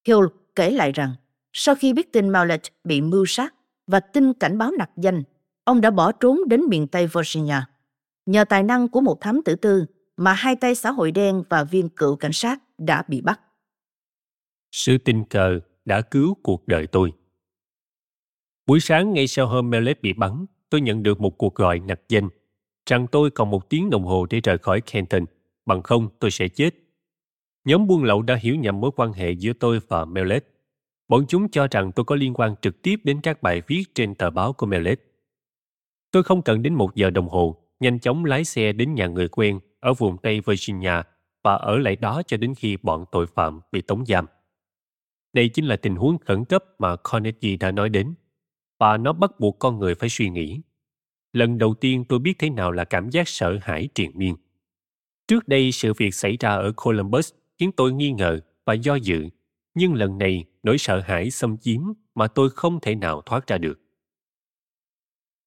Hill 0.06 0.20
kể 0.54 0.70
lại 0.70 0.92
rằng, 0.92 1.14
sau 1.52 1.74
khi 1.74 1.92
biết 1.92 2.12
tin 2.12 2.28
Maulet 2.28 2.62
bị 2.84 3.00
mưu 3.00 3.26
sát 3.26 3.54
và 3.86 4.00
tin 4.00 4.32
cảnh 4.32 4.58
báo 4.58 4.70
nặc 4.78 4.90
danh, 4.96 5.22
ông 5.64 5.80
đã 5.80 5.90
bỏ 5.90 6.12
trốn 6.12 6.38
đến 6.48 6.60
miền 6.68 6.86
Tây 6.86 7.06
Virginia. 7.06 7.60
Nhờ 8.26 8.44
tài 8.44 8.62
năng 8.62 8.88
của 8.88 9.00
một 9.00 9.20
thám 9.20 9.42
tử 9.44 9.54
tư 9.54 9.86
mà 10.16 10.32
hai 10.32 10.56
tay 10.56 10.74
xã 10.74 10.90
hội 10.90 11.10
đen 11.10 11.42
và 11.48 11.64
viên 11.64 11.88
cựu 11.88 12.16
cảnh 12.16 12.32
sát 12.32 12.62
đã 12.78 13.02
bị 13.08 13.20
bắt. 13.20 13.40
Sự 14.72 14.98
tình 14.98 15.24
cờ 15.24 15.60
đã 15.84 16.00
cứu 16.00 16.36
cuộc 16.42 16.68
đời 16.68 16.86
tôi. 16.86 17.12
Buổi 18.70 18.80
sáng 18.80 19.12
ngay 19.12 19.26
sau 19.26 19.46
hôm 19.46 19.70
Melet 19.70 20.02
bị 20.02 20.12
bắn, 20.12 20.46
tôi 20.70 20.80
nhận 20.80 21.02
được 21.02 21.20
một 21.20 21.38
cuộc 21.38 21.54
gọi 21.54 21.78
nặc 21.78 22.00
danh 22.08 22.28
rằng 22.90 23.06
tôi 23.06 23.30
còn 23.30 23.50
một 23.50 23.70
tiếng 23.70 23.90
đồng 23.90 24.04
hồ 24.04 24.26
để 24.30 24.40
rời 24.40 24.58
khỏi 24.58 24.80
Kenton, 24.80 25.24
bằng 25.66 25.82
không 25.82 26.08
tôi 26.18 26.30
sẽ 26.30 26.48
chết. 26.48 26.74
Nhóm 27.64 27.86
buôn 27.86 28.04
lậu 28.04 28.22
đã 28.22 28.34
hiểu 28.34 28.54
nhầm 28.54 28.80
mối 28.80 28.90
quan 28.96 29.12
hệ 29.12 29.30
giữa 29.30 29.52
tôi 29.52 29.80
và 29.88 30.04
Melet. 30.04 30.44
Bọn 31.08 31.24
chúng 31.28 31.48
cho 31.48 31.68
rằng 31.70 31.92
tôi 31.92 32.04
có 32.04 32.14
liên 32.14 32.34
quan 32.34 32.54
trực 32.62 32.82
tiếp 32.82 32.96
đến 33.04 33.20
các 33.20 33.42
bài 33.42 33.62
viết 33.66 33.84
trên 33.94 34.14
tờ 34.14 34.30
báo 34.30 34.52
của 34.52 34.66
Melet. 34.66 35.00
Tôi 36.10 36.22
không 36.22 36.42
cần 36.42 36.62
đến 36.62 36.74
một 36.74 36.94
giờ 36.94 37.10
đồng 37.10 37.28
hồ 37.28 37.56
nhanh 37.80 37.98
chóng 37.98 38.24
lái 38.24 38.44
xe 38.44 38.72
đến 38.72 38.94
nhà 38.94 39.06
người 39.06 39.28
quen 39.28 39.60
ở 39.80 39.94
vùng 39.94 40.16
Tây 40.18 40.40
Virginia 40.46 41.02
và 41.44 41.54
ở 41.54 41.78
lại 41.78 41.96
đó 41.96 42.22
cho 42.26 42.36
đến 42.36 42.54
khi 42.54 42.76
bọn 42.82 43.04
tội 43.12 43.26
phạm 43.26 43.60
bị 43.72 43.80
tống 43.80 44.06
giam. 44.06 44.26
Đây 45.32 45.48
chính 45.48 45.64
là 45.66 45.76
tình 45.76 45.96
huống 45.96 46.18
khẩn 46.18 46.44
cấp 46.44 46.64
mà 46.78 46.96
Carnegie 46.96 47.56
đã 47.56 47.70
nói 47.70 47.88
đến, 47.88 48.14
và 48.80 48.96
nó 48.96 49.12
bắt 49.12 49.40
buộc 49.40 49.58
con 49.58 49.78
người 49.78 49.94
phải 49.94 50.08
suy 50.08 50.28
nghĩ. 50.28 50.60
Lần 51.32 51.58
đầu 51.58 51.74
tiên 51.74 52.04
tôi 52.08 52.18
biết 52.18 52.38
thế 52.38 52.50
nào 52.50 52.72
là 52.72 52.84
cảm 52.84 53.10
giác 53.10 53.28
sợ 53.28 53.58
hãi 53.62 53.88
triền 53.94 54.10
miên. 54.14 54.36
Trước 55.28 55.48
đây 55.48 55.72
sự 55.72 55.92
việc 55.94 56.14
xảy 56.14 56.36
ra 56.40 56.50
ở 56.50 56.72
Columbus 56.76 57.32
khiến 57.58 57.72
tôi 57.72 57.92
nghi 57.92 58.12
ngờ 58.12 58.40
và 58.64 58.74
do 58.74 58.94
dự, 58.94 59.28
nhưng 59.74 59.94
lần 59.94 60.18
này 60.18 60.44
nỗi 60.62 60.78
sợ 60.78 61.00
hãi 61.00 61.30
xâm 61.30 61.58
chiếm 61.58 61.80
mà 62.14 62.26
tôi 62.26 62.50
không 62.50 62.80
thể 62.80 62.94
nào 62.94 63.22
thoát 63.26 63.46
ra 63.46 63.58
được. 63.58 63.80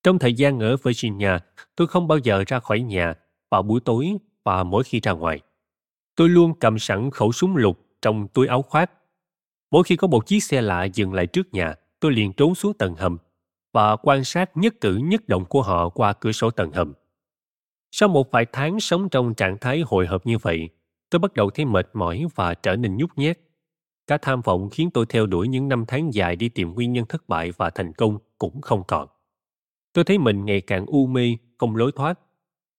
Trong 0.04 0.20
thời 0.20 0.34
gian 0.34 0.60
ở 0.60 0.78
Virginia, 0.78 1.38
tôi 1.76 1.88
không 1.88 2.08
bao 2.08 2.18
giờ 2.18 2.44
ra 2.48 2.60
khỏi 2.60 2.80
nhà 2.80 3.14
vào 3.52 3.64
buổi 3.64 3.80
tối 3.86 4.18
và 4.44 4.64
mỗi 4.64 4.84
khi 4.84 5.00
ra 5.00 5.12
ngoài. 5.12 5.40
Tôi 6.16 6.30
luôn 6.30 6.60
cầm 6.60 6.80
sẵn 6.80 7.12
khẩu 7.12 7.32
súng 7.32 7.56
lục 7.56 7.80
trong 8.02 8.28
túi 8.28 8.48
áo 8.48 8.62
khoác. 8.62 8.92
Mỗi 9.72 9.84
khi 9.84 9.96
có 9.96 10.08
một 10.08 10.28
chiếc 10.28 10.44
xe 10.44 10.62
lạ 10.62 10.84
dừng 10.84 11.14
lại 11.14 11.28
trước 11.28 11.54
nhà, 11.54 11.76
tôi 12.04 12.12
liền 12.12 12.34
trốn 12.34 12.56
xuống 12.56 12.74
tầng 12.74 12.96
hầm 12.96 13.18
và 13.74 13.96
quan 13.96 14.24
sát 14.24 14.58
nhất 14.58 14.74
cử 14.82 14.96
nhất 14.96 15.28
động 15.28 15.46
của 15.46 15.62
họ 15.62 15.90
qua 15.90 16.14
cửa 16.14 16.32
sổ 16.32 16.52
tầng 16.52 16.72
hầm. 16.72 16.94
Sau 17.92 18.10
một 18.10 18.32
vài 18.32 18.46
tháng 18.54 18.80
sống 18.80 19.10
trong 19.10 19.34
trạng 19.34 19.58
thái 19.58 19.82
hồi 19.86 20.08
hộp 20.08 20.26
như 20.26 20.38
vậy, 20.38 20.70
tôi 21.10 21.20
bắt 21.20 21.34
đầu 21.34 21.50
thấy 21.50 21.66
mệt 21.66 21.90
mỏi 21.94 22.26
và 22.36 22.54
trở 22.54 22.76
nên 22.76 22.98
nhút 22.98 23.10
nhát. 23.16 23.38
Cả 24.08 24.18
tham 24.22 24.42
vọng 24.42 24.70
khiến 24.72 24.90
tôi 24.94 25.06
theo 25.10 25.26
đuổi 25.26 25.48
những 25.48 25.68
năm 25.68 25.86
tháng 25.88 26.14
dài 26.14 26.36
đi 26.36 26.50
tìm 26.50 26.74
nguyên 26.74 26.94
nhân 26.94 27.06
thất 27.10 27.30
bại 27.30 27.52
và 27.58 27.70
thành 27.70 27.94
công 27.94 28.18
cũng 28.38 28.62
không 28.62 28.84
còn. 28.88 29.08
Tôi 29.94 30.04
thấy 30.04 30.18
mình 30.18 30.46
ngày 30.46 30.62
càng 30.62 30.86
u 30.86 31.06
mê, 31.06 31.38
không 31.58 31.76
lối 31.76 31.92
thoát. 31.92 32.20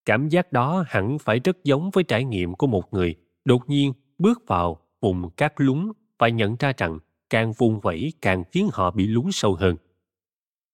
Cảm 0.04 0.28
giác 0.28 0.52
đó 0.52 0.84
hẳn 0.87 1.18
phải 1.18 1.38
rất 1.38 1.64
giống 1.64 1.90
với 1.90 2.04
trải 2.04 2.24
nghiệm 2.24 2.54
của 2.54 2.66
một 2.66 2.94
người 2.94 3.14
đột 3.44 3.70
nhiên 3.70 3.92
bước 4.18 4.42
vào 4.46 4.80
vùng 5.00 5.30
cát 5.30 5.52
lún 5.56 5.92
và 6.18 6.28
nhận 6.28 6.56
ra 6.58 6.72
rằng 6.76 6.98
càng 7.35 7.53
vùng 7.53 7.81
vẫy 7.81 8.12
càng 8.20 8.44
khiến 8.53 8.68
họ 8.73 8.90
bị 8.90 9.07
lún 9.07 9.33
sâu 9.33 9.55
hơn. 9.55 9.77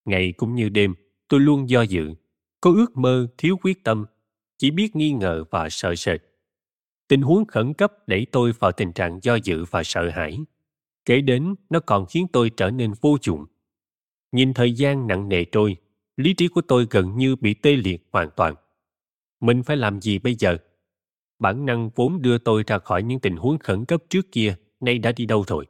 Ngày 0.04 0.32
cũng 0.32 0.54
như 0.54 0.68
đêm, 0.68 0.94
tôi 1.28 1.40
luôn 1.40 1.68
do 1.70 1.82
dự, 1.82 2.14
có 2.60 2.70
ước 2.70 2.96
mơ 2.96 3.26
thiếu 3.38 3.56
quyết 3.62 3.84
tâm, 3.84 4.06
chỉ 4.58 4.70
biết 4.70 4.96
nghi 4.96 5.12
ngờ 5.12 5.44
và 5.50 5.68
sợ 5.70 5.94
sệt. 5.94 6.20
Tình 7.08 7.22
huống 7.22 7.44
khẩn 7.44 7.74
cấp 7.74 7.92
đẩy 8.06 8.26
tôi 8.32 8.52
vào 8.52 8.72
tình 8.72 8.92
trạng 8.92 9.20
do 9.22 9.34
dự 9.34 9.64
và 9.64 9.82
sợ 9.84 10.08
hãi. 10.08 10.38
Kể 11.04 11.20
đến, 11.20 11.54
nó 11.70 11.80
còn 11.80 12.06
khiến 12.06 12.26
tôi 12.32 12.50
trở 12.56 12.70
nên 12.70 12.92
vô 13.00 13.16
dụng. 13.22 13.46
Nhìn 14.32 14.54
thời 14.54 14.72
gian 14.72 15.06
nặng 15.06 15.28
nề 15.28 15.44
trôi, 15.44 15.76
lý 16.16 16.34
trí 16.34 16.48
của 16.48 16.60
tôi 16.60 16.86
gần 16.90 17.16
như 17.16 17.36
bị 17.36 17.54
tê 17.54 17.76
liệt 17.76 18.08
hoàn 18.12 18.30
toàn. 18.36 18.54
Mình 19.40 19.62
phải 19.62 19.76
làm 19.76 20.00
gì 20.00 20.18
bây 20.18 20.34
giờ? 20.34 20.56
Bản 21.38 21.66
năng 21.66 21.90
vốn 21.94 22.22
đưa 22.22 22.38
tôi 22.38 22.64
ra 22.66 22.78
khỏi 22.78 23.02
những 23.02 23.20
tình 23.20 23.36
huống 23.36 23.58
khẩn 23.58 23.84
cấp 23.84 24.02
trước 24.10 24.32
kia, 24.32 24.56
nay 24.80 24.98
đã 24.98 25.12
đi 25.12 25.26
đâu 25.26 25.44
rồi? 25.46 25.66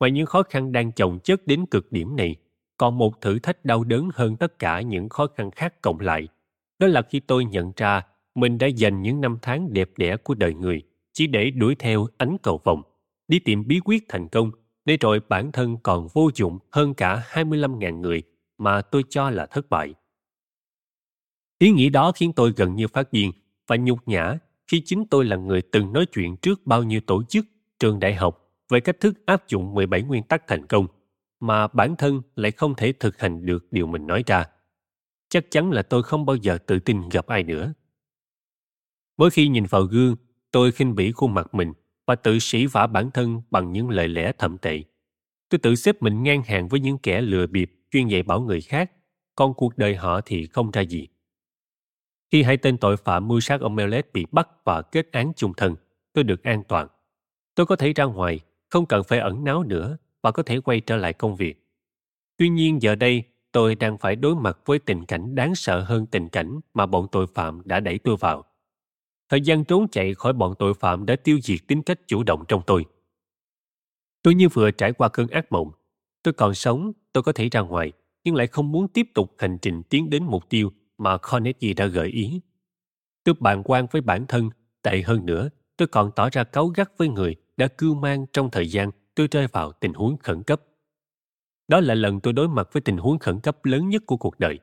Ngoài 0.00 0.10
những 0.10 0.26
khó 0.26 0.42
khăn 0.42 0.72
đang 0.72 0.92
chồng 0.92 1.18
chất 1.24 1.46
đến 1.46 1.66
cực 1.66 1.92
điểm 1.92 2.16
này, 2.16 2.36
còn 2.76 2.98
một 2.98 3.20
thử 3.20 3.38
thách 3.38 3.64
đau 3.64 3.84
đớn 3.84 4.08
hơn 4.14 4.36
tất 4.36 4.58
cả 4.58 4.80
những 4.80 5.08
khó 5.08 5.26
khăn 5.26 5.50
khác 5.50 5.82
cộng 5.82 6.00
lại. 6.00 6.28
Đó 6.78 6.86
là 6.86 7.02
khi 7.02 7.20
tôi 7.20 7.44
nhận 7.44 7.72
ra 7.76 8.02
mình 8.34 8.58
đã 8.58 8.66
dành 8.66 9.02
những 9.02 9.20
năm 9.20 9.38
tháng 9.42 9.72
đẹp 9.72 9.90
đẽ 9.96 10.16
của 10.16 10.34
đời 10.34 10.54
người 10.54 10.82
chỉ 11.12 11.26
để 11.26 11.50
đuổi 11.50 11.74
theo 11.74 12.06
ánh 12.18 12.36
cầu 12.42 12.60
vồng, 12.64 12.82
đi 13.28 13.38
tìm 13.38 13.66
bí 13.66 13.80
quyết 13.84 14.04
thành 14.08 14.28
công, 14.28 14.50
để 14.84 14.96
rồi 14.96 15.20
bản 15.28 15.52
thân 15.52 15.76
còn 15.82 16.08
vô 16.12 16.30
dụng 16.34 16.58
hơn 16.70 16.94
cả 16.94 17.22
25.000 17.32 18.00
người 18.00 18.22
mà 18.58 18.82
tôi 18.82 19.04
cho 19.10 19.30
là 19.30 19.46
thất 19.46 19.70
bại. 19.70 19.94
Ý 21.58 21.70
nghĩ 21.70 21.88
đó 21.88 22.12
khiến 22.12 22.32
tôi 22.32 22.52
gần 22.56 22.74
như 22.74 22.88
phát 22.88 23.12
điên 23.12 23.32
và 23.66 23.76
nhục 23.76 24.08
nhã 24.08 24.38
khi 24.66 24.82
chính 24.84 25.04
tôi 25.06 25.24
là 25.24 25.36
người 25.36 25.62
từng 25.62 25.92
nói 25.92 26.06
chuyện 26.06 26.36
trước 26.36 26.66
bao 26.66 26.82
nhiêu 26.82 27.00
tổ 27.06 27.22
chức, 27.22 27.46
trường 27.78 28.00
đại 28.00 28.14
học 28.14 28.39
về 28.70 28.80
cách 28.80 29.00
thức 29.00 29.26
áp 29.26 29.48
dụng 29.48 29.74
17 29.74 30.02
nguyên 30.02 30.22
tắc 30.22 30.46
thành 30.46 30.66
công, 30.66 30.86
mà 31.40 31.68
bản 31.68 31.94
thân 31.98 32.22
lại 32.34 32.50
không 32.50 32.74
thể 32.74 32.92
thực 32.92 33.20
hành 33.20 33.46
được 33.46 33.72
điều 33.72 33.86
mình 33.86 34.06
nói 34.06 34.24
ra. 34.26 34.44
Chắc 35.28 35.44
chắn 35.50 35.70
là 35.70 35.82
tôi 35.82 36.02
không 36.02 36.26
bao 36.26 36.36
giờ 36.36 36.58
tự 36.66 36.78
tin 36.78 37.08
gặp 37.08 37.26
ai 37.26 37.42
nữa. 37.42 37.72
Mỗi 39.18 39.30
khi 39.30 39.48
nhìn 39.48 39.64
vào 39.64 39.82
gương, 39.82 40.16
tôi 40.50 40.72
khinh 40.72 40.94
bỉ 40.94 41.12
khuôn 41.12 41.34
mặt 41.34 41.54
mình 41.54 41.72
và 42.06 42.14
tự 42.14 42.38
sĩ 42.38 42.66
vả 42.66 42.86
bản 42.86 43.10
thân 43.10 43.42
bằng 43.50 43.72
những 43.72 43.90
lời 43.90 44.08
lẽ 44.08 44.32
thậm 44.38 44.58
tệ. 44.58 44.82
Tôi 45.48 45.58
tự 45.58 45.74
xếp 45.74 46.02
mình 46.02 46.22
ngang 46.22 46.42
hàng 46.42 46.68
với 46.68 46.80
những 46.80 46.98
kẻ 46.98 47.20
lừa 47.20 47.46
bịp 47.46 47.72
chuyên 47.90 48.08
dạy 48.08 48.22
bảo 48.22 48.40
người 48.40 48.60
khác, 48.60 48.90
còn 49.34 49.54
cuộc 49.54 49.78
đời 49.78 49.96
họ 49.96 50.20
thì 50.24 50.46
không 50.46 50.70
ra 50.70 50.80
gì. 50.80 51.08
Khi 52.32 52.42
hai 52.42 52.56
tên 52.56 52.78
tội 52.78 52.96
phạm 52.96 53.28
mưu 53.28 53.40
sát 53.40 53.60
ông 53.60 53.74
Melet 53.76 54.12
bị 54.12 54.26
bắt 54.32 54.48
và 54.64 54.82
kết 54.82 55.12
án 55.12 55.32
chung 55.36 55.52
thân, 55.56 55.76
tôi 56.12 56.24
được 56.24 56.42
an 56.42 56.62
toàn. 56.68 56.88
Tôi 57.54 57.66
có 57.66 57.76
thể 57.76 57.92
ra 57.92 58.04
ngoài, 58.04 58.40
không 58.70 58.86
cần 58.86 59.04
phải 59.04 59.18
ẩn 59.18 59.44
náu 59.44 59.62
nữa 59.62 59.96
và 60.22 60.30
có 60.30 60.42
thể 60.42 60.60
quay 60.60 60.80
trở 60.80 60.96
lại 60.96 61.12
công 61.12 61.36
việc. 61.36 61.66
Tuy 62.36 62.48
nhiên 62.48 62.82
giờ 62.82 62.94
đây, 62.94 63.22
tôi 63.52 63.74
đang 63.74 63.98
phải 63.98 64.16
đối 64.16 64.34
mặt 64.34 64.58
với 64.64 64.78
tình 64.78 65.04
cảnh 65.04 65.34
đáng 65.34 65.54
sợ 65.54 65.80
hơn 65.80 66.06
tình 66.06 66.28
cảnh 66.28 66.60
mà 66.74 66.86
bọn 66.86 67.06
tội 67.12 67.26
phạm 67.26 67.62
đã 67.64 67.80
đẩy 67.80 67.98
tôi 67.98 68.16
vào. 68.16 68.44
Thời 69.28 69.40
gian 69.40 69.64
trốn 69.64 69.88
chạy 69.88 70.14
khỏi 70.14 70.32
bọn 70.32 70.54
tội 70.58 70.74
phạm 70.74 71.06
đã 71.06 71.16
tiêu 71.16 71.38
diệt 71.42 71.60
tính 71.66 71.82
cách 71.82 72.00
chủ 72.06 72.22
động 72.22 72.44
trong 72.48 72.62
tôi. 72.66 72.84
Tôi 74.22 74.34
như 74.34 74.48
vừa 74.48 74.70
trải 74.70 74.92
qua 74.92 75.08
cơn 75.08 75.28
ác 75.28 75.52
mộng. 75.52 75.70
Tôi 76.22 76.34
còn 76.34 76.54
sống, 76.54 76.92
tôi 77.12 77.22
có 77.22 77.32
thể 77.32 77.48
ra 77.48 77.60
ngoài, 77.60 77.92
nhưng 78.24 78.34
lại 78.34 78.46
không 78.46 78.72
muốn 78.72 78.88
tiếp 78.88 79.06
tục 79.14 79.34
hành 79.38 79.58
trình 79.62 79.82
tiến 79.82 80.10
đến 80.10 80.24
mục 80.24 80.48
tiêu 80.48 80.72
mà 80.98 81.18
Carnegie 81.18 81.72
đã 81.76 81.86
gợi 81.86 82.08
ý. 82.08 82.40
Tôi 83.24 83.34
bàn 83.40 83.62
quan 83.64 83.86
với 83.90 84.02
bản 84.02 84.26
thân, 84.26 84.50
tệ 84.82 85.02
hơn 85.02 85.26
nữa, 85.26 85.50
tôi 85.76 85.88
còn 85.88 86.10
tỏ 86.16 86.28
ra 86.32 86.44
cáu 86.44 86.66
gắt 86.66 86.98
với 86.98 87.08
người 87.08 87.36
đã 87.60 87.68
cưu 87.68 87.94
mang 87.94 88.26
trong 88.32 88.50
thời 88.50 88.68
gian 88.68 88.90
tôi 89.14 89.28
rơi 89.30 89.46
vào 89.46 89.72
tình 89.72 89.92
huống 89.94 90.16
khẩn 90.16 90.42
cấp. 90.42 90.62
Đó 91.68 91.80
là 91.80 91.94
lần 91.94 92.20
tôi 92.20 92.32
đối 92.32 92.48
mặt 92.48 92.68
với 92.72 92.80
tình 92.80 92.96
huống 92.96 93.18
khẩn 93.18 93.40
cấp 93.40 93.64
lớn 93.64 93.88
nhất 93.88 94.02
của 94.06 94.16
cuộc 94.16 94.40
đời. 94.40 94.58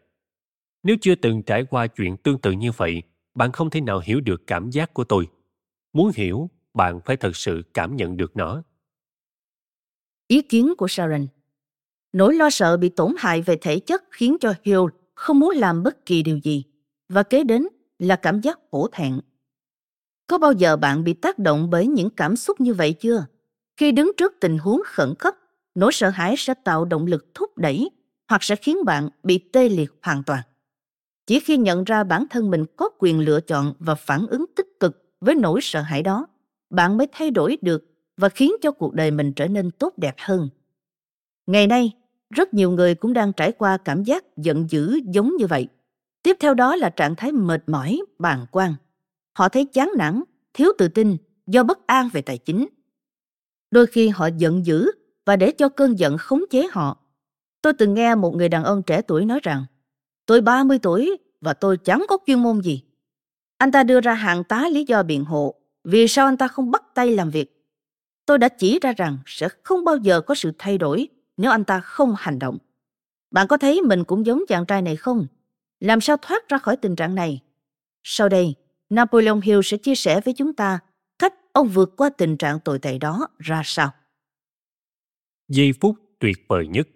Nếu 0.83 0.95
chưa 1.01 1.15
từng 1.15 1.43
trải 1.43 1.63
qua 1.63 1.87
chuyện 1.87 2.17
tương 2.17 2.41
tự 2.41 2.51
như 2.51 2.71
vậy, 2.71 3.03
bạn 3.35 3.51
không 3.51 3.69
thể 3.69 3.81
nào 3.81 3.99
hiểu 3.99 4.21
được 4.21 4.47
cảm 4.47 4.69
giác 4.69 4.93
của 4.93 5.03
tôi. 5.03 5.27
Muốn 5.93 6.11
hiểu, 6.15 6.49
bạn 6.73 6.99
phải 7.05 7.17
thật 7.17 7.35
sự 7.35 7.63
cảm 7.73 7.95
nhận 7.95 8.17
được 8.17 8.37
nó. 8.37 8.63
Ý 10.27 10.41
kiến 10.41 10.73
của 10.77 10.87
Sharon 10.87 11.27
Nỗi 12.13 12.33
lo 12.33 12.49
sợ 12.49 12.77
bị 12.77 12.89
tổn 12.89 13.13
hại 13.17 13.41
về 13.41 13.57
thể 13.61 13.79
chất 13.79 14.03
khiến 14.11 14.37
cho 14.39 14.53
Hill 14.63 14.85
không 15.13 15.39
muốn 15.39 15.55
làm 15.55 15.83
bất 15.83 16.05
kỳ 16.05 16.23
điều 16.23 16.37
gì 16.37 16.63
và 17.09 17.23
kế 17.23 17.43
đến 17.43 17.67
là 17.99 18.15
cảm 18.15 18.41
giác 18.41 18.59
hổ 18.71 18.87
thẹn. 18.91 19.19
Có 20.27 20.37
bao 20.37 20.51
giờ 20.51 20.77
bạn 20.77 21.03
bị 21.03 21.13
tác 21.13 21.39
động 21.39 21.69
bởi 21.69 21.87
những 21.87 22.09
cảm 22.09 22.35
xúc 22.35 22.61
như 22.61 22.73
vậy 22.73 22.93
chưa? 22.93 23.25
Khi 23.77 23.91
đứng 23.91 24.11
trước 24.17 24.33
tình 24.39 24.57
huống 24.57 24.81
khẩn 24.85 25.13
cấp, 25.19 25.35
nỗi 25.75 25.91
sợ 25.93 26.09
hãi 26.09 26.35
sẽ 26.37 26.53
tạo 26.63 26.85
động 26.85 27.05
lực 27.05 27.25
thúc 27.33 27.57
đẩy 27.57 27.89
hoặc 28.29 28.43
sẽ 28.43 28.55
khiến 28.55 28.77
bạn 28.85 29.09
bị 29.23 29.37
tê 29.37 29.69
liệt 29.69 29.91
hoàn 30.01 30.23
toàn. 30.23 30.41
Chỉ 31.27 31.39
khi 31.39 31.57
nhận 31.57 31.83
ra 31.83 32.03
bản 32.03 32.25
thân 32.29 32.51
mình 32.51 32.65
có 32.75 32.89
quyền 32.99 33.19
lựa 33.19 33.41
chọn 33.41 33.73
và 33.79 33.95
phản 33.95 34.27
ứng 34.27 34.45
tích 34.55 34.67
cực 34.79 35.03
với 35.21 35.35
nỗi 35.35 35.59
sợ 35.61 35.81
hãi 35.81 36.03
đó, 36.03 36.27
bạn 36.69 36.97
mới 36.97 37.07
thay 37.11 37.31
đổi 37.31 37.57
được 37.61 37.85
và 38.17 38.29
khiến 38.29 38.51
cho 38.61 38.71
cuộc 38.71 38.93
đời 38.93 39.11
mình 39.11 39.33
trở 39.33 39.47
nên 39.47 39.71
tốt 39.71 39.93
đẹp 39.97 40.15
hơn. 40.17 40.49
Ngày 41.47 41.67
nay, 41.67 41.91
rất 42.29 42.53
nhiều 42.53 42.71
người 42.71 42.95
cũng 42.95 43.13
đang 43.13 43.33
trải 43.33 43.51
qua 43.51 43.77
cảm 43.77 44.03
giác 44.03 44.37
giận 44.37 44.69
dữ 44.69 44.99
giống 45.05 45.35
như 45.37 45.47
vậy. 45.47 45.67
Tiếp 46.23 46.37
theo 46.39 46.53
đó 46.53 46.75
là 46.75 46.89
trạng 46.89 47.15
thái 47.15 47.31
mệt 47.31 47.63
mỏi, 47.67 47.99
bàng 48.19 48.45
quan. 48.51 48.73
Họ 49.37 49.49
thấy 49.49 49.65
chán 49.65 49.91
nản, 49.97 50.23
thiếu 50.53 50.71
tự 50.77 50.87
tin 50.87 51.17
do 51.47 51.63
bất 51.63 51.87
an 51.87 52.09
về 52.13 52.21
tài 52.21 52.37
chính. 52.37 52.67
Đôi 53.71 53.87
khi 53.87 54.07
họ 54.07 54.29
giận 54.37 54.65
dữ 54.65 54.91
và 55.25 55.35
để 55.35 55.51
cho 55.51 55.69
cơn 55.69 55.99
giận 55.99 56.17
khống 56.17 56.43
chế 56.49 56.67
họ. 56.71 56.97
Tôi 57.61 57.73
từng 57.73 57.93
nghe 57.93 58.15
một 58.15 58.35
người 58.35 58.49
đàn 58.49 58.63
ông 58.63 58.83
trẻ 58.83 59.01
tuổi 59.01 59.25
nói 59.25 59.39
rằng 59.43 59.65
Tôi 60.25 60.41
30 60.41 60.79
tuổi 60.79 61.17
và 61.41 61.53
tôi 61.53 61.77
chẳng 61.77 62.05
có 62.09 62.17
chuyên 62.27 62.39
môn 62.39 62.61
gì. 62.61 62.83
Anh 63.57 63.71
ta 63.71 63.83
đưa 63.83 64.01
ra 64.01 64.13
hàng 64.13 64.43
tá 64.43 64.65
lý 64.71 64.85
do 64.87 65.03
biện 65.03 65.25
hộ 65.25 65.55
vì 65.83 66.07
sao 66.07 66.25
anh 66.25 66.37
ta 66.37 66.47
không 66.47 66.71
bắt 66.71 66.83
tay 66.93 67.11
làm 67.11 67.29
việc. 67.29 67.67
Tôi 68.25 68.37
đã 68.37 68.49
chỉ 68.49 68.79
ra 68.81 68.93
rằng 68.97 69.17
sẽ 69.25 69.49
không 69.63 69.83
bao 69.85 69.97
giờ 69.97 70.21
có 70.21 70.35
sự 70.35 70.51
thay 70.57 70.77
đổi 70.77 71.07
nếu 71.37 71.51
anh 71.51 71.63
ta 71.63 71.79
không 71.79 72.13
hành 72.17 72.39
động. 72.39 72.57
Bạn 73.31 73.47
có 73.47 73.57
thấy 73.57 73.81
mình 73.81 74.03
cũng 74.03 74.25
giống 74.25 74.41
chàng 74.47 74.65
trai 74.65 74.81
này 74.81 74.95
không? 74.95 75.27
Làm 75.79 76.01
sao 76.01 76.17
thoát 76.17 76.49
ra 76.49 76.57
khỏi 76.57 76.77
tình 76.77 76.95
trạng 76.95 77.15
này? 77.15 77.41
Sau 78.03 78.29
đây, 78.29 78.55
Napoleon 78.89 79.39
Hill 79.43 79.59
sẽ 79.63 79.77
chia 79.77 79.95
sẻ 79.95 80.21
với 80.25 80.33
chúng 80.33 80.53
ta 80.53 80.79
cách 81.19 81.33
ông 81.53 81.67
vượt 81.67 81.93
qua 81.97 82.09
tình 82.17 82.37
trạng 82.37 82.59
tồi 82.59 82.79
tệ 82.79 82.97
đó 82.97 83.27
ra 83.37 83.61
sao. 83.65 83.91
Giây 85.47 85.73
phút 85.81 85.95
tuyệt 86.19 86.37
vời 86.47 86.67
nhất 86.67 86.87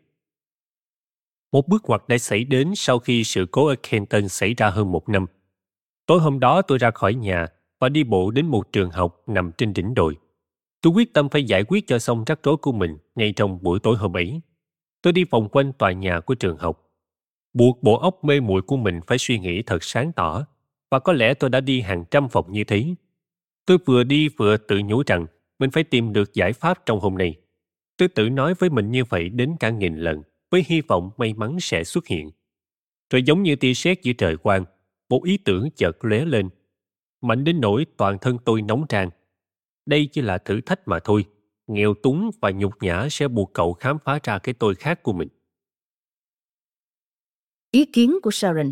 Một 1.51 1.67
bước 1.67 1.83
ngoặt 1.85 2.01
đã 2.07 2.17
xảy 2.17 2.43
đến 2.43 2.71
sau 2.75 2.99
khi 2.99 3.23
sự 3.23 3.45
cố 3.51 3.67
ở 3.67 3.75
Kenton 3.89 4.27
xảy 4.27 4.53
ra 4.53 4.69
hơn 4.69 4.91
một 4.91 5.09
năm. 5.09 5.25
Tối 6.05 6.19
hôm 6.19 6.39
đó 6.39 6.61
tôi 6.61 6.77
ra 6.77 6.91
khỏi 6.91 7.13
nhà 7.13 7.47
và 7.79 7.89
đi 7.89 8.03
bộ 8.03 8.31
đến 8.31 8.47
một 8.47 8.71
trường 8.71 8.91
học 8.91 9.23
nằm 9.27 9.51
trên 9.57 9.73
đỉnh 9.73 9.93
đồi. 9.93 10.17
Tôi 10.81 10.93
quyết 10.93 11.13
tâm 11.13 11.29
phải 11.29 11.43
giải 11.43 11.63
quyết 11.63 11.87
cho 11.87 11.99
xong 11.99 12.23
rắc 12.23 12.39
rối 12.43 12.57
của 12.57 12.71
mình 12.71 12.97
ngay 13.15 13.33
trong 13.35 13.59
buổi 13.61 13.79
tối 13.79 13.97
hôm 13.97 14.17
ấy. 14.17 14.41
Tôi 15.01 15.13
đi 15.13 15.23
vòng 15.23 15.49
quanh 15.49 15.73
tòa 15.73 15.91
nhà 15.91 16.19
của 16.19 16.35
trường 16.35 16.57
học. 16.57 16.89
Buộc 17.53 17.83
bộ 17.83 17.97
óc 17.97 18.23
mê 18.23 18.39
muội 18.39 18.61
của 18.61 18.77
mình 18.77 18.99
phải 19.07 19.17
suy 19.17 19.39
nghĩ 19.39 19.61
thật 19.61 19.83
sáng 19.83 20.11
tỏ 20.11 20.45
và 20.91 20.99
có 20.99 21.13
lẽ 21.13 21.33
tôi 21.33 21.49
đã 21.49 21.59
đi 21.59 21.81
hàng 21.81 22.05
trăm 22.11 22.29
phòng 22.29 22.51
như 22.51 22.63
thế. 22.63 22.85
Tôi 23.65 23.77
vừa 23.85 24.03
đi 24.03 24.29
vừa 24.29 24.57
tự 24.57 24.79
nhủ 24.85 25.03
rằng 25.07 25.25
mình 25.59 25.71
phải 25.71 25.83
tìm 25.83 26.13
được 26.13 26.33
giải 26.33 26.53
pháp 26.53 26.85
trong 26.85 26.99
hôm 26.99 27.17
nay. 27.17 27.35
Tôi 27.97 28.07
tự 28.07 28.29
nói 28.29 28.53
với 28.53 28.69
mình 28.69 28.91
như 28.91 29.03
vậy 29.03 29.29
đến 29.29 29.55
cả 29.59 29.69
nghìn 29.69 29.95
lần, 29.95 30.23
với 30.49 30.65
hy 30.67 30.81
vọng 30.81 31.09
may 31.17 31.33
mắn 31.33 31.57
sẽ 31.59 31.83
xuất 31.83 32.07
hiện. 32.07 32.31
Rồi 33.09 33.23
giống 33.23 33.43
như 33.43 33.55
tia 33.55 33.73
sét 33.73 34.01
giữa 34.01 34.13
trời 34.17 34.37
quang, 34.37 34.65
một 35.09 35.23
ý 35.23 35.37
tưởng 35.37 35.69
chợt 35.75 36.05
lóe 36.05 36.25
lên. 36.25 36.49
Mạnh 37.21 37.43
đến 37.43 37.61
nỗi 37.61 37.85
toàn 37.97 38.17
thân 38.21 38.37
tôi 38.45 38.61
nóng 38.61 38.85
tràn. 38.89 39.09
Đây 39.85 40.09
chỉ 40.11 40.21
là 40.21 40.37
thử 40.37 40.61
thách 40.61 40.87
mà 40.87 40.99
thôi. 41.03 41.25
Nghèo 41.67 41.93
túng 41.93 42.31
và 42.41 42.51
nhục 42.51 42.73
nhã 42.81 43.07
sẽ 43.11 43.27
buộc 43.27 43.53
cậu 43.53 43.73
khám 43.73 43.97
phá 43.99 44.19
ra 44.23 44.39
cái 44.39 44.53
tôi 44.53 44.75
khác 44.75 45.03
của 45.03 45.13
mình. 45.13 45.27
Ý 47.71 47.85
kiến 47.85 48.19
của 48.23 48.31
Sharon 48.31 48.71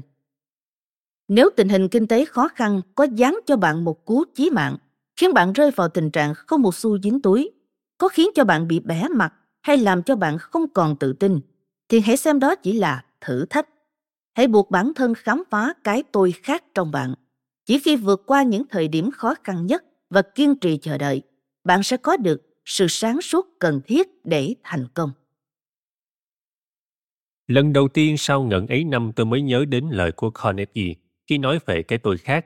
nếu 1.30 1.50
tình 1.56 1.70
hình 1.70 1.88
kinh 1.88 2.08
tế 2.08 2.26
khó 2.26 2.48
khăn 2.48 2.82
có 2.96 3.04
dán 3.04 3.40
cho 3.46 3.58
bạn 3.58 3.86
một 3.86 4.06
cú 4.06 4.24
chí 4.36 4.50
mạng, 4.50 4.78
khiến 5.16 5.34
bạn 5.34 5.54
rơi 5.54 5.72
vào 5.72 5.90
tình 5.90 6.12
trạng 6.12 6.34
không 6.36 6.62
một 6.62 6.76
xu 6.76 7.00
dính 7.00 7.22
túi, 7.22 7.52
có 7.98 8.10
khiến 8.10 8.30
cho 8.36 8.44
bạn 8.44 8.68
bị 8.68 8.80
bẻ 8.80 9.08
mặt 9.16 9.34
hay 9.62 9.78
làm 9.78 10.04
cho 10.04 10.16
bạn 10.16 10.38
không 10.38 10.66
còn 10.74 10.96
tự 10.96 11.14
tin, 11.14 11.40
thì 11.90 12.00
hãy 12.00 12.18
xem 12.18 12.40
đó 12.40 12.56
chỉ 12.56 12.74
là 12.74 13.04
thử 13.22 13.46
thách. 13.46 13.70
Hãy 14.34 14.48
buộc 14.48 14.72
bản 14.72 14.94
thân 14.96 15.14
khám 15.14 15.44
phá 15.50 15.74
cái 15.84 16.04
tôi 16.12 16.32
khác 16.32 16.64
trong 16.74 16.92
bạn. 16.92 17.14
Chỉ 17.66 17.80
khi 17.80 17.96
vượt 17.96 18.24
qua 18.26 18.44
những 18.44 18.64
thời 18.70 18.88
điểm 18.88 19.12
khó 19.12 19.34
khăn 19.44 19.66
nhất 19.66 19.84
và 20.10 20.22
kiên 20.22 20.56
trì 20.56 20.78
chờ 20.78 20.98
đợi, 20.98 21.22
bạn 21.64 21.84
sẽ 21.84 21.98
có 21.98 22.18
được 22.18 22.42
sự 22.66 22.88
sáng 22.88 23.22
suốt 23.22 23.48
cần 23.60 23.82
thiết 23.86 24.26
để 24.26 24.56
thành 24.64 24.88
công. 24.94 25.12
Lần 27.48 27.74
đầu 27.74 27.88
tiên 27.88 28.18
sau 28.18 28.44
ngần 28.44 28.68
ấy 28.68 28.84
năm 28.84 29.12
tôi 29.16 29.26
mới 29.26 29.42
nhớ 29.42 29.66
đến 29.66 29.90
lời 29.92 30.12
của 30.12 30.30
Carnegie 30.30 30.94
khi 31.30 31.38
nói 31.38 31.60
về 31.66 31.84
cái 31.84 32.00
tôi 32.00 32.18
khác. 32.18 32.46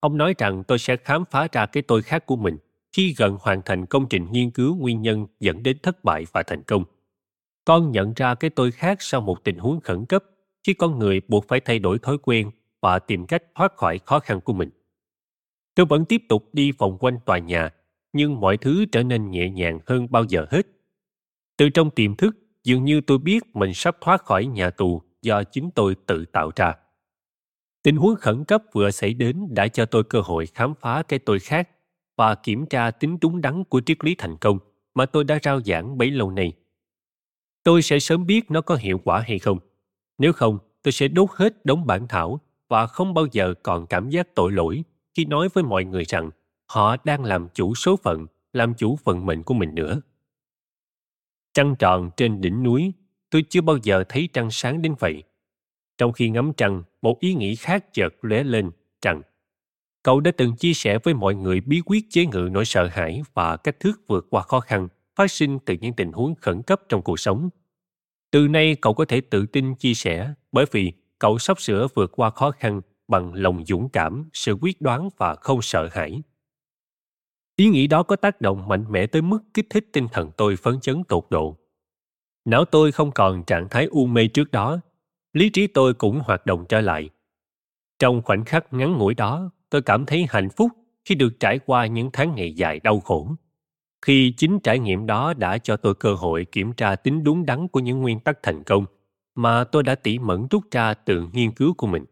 Ông 0.00 0.16
nói 0.16 0.34
rằng 0.38 0.64
tôi 0.64 0.78
sẽ 0.78 0.96
khám 0.96 1.24
phá 1.30 1.48
ra 1.52 1.66
cái 1.66 1.82
tôi 1.82 2.02
khác 2.02 2.26
của 2.26 2.36
mình 2.36 2.56
khi 2.92 3.14
gần 3.18 3.36
hoàn 3.40 3.62
thành 3.64 3.86
công 3.86 4.08
trình 4.08 4.26
nghiên 4.32 4.50
cứu 4.50 4.76
nguyên 4.76 5.02
nhân 5.02 5.26
dẫn 5.40 5.62
đến 5.62 5.78
thất 5.82 6.04
bại 6.04 6.24
và 6.32 6.42
thành 6.42 6.62
công. 6.62 6.84
Con 7.64 7.90
nhận 7.90 8.12
ra 8.16 8.34
cái 8.34 8.50
tôi 8.50 8.70
khác 8.70 9.02
sau 9.02 9.20
một 9.20 9.44
tình 9.44 9.58
huống 9.58 9.80
khẩn 9.80 10.06
cấp 10.06 10.24
khi 10.66 10.74
con 10.74 10.98
người 10.98 11.20
buộc 11.28 11.48
phải 11.48 11.60
thay 11.60 11.78
đổi 11.78 11.98
thói 11.98 12.18
quen 12.22 12.50
và 12.80 12.98
tìm 12.98 13.26
cách 13.26 13.42
thoát 13.54 13.76
khỏi 13.76 13.98
khó 13.98 14.20
khăn 14.20 14.40
của 14.40 14.52
mình. 14.52 14.70
Tôi 15.74 15.86
vẫn 15.86 16.04
tiếp 16.04 16.22
tục 16.28 16.48
đi 16.52 16.72
vòng 16.72 16.96
quanh 17.00 17.18
tòa 17.26 17.38
nhà, 17.38 17.70
nhưng 18.12 18.40
mọi 18.40 18.56
thứ 18.56 18.84
trở 18.92 19.02
nên 19.02 19.30
nhẹ 19.30 19.50
nhàng 19.50 19.80
hơn 19.86 20.06
bao 20.10 20.24
giờ 20.24 20.46
hết. 20.50 20.66
Từ 21.56 21.68
trong 21.68 21.90
tiềm 21.90 22.16
thức, 22.16 22.36
dường 22.64 22.84
như 22.84 23.00
tôi 23.00 23.18
biết 23.18 23.56
mình 23.56 23.74
sắp 23.74 23.96
thoát 24.00 24.24
khỏi 24.24 24.46
nhà 24.46 24.70
tù 24.70 25.02
do 25.22 25.44
chính 25.44 25.70
tôi 25.74 25.96
tự 26.06 26.24
tạo 26.24 26.50
ra. 26.56 26.74
Tình 27.82 27.96
huống 27.96 28.16
khẩn 28.16 28.44
cấp 28.44 28.62
vừa 28.72 28.90
xảy 28.90 29.14
đến 29.14 29.46
đã 29.50 29.68
cho 29.68 29.86
tôi 29.86 30.04
cơ 30.04 30.20
hội 30.20 30.46
khám 30.46 30.74
phá 30.80 31.02
cái 31.02 31.18
tôi 31.18 31.38
khác 31.38 31.68
và 32.16 32.34
kiểm 32.34 32.66
tra 32.66 32.90
tính 32.90 33.18
đúng 33.20 33.40
đắn 33.40 33.64
của 33.64 33.80
triết 33.80 34.04
lý 34.04 34.14
thành 34.18 34.36
công 34.36 34.58
mà 34.94 35.06
tôi 35.06 35.24
đã 35.24 35.38
rao 35.42 35.60
giảng 35.60 35.98
bấy 35.98 36.10
lâu 36.10 36.30
nay. 36.30 36.52
Tôi 37.62 37.82
sẽ 37.82 37.98
sớm 37.98 38.26
biết 38.26 38.50
nó 38.50 38.60
có 38.60 38.76
hiệu 38.76 39.00
quả 39.04 39.20
hay 39.20 39.38
không. 39.38 39.58
Nếu 40.18 40.32
không, 40.32 40.58
tôi 40.82 40.92
sẽ 40.92 41.08
đốt 41.08 41.30
hết 41.32 41.64
đống 41.64 41.86
bản 41.86 42.08
thảo 42.08 42.40
và 42.68 42.86
không 42.86 43.14
bao 43.14 43.26
giờ 43.32 43.54
còn 43.62 43.86
cảm 43.86 44.10
giác 44.10 44.34
tội 44.34 44.52
lỗi 44.52 44.84
khi 45.14 45.24
nói 45.24 45.48
với 45.54 45.64
mọi 45.64 45.84
người 45.84 46.04
rằng 46.04 46.30
họ 46.66 46.96
đang 47.04 47.24
làm 47.24 47.48
chủ 47.54 47.74
số 47.74 47.96
phận, 47.96 48.26
làm 48.52 48.74
chủ 48.74 48.98
vận 49.04 49.26
mệnh 49.26 49.42
của 49.42 49.54
mình 49.54 49.74
nữa. 49.74 50.00
Trăng 51.54 51.76
tròn 51.78 52.10
trên 52.16 52.40
đỉnh 52.40 52.62
núi, 52.62 52.92
tôi 53.30 53.44
chưa 53.48 53.60
bao 53.60 53.76
giờ 53.82 54.04
thấy 54.08 54.28
trăng 54.32 54.50
sáng 54.50 54.82
đến 54.82 54.94
vậy. 54.98 55.22
Trong 56.00 56.12
khi 56.12 56.30
ngắm 56.30 56.52
trăng, 56.56 56.82
một 57.02 57.20
ý 57.20 57.34
nghĩ 57.34 57.56
khác 57.56 57.84
chợt 57.92 58.14
lóe 58.22 58.44
lên 58.44 58.70
rằng 59.02 59.22
cậu 60.02 60.20
đã 60.20 60.30
từng 60.36 60.56
chia 60.56 60.72
sẻ 60.74 60.98
với 61.02 61.14
mọi 61.14 61.34
người 61.34 61.60
bí 61.60 61.80
quyết 61.86 62.06
chế 62.10 62.26
ngự 62.26 62.48
nỗi 62.52 62.64
sợ 62.64 62.86
hãi 62.86 63.22
và 63.34 63.56
cách 63.56 63.80
thức 63.80 64.00
vượt 64.06 64.26
qua 64.30 64.42
khó 64.42 64.60
khăn 64.60 64.88
phát 65.16 65.30
sinh 65.30 65.58
từ 65.58 65.74
những 65.80 65.92
tình 65.92 66.12
huống 66.12 66.34
khẩn 66.34 66.62
cấp 66.62 66.80
trong 66.88 67.02
cuộc 67.02 67.20
sống. 67.20 67.48
Từ 68.30 68.48
nay 68.48 68.76
cậu 68.80 68.94
có 68.94 69.04
thể 69.04 69.20
tự 69.20 69.46
tin 69.46 69.74
chia 69.74 69.94
sẻ 69.94 70.34
bởi 70.52 70.64
vì 70.72 70.92
cậu 71.18 71.38
sắp 71.38 71.60
sửa 71.60 71.88
vượt 71.94 72.12
qua 72.16 72.30
khó 72.30 72.50
khăn 72.50 72.80
bằng 73.08 73.34
lòng 73.34 73.64
dũng 73.66 73.88
cảm, 73.88 74.28
sự 74.32 74.56
quyết 74.60 74.80
đoán 74.80 75.08
và 75.16 75.34
không 75.34 75.62
sợ 75.62 75.88
hãi. 75.92 76.22
Ý 77.56 77.68
nghĩ 77.68 77.86
đó 77.86 78.02
có 78.02 78.16
tác 78.16 78.40
động 78.40 78.68
mạnh 78.68 78.84
mẽ 78.88 79.06
tới 79.06 79.22
mức 79.22 79.40
kích 79.54 79.66
thích 79.70 79.88
tinh 79.92 80.08
thần 80.12 80.30
tôi 80.36 80.56
phấn 80.56 80.80
chấn 80.80 81.04
tột 81.04 81.26
độ. 81.30 81.56
Não 82.44 82.64
tôi 82.64 82.92
không 82.92 83.10
còn 83.10 83.44
trạng 83.44 83.68
thái 83.68 83.86
u 83.90 84.06
mê 84.06 84.28
trước 84.28 84.50
đó, 84.50 84.80
lý 85.32 85.50
trí 85.50 85.66
tôi 85.66 85.94
cũng 85.94 86.20
hoạt 86.24 86.46
động 86.46 86.64
trở 86.68 86.80
lại. 86.80 87.10
Trong 87.98 88.22
khoảnh 88.22 88.44
khắc 88.44 88.72
ngắn 88.72 88.98
ngủi 88.98 89.14
đó, 89.14 89.50
tôi 89.70 89.82
cảm 89.82 90.06
thấy 90.06 90.26
hạnh 90.28 90.48
phúc 90.50 90.70
khi 91.04 91.14
được 91.14 91.40
trải 91.40 91.58
qua 91.58 91.86
những 91.86 92.10
tháng 92.12 92.34
ngày 92.34 92.52
dài 92.52 92.80
đau 92.80 93.00
khổ. 93.00 93.34
Khi 94.02 94.34
chính 94.36 94.60
trải 94.60 94.78
nghiệm 94.78 95.06
đó 95.06 95.34
đã 95.34 95.58
cho 95.58 95.76
tôi 95.76 95.94
cơ 95.94 96.14
hội 96.14 96.46
kiểm 96.52 96.72
tra 96.72 96.96
tính 96.96 97.24
đúng 97.24 97.46
đắn 97.46 97.68
của 97.68 97.80
những 97.80 98.00
nguyên 98.00 98.20
tắc 98.20 98.38
thành 98.42 98.64
công 98.64 98.84
mà 99.34 99.64
tôi 99.64 99.82
đã 99.82 99.94
tỉ 99.94 100.18
mẩn 100.18 100.46
rút 100.50 100.64
ra 100.70 100.94
từ 100.94 101.28
nghiên 101.32 101.52
cứu 101.52 101.74
của 101.74 101.86
mình. 101.86 102.04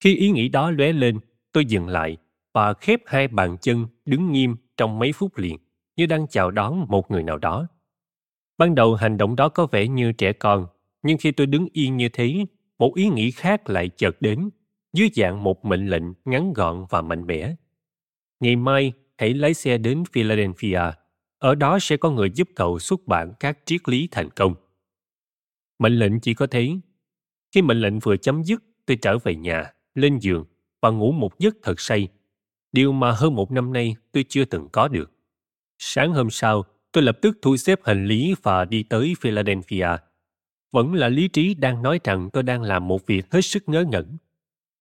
Khi 0.00 0.16
ý 0.16 0.30
nghĩ 0.30 0.48
đó 0.48 0.70
lóe 0.70 0.92
lên, 0.92 1.18
tôi 1.52 1.64
dừng 1.64 1.88
lại 1.88 2.16
và 2.54 2.74
khép 2.74 3.00
hai 3.06 3.28
bàn 3.28 3.56
chân 3.60 3.86
đứng 4.04 4.32
nghiêm 4.32 4.56
trong 4.76 4.98
mấy 4.98 5.12
phút 5.12 5.38
liền, 5.38 5.58
như 5.96 6.06
đang 6.06 6.26
chào 6.28 6.50
đón 6.50 6.86
một 6.88 7.10
người 7.10 7.22
nào 7.22 7.38
đó. 7.38 7.66
Ban 8.58 8.74
đầu 8.74 8.94
hành 8.94 9.16
động 9.16 9.36
đó 9.36 9.48
có 9.48 9.66
vẻ 9.66 9.88
như 9.88 10.12
trẻ 10.12 10.32
con, 10.32 10.66
nhưng 11.02 11.18
khi 11.18 11.32
tôi 11.32 11.46
đứng 11.46 11.68
yên 11.72 11.96
như 11.96 12.08
thế, 12.08 12.46
một 12.78 12.94
ý 12.94 13.08
nghĩ 13.08 13.30
khác 13.30 13.70
lại 13.70 13.88
chợt 13.88 14.16
đến, 14.20 14.50
dưới 14.92 15.10
dạng 15.14 15.44
một 15.44 15.64
mệnh 15.64 15.86
lệnh 15.88 16.02
ngắn 16.24 16.52
gọn 16.52 16.86
và 16.90 17.02
mạnh 17.02 17.26
mẽ. 17.26 17.54
Ngày 18.40 18.56
mai, 18.56 18.92
hãy 19.18 19.34
lái 19.34 19.54
xe 19.54 19.78
đến 19.78 20.04
Philadelphia. 20.12 20.80
Ở 21.38 21.54
đó 21.54 21.78
sẽ 21.78 21.96
có 21.96 22.10
người 22.10 22.30
giúp 22.30 22.48
cậu 22.56 22.78
xuất 22.78 23.06
bản 23.06 23.32
các 23.40 23.58
triết 23.64 23.88
lý 23.88 24.08
thành 24.10 24.30
công. 24.30 24.54
Mệnh 25.78 25.98
lệnh 25.98 26.20
chỉ 26.20 26.34
có 26.34 26.46
thế. 26.46 26.70
Khi 27.54 27.62
mệnh 27.62 27.80
lệnh 27.80 27.98
vừa 27.98 28.16
chấm 28.16 28.44
dứt, 28.44 28.62
tôi 28.86 28.96
trở 28.96 29.18
về 29.18 29.34
nhà, 29.34 29.72
lên 29.94 30.18
giường 30.18 30.44
và 30.80 30.90
ngủ 30.90 31.12
một 31.12 31.38
giấc 31.38 31.56
thật 31.62 31.80
say. 31.80 32.08
Điều 32.72 32.92
mà 32.92 33.12
hơn 33.12 33.34
một 33.34 33.50
năm 33.50 33.72
nay 33.72 33.96
tôi 34.12 34.24
chưa 34.28 34.44
từng 34.44 34.68
có 34.72 34.88
được. 34.88 35.12
Sáng 35.78 36.12
hôm 36.12 36.30
sau, 36.30 36.64
tôi 36.92 37.02
lập 37.04 37.18
tức 37.22 37.38
thu 37.42 37.56
xếp 37.56 37.80
hành 37.84 38.06
lý 38.06 38.34
và 38.42 38.64
đi 38.64 38.82
tới 38.82 39.14
Philadelphia. 39.20 39.88
Vẫn 40.72 40.94
là 40.94 41.08
lý 41.08 41.28
trí 41.28 41.54
đang 41.54 41.82
nói 41.82 42.00
rằng 42.04 42.30
tôi 42.32 42.42
đang 42.42 42.62
làm 42.62 42.88
một 42.88 43.06
việc 43.06 43.32
hết 43.32 43.40
sức 43.40 43.68
ngớ 43.68 43.84
ngẩn. 43.84 44.16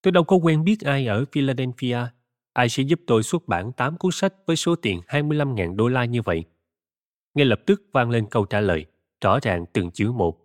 Tôi 0.02 0.12
đâu 0.12 0.24
có 0.24 0.36
quen 0.36 0.64
biết 0.64 0.82
ai 0.82 1.08
ở 1.08 1.26
Philadelphia. 1.32 1.98
Ai 2.54 2.70
sẽ 2.70 2.84
giúp 2.84 3.00
tôi 3.08 3.24
xuất 3.24 3.48
bản 3.48 3.72
8 3.74 3.98
cuốn 3.98 4.12
sách 4.12 4.34
với 4.46 4.56
số 4.56 4.76
tiền 4.76 5.02
25.000 5.08 5.76
đô 5.76 5.88
la 5.88 6.06
như 6.06 6.22
vậy? 6.22 6.44
Ngay 7.34 7.46
lập 7.46 7.62
tức 7.66 7.84
vang 7.92 8.10
lên 8.10 8.28
câu 8.32 8.46
trả 8.46 8.62
lời, 8.62 8.86
rõ 9.22 9.40
ràng 9.42 9.66
từng 9.74 9.92
chữ 9.92 10.12
một. 10.12 10.38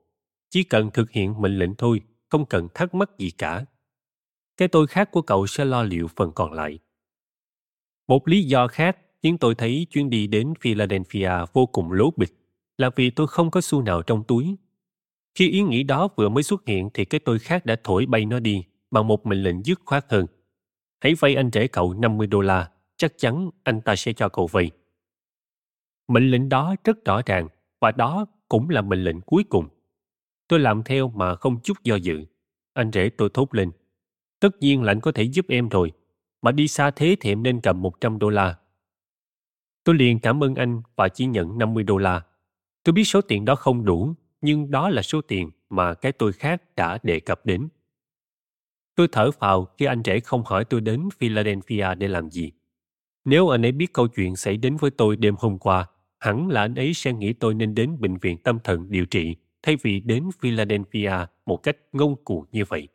Chỉ 0.51 0.62
cần 0.62 0.90
thực 0.90 1.11
hiện 1.11 1.40
mệnh 1.40 1.59
lệnh 1.59 1.74
thôi, 1.74 2.01
không 2.28 2.47
cần 2.47 2.68
thắc 2.74 2.94
mắc 2.94 3.18
gì 3.18 3.30
cả. 3.30 3.64
Cái 4.57 4.68
tôi 4.68 4.86
khác 4.86 5.11
của 5.11 5.22
cậu 5.22 5.47
sẽ 5.47 5.64
lo 5.64 5.82
liệu 5.82 6.09
phần 6.16 6.32
còn 6.34 6.53
lại. 6.53 6.78
Một 8.09 8.28
lý 8.28 8.42
do 8.42 8.68
khác 8.68 8.99
khiến 9.22 9.38
tôi 9.38 9.55
thấy 9.55 9.86
chuyến 9.90 10.11
đi 10.11 10.26
đến 10.26 10.55
Philadelphia 10.61 11.30
vô 11.53 11.66
cùng 11.66 11.92
lố 11.92 12.11
bịch 12.16 12.36
là 12.78 12.90
vì 12.97 13.11
tôi 13.11 13.26
không 13.26 13.51
có 13.51 13.61
xu 13.61 13.82
nào 13.82 14.03
trong 14.03 14.24
túi. 14.24 14.57
Khi 15.37 15.51
ý 15.51 15.62
nghĩ 15.62 15.82
đó 15.82 16.09
vừa 16.16 16.28
mới 16.28 16.43
xuất 16.43 16.66
hiện 16.66 16.91
thì 16.95 17.05
cái 17.05 17.20
tôi 17.24 17.39
khác 17.39 17.66
đã 17.66 17.76
thổi 17.84 18.07
bay 18.07 18.24
nó 18.24 18.39
đi 18.39 18.64
bằng 18.91 19.07
một 19.07 19.26
mệnh 19.26 19.43
lệnh 19.43 19.62
dứt 19.64 19.80
khoát 19.84 20.05
hơn. 20.09 20.26
Hãy 21.01 21.14
vay 21.14 21.34
anh 21.34 21.51
rể 21.53 21.68
cậu 21.68 21.95
50 21.95 22.26
đô 22.26 22.41
la, 22.41 22.70
chắc 22.97 23.12
chắn 23.18 23.51
anh 23.64 23.80
ta 23.80 23.97
sẽ 23.97 24.12
cho 24.12 24.28
cậu 24.28 24.47
vay. 24.47 24.70
Mệnh 26.09 26.30
lệnh 26.30 26.49
đó 26.49 26.74
rất 26.84 27.05
rõ 27.05 27.20
ràng 27.26 27.49
và 27.80 27.91
đó 27.91 28.26
cũng 28.49 28.70
là 28.70 28.80
mệnh 28.82 29.05
lệnh 29.05 29.20
cuối 29.20 29.45
cùng. 29.45 29.68
Tôi 30.49 30.61
làm 30.61 30.82
theo 30.82 31.09
mà 31.09 31.34
không 31.34 31.61
chút 31.62 31.82
do 31.84 31.97
dự. 31.97 32.24
Anh 32.72 32.91
rể 32.93 33.09
tôi 33.09 33.30
thốt 33.34 33.55
lên. 33.55 33.70
Tất 34.41 34.51
nhiên 34.61 34.82
là 34.82 34.93
anh 34.93 35.01
có 35.01 35.12
thể 35.12 35.22
giúp 35.22 35.47
em 35.49 35.68
rồi. 35.68 35.93
Mà 36.43 36.53
đi 36.53 36.68
xa 36.68 36.91
thế 36.91 37.16
thì 37.20 37.32
em 37.32 37.43
nên 37.43 37.61
cầm 37.61 37.82
100 37.82 38.18
đô 38.18 38.28
la. 38.28 38.57
Tôi 39.84 39.95
liền 39.95 40.20
cảm 40.20 40.45
ơn 40.45 40.55
anh 40.55 40.82
và 40.97 41.09
chỉ 41.09 41.26
nhận 41.26 41.59
50 41.59 41.84
đô 41.84 41.99
la. 41.99 42.22
Tôi 42.84 42.93
biết 42.93 43.05
số 43.05 43.20
tiền 43.20 43.45
đó 43.45 43.55
không 43.55 43.84
đủ, 43.84 44.14
nhưng 44.47 44.70
đó 44.70 44.88
là 44.88 45.03
số 45.03 45.20
tiền 45.20 45.51
mà 45.70 45.94
cái 45.94 46.12
tôi 46.12 46.32
khác 46.32 46.76
đã 46.76 46.99
đề 47.03 47.20
cập 47.20 47.47
đến. 47.47 47.68
Tôi 48.94 49.09
thở 49.12 49.30
phào 49.30 49.64
khi 49.64 49.86
anh 49.86 50.03
rể 50.05 50.20
không 50.20 50.42
hỏi 50.44 50.64
tôi 50.64 50.80
đến 50.80 51.09
Philadelphia 51.18 51.94
để 51.94 52.09
làm 52.09 52.30
gì. 52.30 52.53
Nếu 53.24 53.49
anh 53.49 53.64
ấy 53.64 53.72
biết 53.72 53.92
câu 53.92 54.09
chuyện 54.09 54.36
xảy 54.36 54.57
đến 54.57 54.76
với 54.76 54.90
tôi 54.90 55.16
đêm 55.16 55.34
hôm 55.38 55.59
qua, 55.59 55.86
hẳn 56.18 56.49
là 56.49 56.61
anh 56.61 56.74
ấy 56.74 56.94
sẽ 56.94 57.12
nghĩ 57.12 57.32
tôi 57.32 57.55
nên 57.55 57.74
đến 57.74 58.01
bệnh 58.01 58.18
viện 58.18 58.38
tâm 58.38 58.59
thần 58.64 58.90
điều 58.90 59.07
trị 59.07 59.36
thay 59.62 59.76
vì 59.82 60.01
đến 60.01 60.30
Philadelphia 60.40 61.12
một 61.47 61.57
cách 61.57 61.76
ngông 61.92 62.24
cuồng 62.24 62.44
như 62.53 62.64
vậy. 62.64 62.88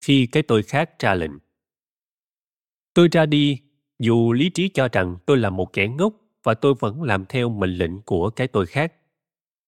Khi 0.00 0.26
cái 0.26 0.42
tôi 0.42 0.62
khác 0.62 0.98
ra 0.98 1.14
lệnh. 1.14 1.32
Tôi 2.94 3.08
ra 3.12 3.26
đi, 3.26 3.60
dù 3.98 4.32
lý 4.32 4.50
trí 4.50 4.68
cho 4.68 4.88
rằng 4.92 5.16
tôi 5.26 5.36
là 5.36 5.50
một 5.50 5.72
kẻ 5.72 5.88
ngốc 5.88 6.14
và 6.42 6.54
tôi 6.54 6.74
vẫn 6.80 7.02
làm 7.02 7.24
theo 7.26 7.48
mệnh 7.48 7.78
lệnh 7.78 8.02
của 8.02 8.30
cái 8.30 8.48
tôi 8.48 8.66
khác. 8.66 8.92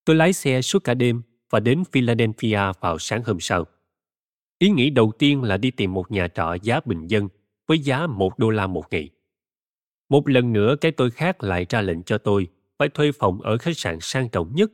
Tôi 0.07 0.15
lái 0.15 0.33
xe 0.33 0.61
suốt 0.61 0.83
cả 0.83 0.93
đêm 0.93 1.21
và 1.49 1.59
đến 1.59 1.83
Philadelphia 1.91 2.59
vào 2.81 2.99
sáng 2.99 3.23
hôm 3.23 3.39
sau. 3.39 3.65
Ý 4.59 4.69
nghĩ 4.69 4.89
đầu 4.89 5.11
tiên 5.19 5.43
là 5.43 5.57
đi 5.57 5.71
tìm 5.71 5.93
một 5.93 6.11
nhà 6.11 6.27
trọ 6.27 6.55
giá 6.61 6.79
bình 6.85 7.07
dân, 7.07 7.27
với 7.67 7.79
giá 7.79 8.07
một 8.07 8.39
đô 8.39 8.49
la 8.49 8.67
một 8.67 8.83
ngày. 8.91 9.09
Một 10.09 10.29
lần 10.29 10.53
nữa 10.53 10.75
cái 10.81 10.91
tôi 10.91 11.11
khác 11.11 11.43
lại 11.43 11.65
ra 11.69 11.81
lệnh 11.81 12.03
cho 12.03 12.17
tôi 12.17 12.47
phải 12.79 12.89
thuê 12.89 13.11
phòng 13.11 13.41
ở 13.41 13.57
khách 13.57 13.77
sạn 13.77 13.97
sang 14.01 14.29
trọng 14.29 14.55
nhất, 14.55 14.71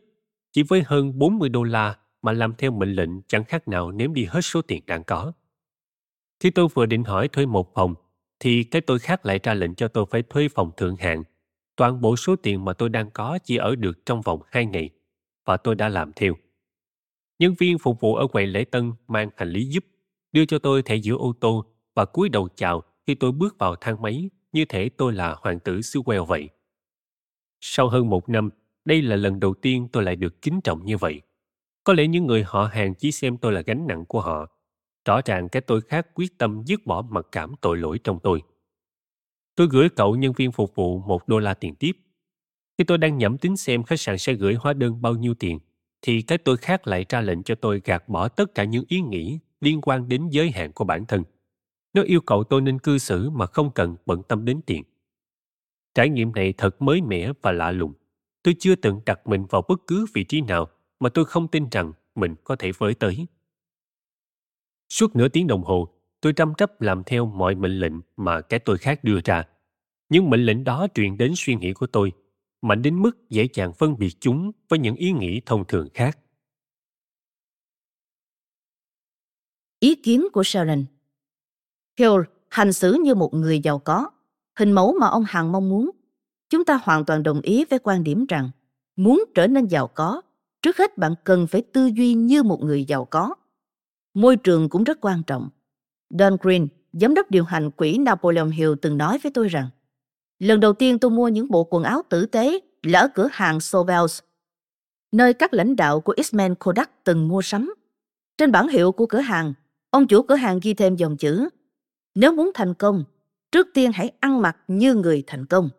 chỉ 0.52 0.64
với 0.64 0.84
hơn 0.86 1.20
40 1.20 1.50
đô 1.50 1.64
la 1.64 1.98
mà 2.22 2.32
làm 2.32 2.54
theo 2.58 2.72
mệnh 2.72 2.94
lệnh 2.94 3.22
chẳng 3.22 3.44
khác 3.44 3.68
nào 3.68 3.92
ném 3.92 4.14
đi 4.14 4.26
hết 4.26 4.42
số 4.42 4.62
tiền 4.62 4.84
đang 4.86 5.04
có. 5.04 5.34
Khi 6.40 6.50
tôi 6.50 6.68
vừa 6.74 6.86
định 6.86 7.04
hỏi 7.04 7.28
thuê 7.28 7.46
một 7.46 7.74
phòng, 7.74 7.96
thì 8.40 8.64
cái 8.64 8.82
tôi 8.82 9.00
khác 9.00 9.26
lại 9.26 9.40
ra 9.44 9.54
lệnh 9.54 9.76
cho 9.76 9.88
tôi 9.88 10.06
phải 10.12 10.22
thuê 10.22 10.48
phòng 10.56 10.72
thượng 10.78 10.96
hạng. 10.96 11.24
Toàn 11.76 12.02
bộ 12.02 12.16
số 12.16 12.36
tiền 12.36 12.66
mà 12.66 12.74
tôi 12.74 12.90
đang 12.90 13.12
có 13.12 13.40
chỉ 13.44 13.58
ở 13.58 13.76
được 13.76 14.06
trong 14.06 14.22
vòng 14.22 14.42
hai 14.52 14.66
ngày, 14.66 14.90
và 15.46 15.58
tôi 15.58 15.76
đã 15.76 15.90
làm 15.90 16.12
theo. 16.16 16.34
Nhân 17.40 17.54
viên 17.60 17.78
phục 17.78 18.00
vụ 18.00 18.16
ở 18.16 18.28
quầy 18.28 18.48
lễ 18.48 18.64
tân 18.64 18.92
mang 19.08 19.30
hành 19.36 19.50
lý 19.50 19.66
giúp, 19.66 19.86
đưa 20.32 20.46
cho 20.46 20.60
tôi 20.60 20.82
thẻ 20.82 20.96
giữa 20.96 21.16
ô 21.16 21.34
tô 21.40 21.66
và 21.96 22.06
cúi 22.06 22.30
đầu 22.30 22.50
chào 22.56 22.84
khi 23.08 23.16
tôi 23.16 23.32
bước 23.32 23.56
vào 23.60 23.76
thang 23.76 24.02
máy 24.02 24.30
như 24.52 24.66
thể 24.66 24.90
tôi 24.90 25.14
là 25.14 25.36
hoàng 25.40 25.60
tử 25.60 25.82
xứ 25.82 26.02
Wales 26.02 26.26
vậy. 26.26 26.50
Sau 27.62 27.90
hơn 27.90 28.10
một 28.10 28.30
năm, 28.30 28.50
đây 28.86 29.02
là 29.02 29.16
lần 29.16 29.40
đầu 29.40 29.54
tiên 29.54 29.88
tôi 29.92 30.04
lại 30.04 30.16
được 30.16 30.42
kính 30.42 30.62
trọng 30.64 30.86
như 30.86 30.98
vậy. 30.98 31.22
Có 31.84 31.94
lẽ 31.94 32.08
những 32.08 32.28
người 32.28 32.44
họ 32.44 32.66
hàng 32.66 32.94
chỉ 32.96 33.12
xem 33.12 33.38
tôi 33.38 33.52
là 33.52 33.62
gánh 33.62 33.88
nặng 33.88 34.06
của 34.06 34.22
họ. 34.22 34.48
Rõ 35.06 35.22
ràng 35.26 35.50
cái 35.50 35.62
tôi 35.62 35.82
khác 35.82 36.08
quyết 36.14 36.38
tâm 36.38 36.64
dứt 36.66 36.86
bỏ 36.86 37.02
mặc 37.02 37.26
cảm 37.32 37.56
tội 37.62 37.78
lỗi 37.78 38.00
trong 38.04 38.20
tôi. 38.24 38.42
Tôi 39.56 39.68
gửi 39.72 39.90
cậu 39.90 40.16
nhân 40.16 40.34
viên 40.34 40.52
phục 40.52 40.76
vụ 40.76 41.00
một 41.00 41.28
đô 41.28 41.40
la 41.40 41.54
tiền 41.54 41.76
tiếp. 41.76 41.92
Khi 42.84 42.88
tôi 42.88 42.98
đang 42.98 43.18
nhẩm 43.18 43.38
tính 43.38 43.58
xem 43.58 43.84
khách 43.84 44.00
sạn 44.00 44.18
sẽ 44.18 44.34
gửi 44.34 44.54
hóa 44.54 44.74
đơn 44.74 45.02
bao 45.02 45.16
nhiêu 45.16 45.34
tiền, 45.34 45.60
thì 46.02 46.22
cái 46.22 46.38
tôi 46.38 46.58
khác 46.58 46.88
lại 46.88 47.06
ra 47.10 47.22
lệnh 47.22 47.44
cho 47.44 47.56
tôi 47.56 47.82
gạt 47.86 48.10
bỏ 48.10 48.28
tất 48.28 48.56
cả 48.56 48.64
những 48.64 48.86
ý 48.88 49.02
nghĩ 49.02 49.40
liên 49.62 49.82
quan 49.82 50.10
đến 50.10 50.30
giới 50.30 50.52
hạn 50.52 50.72
của 50.72 50.84
bản 50.84 51.06
thân. 51.06 51.24
Nó 51.94 52.02
yêu 52.02 52.22
cầu 52.22 52.44
tôi 52.44 52.62
nên 52.62 52.80
cư 52.80 52.98
xử 52.98 53.30
mà 53.30 53.46
không 53.46 53.72
cần 53.72 53.96
bận 54.06 54.24
tâm 54.24 54.46
đến 54.46 54.62
tiền. 54.66 54.84
Trải 55.96 56.10
nghiệm 56.10 56.34
này 56.34 56.54
thật 56.58 56.82
mới 56.82 57.02
mẻ 57.02 57.32
và 57.42 57.52
lạ 57.52 57.72
lùng. 57.72 57.94
Tôi 58.44 58.56
chưa 58.60 58.76
từng 58.76 59.02
đặt 59.06 59.28
mình 59.28 59.46
vào 59.50 59.62
bất 59.70 59.80
cứ 59.88 60.06
vị 60.14 60.24
trí 60.24 60.42
nào 60.42 60.68
mà 61.00 61.10
tôi 61.10 61.26
không 61.26 61.48
tin 61.48 61.68
rằng 61.72 61.94
mình 62.16 62.36
có 62.44 62.56
thể 62.56 62.72
với 62.78 62.94
tới. 62.94 63.28
Suốt 64.90 65.16
nửa 65.16 65.28
tiếng 65.28 65.48
đồng 65.48 65.64
hồ, 65.64 65.90
tôi 66.22 66.34
chăm 66.34 66.54
chấp 66.56 66.82
làm 66.82 67.04
theo 67.04 67.26
mọi 67.26 67.56
mệnh 67.56 67.80
lệnh 67.80 67.94
mà 68.18 68.42
cái 68.42 68.60
tôi 68.60 68.78
khác 68.78 69.04
đưa 69.04 69.20
ra. 69.26 69.44
Nhưng 70.10 70.30
mệnh 70.30 70.46
lệnh 70.46 70.64
đó 70.64 70.88
truyền 70.94 71.18
đến 71.18 71.34
suy 71.36 71.56
nghĩ 71.56 71.74
của 71.74 71.88
tôi, 71.88 72.12
mạnh 72.64 72.82
đến 72.82 73.02
mức 73.02 73.30
dễ 73.30 73.48
dàng 73.54 73.74
phân 73.74 73.98
biệt 73.98 74.16
chúng 74.20 74.52
với 74.70 74.80
những 74.80 74.96
ý 74.96 75.12
nghĩ 75.12 75.42
thông 75.46 75.66
thường 75.68 75.88
khác. 75.94 76.20
Ý 79.80 79.96
kiến 79.96 80.28
của 80.34 80.44
Sharon 80.44 80.86
Hill 82.00 82.22
hành 82.50 82.74
xử 82.74 82.94
như 83.04 83.16
một 83.16 83.34
người 83.34 83.60
giàu 83.60 83.80
có, 83.80 84.10
hình 84.60 84.72
mẫu 84.72 84.96
mà 85.00 85.08
ông 85.08 85.24
Hằng 85.28 85.52
mong 85.52 85.70
muốn. 85.70 85.90
Chúng 86.50 86.66
ta 86.66 86.80
hoàn 86.84 87.06
toàn 87.06 87.24
đồng 87.24 87.42
ý 87.42 87.66
với 87.66 87.80
quan 87.80 88.04
điểm 88.04 88.26
rằng 88.30 88.50
muốn 88.96 89.24
trở 89.36 89.48
nên 89.48 89.68
giàu 89.68 89.88
có, 89.88 90.22
trước 90.62 90.78
hết 90.78 90.98
bạn 90.98 91.16
cần 91.24 91.48
phải 91.48 91.62
tư 91.62 91.86
duy 91.86 92.14
như 92.14 92.44
một 92.44 92.62
người 92.62 92.86
giàu 92.86 93.06
có. 93.06 93.36
Môi 94.14 94.38
trường 94.38 94.70
cũng 94.70 94.84
rất 94.84 94.98
quan 95.02 95.24
trọng. 95.24 95.50
Don 96.10 96.38
Green, 96.42 96.68
giám 96.94 97.14
đốc 97.14 97.32
điều 97.32 97.44
hành 97.44 97.72
quỹ 97.72 97.98
Napoleon 97.98 98.50
Hill 98.50 98.74
từng 98.82 98.98
nói 98.98 99.20
với 99.24 99.32
tôi 99.32 99.48
rằng 99.48 99.70
lần 100.44 100.60
đầu 100.60 100.74
tiên 100.74 101.00
tôi 101.00 101.12
mua 101.12 101.28
những 101.28 101.50
bộ 101.50 101.64
quần 101.64 101.84
áo 101.84 102.02
tử 102.10 102.26
tế 102.26 102.60
là 102.84 103.00
ở 103.00 103.08
cửa 103.16 103.28
hàng 103.32 103.60
Sobels, 103.60 104.20
nơi 105.12 105.34
các 105.34 105.54
lãnh 105.54 105.76
đạo 105.76 106.02
của 106.02 106.14
Eastman 106.18 106.56
Kodak 106.56 107.04
từng 107.04 107.28
mua 107.28 107.42
sắm. 107.42 107.74
Trên 108.38 108.52
bản 108.52 108.68
hiệu 108.68 108.92
của 108.92 109.06
cửa 109.06 109.20
hàng, 109.20 109.54
ông 109.90 110.08
chủ 110.08 110.24
cửa 110.24 110.36
hàng 110.36 110.60
ghi 110.64 110.74
thêm 110.74 110.96
dòng 110.96 111.18
chữ 111.18 111.50
nếu 112.16 112.34
muốn 112.34 112.52
thành 112.54 112.74
công, 112.74 113.04
trước 113.52 113.68
tiên 113.74 113.92
hãy 113.94 114.12
ăn 114.20 114.42
mặc 114.42 114.58
như 114.68 114.94
người 114.94 115.24
thành 115.28 115.46
công. 115.46 115.70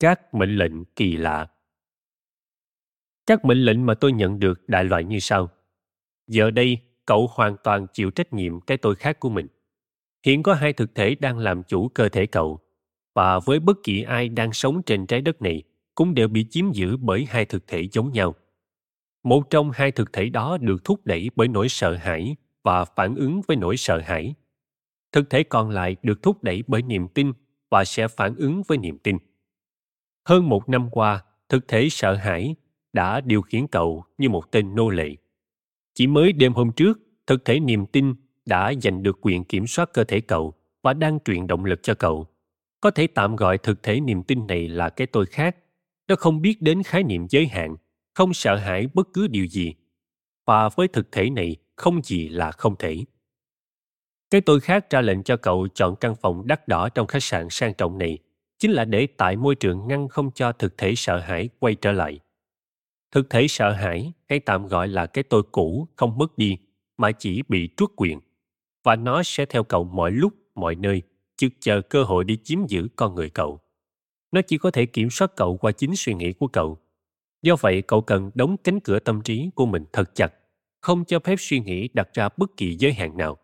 Các 0.00 0.34
mệnh 0.34 0.56
lệnh 0.56 0.84
kỳ 0.84 1.16
lạ 1.16 1.46
Các 3.26 3.44
mệnh 3.44 3.64
lệnh 3.64 3.86
mà 3.86 3.94
tôi 3.94 4.12
nhận 4.12 4.38
được 4.38 4.68
đại 4.68 4.84
loại 4.84 5.04
như 5.04 5.18
sau. 5.18 5.50
Giờ 6.26 6.50
đây, 6.50 6.78
cậu 7.06 7.30
hoàn 7.32 7.56
toàn 7.64 7.86
chịu 7.92 8.10
trách 8.10 8.32
nhiệm 8.32 8.60
cái 8.60 8.76
tôi 8.76 8.94
khác 8.94 9.20
của 9.20 9.28
mình. 9.28 9.46
Hiện 10.24 10.42
có 10.42 10.54
hai 10.54 10.72
thực 10.72 10.94
thể 10.94 11.14
đang 11.14 11.38
làm 11.38 11.62
chủ 11.62 11.88
cơ 11.88 12.08
thể 12.08 12.26
cậu, 12.26 12.60
và 13.14 13.38
với 13.38 13.60
bất 13.60 13.76
kỳ 13.82 14.02
ai 14.02 14.28
đang 14.28 14.52
sống 14.52 14.82
trên 14.82 15.06
trái 15.06 15.20
đất 15.20 15.42
này 15.42 15.62
cũng 15.94 16.14
đều 16.14 16.28
bị 16.28 16.46
chiếm 16.50 16.72
giữ 16.72 16.96
bởi 16.96 17.26
hai 17.28 17.44
thực 17.44 17.66
thể 17.66 17.88
giống 17.92 18.12
nhau. 18.12 18.34
Một 19.22 19.50
trong 19.50 19.70
hai 19.74 19.90
thực 19.90 20.12
thể 20.12 20.28
đó 20.28 20.58
được 20.60 20.84
thúc 20.84 21.00
đẩy 21.06 21.30
bởi 21.36 21.48
nỗi 21.48 21.68
sợ 21.68 21.96
hãi 21.96 22.36
và 22.62 22.84
phản 22.84 23.14
ứng 23.14 23.40
với 23.46 23.56
nỗi 23.56 23.76
sợ 23.76 24.00
hãi. 24.04 24.34
Thực 25.12 25.30
thể 25.30 25.42
còn 25.42 25.70
lại 25.70 25.96
được 26.02 26.22
thúc 26.22 26.42
đẩy 26.42 26.62
bởi 26.66 26.82
niềm 26.82 27.08
tin 27.08 27.32
và 27.70 27.84
sẽ 27.84 28.08
phản 28.08 28.36
ứng 28.36 28.62
với 28.62 28.78
niềm 28.78 28.98
tin. 28.98 29.18
Hơn 30.28 30.48
một 30.48 30.68
năm 30.68 30.90
qua, 30.90 31.24
thực 31.48 31.68
thể 31.68 31.88
sợ 31.90 32.14
hãi 32.14 32.54
đã 32.92 33.20
điều 33.20 33.42
khiển 33.42 33.66
cậu 33.66 34.04
như 34.18 34.28
một 34.28 34.50
tên 34.50 34.74
nô 34.74 34.90
lệ. 34.90 35.16
Chỉ 35.94 36.06
mới 36.06 36.32
đêm 36.32 36.52
hôm 36.52 36.72
trước, 36.72 36.98
thực 37.26 37.44
thể 37.44 37.60
niềm 37.60 37.86
tin 37.86 38.14
đã 38.46 38.72
giành 38.82 39.02
được 39.02 39.18
quyền 39.20 39.44
kiểm 39.44 39.66
soát 39.66 39.92
cơ 39.92 40.04
thể 40.04 40.20
cậu 40.20 40.54
và 40.82 40.92
đang 40.92 41.18
truyền 41.24 41.46
động 41.46 41.64
lực 41.64 41.82
cho 41.82 41.94
cậu. 41.94 42.26
Có 42.80 42.90
thể 42.90 43.06
tạm 43.06 43.36
gọi 43.36 43.58
thực 43.58 43.82
thể 43.82 44.00
niềm 44.00 44.22
tin 44.22 44.46
này 44.46 44.68
là 44.68 44.88
cái 44.88 45.06
tôi 45.06 45.26
khác. 45.26 45.56
Nó 46.08 46.16
không 46.16 46.42
biết 46.42 46.62
đến 46.62 46.82
khái 46.82 47.02
niệm 47.02 47.26
giới 47.30 47.46
hạn, 47.46 47.76
không 48.14 48.34
sợ 48.34 48.56
hãi 48.56 48.88
bất 48.94 49.08
cứ 49.12 49.26
điều 49.26 49.46
gì. 49.46 49.74
Và 50.46 50.68
với 50.68 50.88
thực 50.88 51.12
thể 51.12 51.30
này, 51.30 51.56
không 51.76 52.02
gì 52.02 52.28
là 52.28 52.52
không 52.52 52.76
thể. 52.78 53.04
Cái 54.30 54.40
tôi 54.40 54.60
khác 54.60 54.90
ra 54.90 55.00
lệnh 55.00 55.22
cho 55.22 55.36
cậu 55.36 55.68
chọn 55.74 55.96
căn 55.96 56.14
phòng 56.14 56.46
đắt 56.46 56.68
đỏ 56.68 56.88
trong 56.88 57.06
khách 57.06 57.22
sạn 57.22 57.46
sang 57.50 57.74
trọng 57.74 57.98
này 57.98 58.18
chính 58.58 58.70
là 58.70 58.84
để 58.84 59.06
tại 59.06 59.36
môi 59.36 59.54
trường 59.54 59.88
ngăn 59.88 60.08
không 60.08 60.30
cho 60.30 60.52
thực 60.52 60.78
thể 60.78 60.94
sợ 60.94 61.18
hãi 61.18 61.48
quay 61.58 61.74
trở 61.74 61.92
lại. 61.92 62.20
Thực 63.12 63.30
thể 63.30 63.48
sợ 63.48 63.72
hãi 63.72 64.12
hay 64.28 64.40
tạm 64.40 64.66
gọi 64.66 64.88
là 64.88 65.06
cái 65.06 65.24
tôi 65.24 65.42
cũ 65.52 65.88
không 65.96 66.18
mất 66.18 66.38
đi 66.38 66.58
mà 66.96 67.12
chỉ 67.12 67.42
bị 67.48 67.68
truất 67.76 67.90
quyền 67.96 68.20
và 68.84 68.96
nó 68.96 69.22
sẽ 69.22 69.46
theo 69.46 69.64
cậu 69.64 69.84
mọi 69.84 70.10
lúc, 70.10 70.34
mọi 70.54 70.74
nơi 70.74 71.02
chứ 71.36 71.48
chờ 71.60 71.80
cơ 71.80 72.04
hội 72.04 72.24
để 72.24 72.36
chiếm 72.44 72.66
giữ 72.68 72.88
con 72.96 73.14
người 73.14 73.30
cậu. 73.30 73.60
Nó 74.32 74.40
chỉ 74.42 74.58
có 74.58 74.70
thể 74.70 74.86
kiểm 74.86 75.10
soát 75.10 75.32
cậu 75.36 75.56
qua 75.56 75.72
chính 75.72 75.96
suy 75.96 76.14
nghĩ 76.14 76.32
của 76.32 76.48
cậu. 76.48 76.78
Do 77.42 77.56
vậy, 77.60 77.82
cậu 77.82 78.00
cần 78.00 78.30
đóng 78.34 78.56
cánh 78.56 78.80
cửa 78.80 78.98
tâm 78.98 79.22
trí 79.22 79.50
của 79.54 79.66
mình 79.66 79.84
thật 79.92 80.14
chặt 80.14 80.32
không 80.84 81.04
cho 81.04 81.18
phép 81.18 81.36
suy 81.38 81.60
nghĩ 81.60 81.88
đặt 81.94 82.08
ra 82.14 82.28
bất 82.36 82.56
kỳ 82.56 82.76
giới 82.76 82.92
hạn 82.92 83.16
nào. 83.16 83.38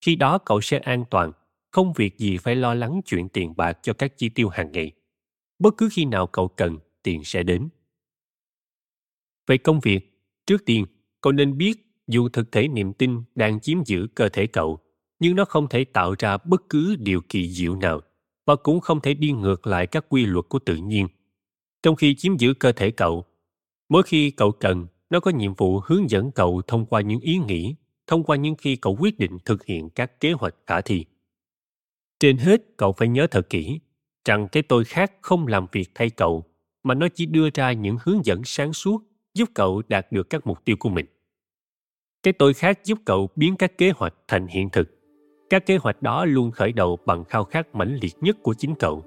Khi 0.00 0.16
đó 0.16 0.38
cậu 0.38 0.60
sẽ 0.60 0.78
an 0.78 1.04
toàn, 1.10 1.32
không 1.70 1.92
việc 1.92 2.18
gì 2.18 2.38
phải 2.38 2.56
lo 2.56 2.74
lắng 2.74 3.00
chuyện 3.04 3.28
tiền 3.28 3.54
bạc 3.56 3.78
cho 3.82 3.92
các 3.92 4.18
chi 4.18 4.28
tiêu 4.28 4.48
hàng 4.48 4.72
ngày. 4.72 4.92
Bất 5.58 5.74
cứ 5.76 5.88
khi 5.92 6.04
nào 6.04 6.26
cậu 6.26 6.48
cần, 6.48 6.78
tiền 7.02 7.24
sẽ 7.24 7.42
đến. 7.42 7.68
Về 9.46 9.58
công 9.58 9.80
việc, 9.80 10.00
trước 10.46 10.64
tiên, 10.66 10.86
cậu 11.20 11.32
nên 11.32 11.58
biết 11.58 11.91
dù 12.08 12.28
thực 12.28 12.52
thể 12.52 12.68
niềm 12.68 12.92
tin 12.92 13.22
đang 13.34 13.60
chiếm 13.60 13.84
giữ 13.84 14.06
cơ 14.14 14.28
thể 14.28 14.46
cậu, 14.46 14.78
nhưng 15.18 15.36
nó 15.36 15.44
không 15.44 15.68
thể 15.68 15.84
tạo 15.84 16.14
ra 16.18 16.36
bất 16.44 16.62
cứ 16.68 16.96
điều 16.98 17.20
kỳ 17.28 17.50
diệu 17.52 17.76
nào 17.76 18.00
và 18.46 18.56
cũng 18.56 18.80
không 18.80 19.00
thể 19.00 19.14
đi 19.14 19.32
ngược 19.32 19.66
lại 19.66 19.86
các 19.86 20.06
quy 20.08 20.26
luật 20.26 20.44
của 20.48 20.58
tự 20.58 20.76
nhiên. 20.76 21.08
Trong 21.82 21.96
khi 21.96 22.14
chiếm 22.14 22.36
giữ 22.36 22.54
cơ 22.54 22.72
thể 22.72 22.90
cậu, 22.90 23.24
mỗi 23.88 24.02
khi 24.02 24.30
cậu 24.30 24.52
cần, 24.52 24.86
nó 25.10 25.20
có 25.20 25.30
nhiệm 25.30 25.54
vụ 25.54 25.80
hướng 25.84 26.10
dẫn 26.10 26.30
cậu 26.30 26.62
thông 26.66 26.86
qua 26.86 27.00
những 27.00 27.20
ý 27.20 27.38
nghĩ, 27.38 27.74
thông 28.06 28.24
qua 28.24 28.36
những 28.36 28.54
khi 28.54 28.76
cậu 28.76 28.96
quyết 29.00 29.18
định 29.18 29.38
thực 29.44 29.64
hiện 29.64 29.90
các 29.90 30.20
kế 30.20 30.32
hoạch 30.32 30.54
khả 30.66 30.80
thi. 30.80 31.04
Trên 32.20 32.36
hết, 32.36 32.62
cậu 32.76 32.92
phải 32.92 33.08
nhớ 33.08 33.26
thật 33.26 33.50
kỹ 33.50 33.80
rằng 34.24 34.48
cái 34.52 34.62
tôi 34.62 34.84
khác 34.84 35.12
không 35.20 35.46
làm 35.46 35.66
việc 35.72 35.90
thay 35.94 36.10
cậu, 36.10 36.44
mà 36.82 36.94
nó 36.94 37.08
chỉ 37.14 37.26
đưa 37.26 37.48
ra 37.54 37.72
những 37.72 37.96
hướng 38.02 38.24
dẫn 38.24 38.42
sáng 38.44 38.72
suốt 38.72 39.02
giúp 39.34 39.48
cậu 39.54 39.82
đạt 39.88 40.12
được 40.12 40.30
các 40.30 40.46
mục 40.46 40.64
tiêu 40.64 40.76
của 40.78 40.88
mình. 40.88 41.06
Cái 42.22 42.32
tôi 42.32 42.54
khác 42.54 42.84
giúp 42.84 42.98
cậu 43.04 43.28
biến 43.36 43.56
các 43.56 43.78
kế 43.78 43.90
hoạch 43.96 44.14
thành 44.28 44.46
hiện 44.46 44.70
thực. 44.70 44.88
Các 45.50 45.66
kế 45.66 45.76
hoạch 45.76 46.02
đó 46.02 46.24
luôn 46.24 46.50
khởi 46.50 46.72
đầu 46.72 46.98
bằng 47.06 47.24
khao 47.24 47.44
khát 47.44 47.74
mãnh 47.74 47.98
liệt 48.02 48.14
nhất 48.20 48.36
của 48.42 48.54
chính 48.54 48.74
cậu. 48.74 49.04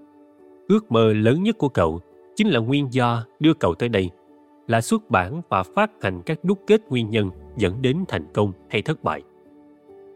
Ước 0.68 0.92
mơ 0.92 1.14
lớn 1.14 1.44
nhất 1.44 1.58
của 1.58 1.70
cậu 1.70 2.00
chính 2.36 2.48
là 2.48 2.60
nguyên 2.60 2.88
do 2.94 3.26
đưa 3.40 3.54
cậu 3.54 3.76
tới 3.76 3.90
đây– 3.90 4.10
là 4.68 4.82
xuất 4.82 5.10
bản 5.10 5.42
và 5.50 5.64
phát 5.64 5.92
hành 6.02 6.22
các 6.26 6.44
đúc 6.44 6.60
kết 6.68 6.82
nguyên 6.90 7.10
nhân 7.10 7.30
dẫn 7.58 7.82
đến 7.82 8.04
thành 8.08 8.26
công 8.34 8.52
hay 8.70 8.82
thất 8.82 9.04
bại. 9.04 9.22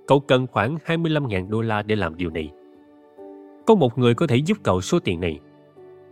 Cậu 0.08 0.20
cần 0.20 0.48
khoảng 0.48 0.78
25.000 0.86 1.50
đô 1.50 1.62
la 1.62 1.82
để 1.82 1.96
làm 1.96 2.18
điều 2.18 2.30
này. 2.30 2.52
Có 3.68 3.76
một 3.76 3.98
người 3.98 4.14
có 4.14 4.28
thể 4.28 4.36
giúp 4.36 4.58
cậu 4.64 4.82
số 4.82 5.00
tiền 5.00 5.20
này. 5.20 5.40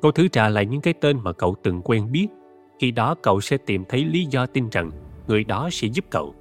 Cậu 0.01 0.11
thử 0.11 0.27
trả 0.27 0.49
lại 0.49 0.65
những 0.65 0.81
cái 0.81 0.93
tên 0.93 1.17
mà 1.23 1.31
cậu 1.33 1.55
từng 1.63 1.81
quen 1.81 2.11
biết. 2.11 2.27
Khi 2.79 2.91
đó 2.91 3.15
cậu 3.23 3.41
sẽ 3.41 3.57
tìm 3.57 3.83
thấy 3.89 4.05
lý 4.05 4.25
do 4.29 4.45
tin 4.45 4.69
rằng 4.69 4.91
người 5.27 5.43
đó 5.43 5.69
sẽ 5.71 5.87
giúp 5.87 6.05
cậu. 6.09 6.35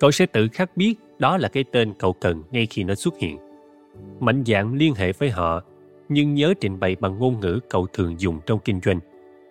Cậu 0.00 0.10
sẽ 0.10 0.26
tự 0.26 0.48
khắc 0.52 0.76
biết 0.76 0.94
đó 1.18 1.36
là 1.36 1.48
cái 1.48 1.64
tên 1.72 1.92
cậu 1.98 2.12
cần 2.12 2.42
ngay 2.50 2.66
khi 2.66 2.84
nó 2.84 2.94
xuất 2.94 3.18
hiện. 3.18 3.38
Mạnh 4.20 4.42
dạng 4.46 4.74
liên 4.74 4.94
hệ 4.94 5.12
với 5.12 5.30
họ, 5.30 5.62
nhưng 6.08 6.34
nhớ 6.34 6.54
trình 6.60 6.80
bày 6.80 6.96
bằng 7.00 7.18
ngôn 7.18 7.40
ngữ 7.40 7.60
cậu 7.70 7.86
thường 7.86 8.20
dùng 8.20 8.40
trong 8.46 8.58
kinh 8.64 8.80
doanh 8.84 9.00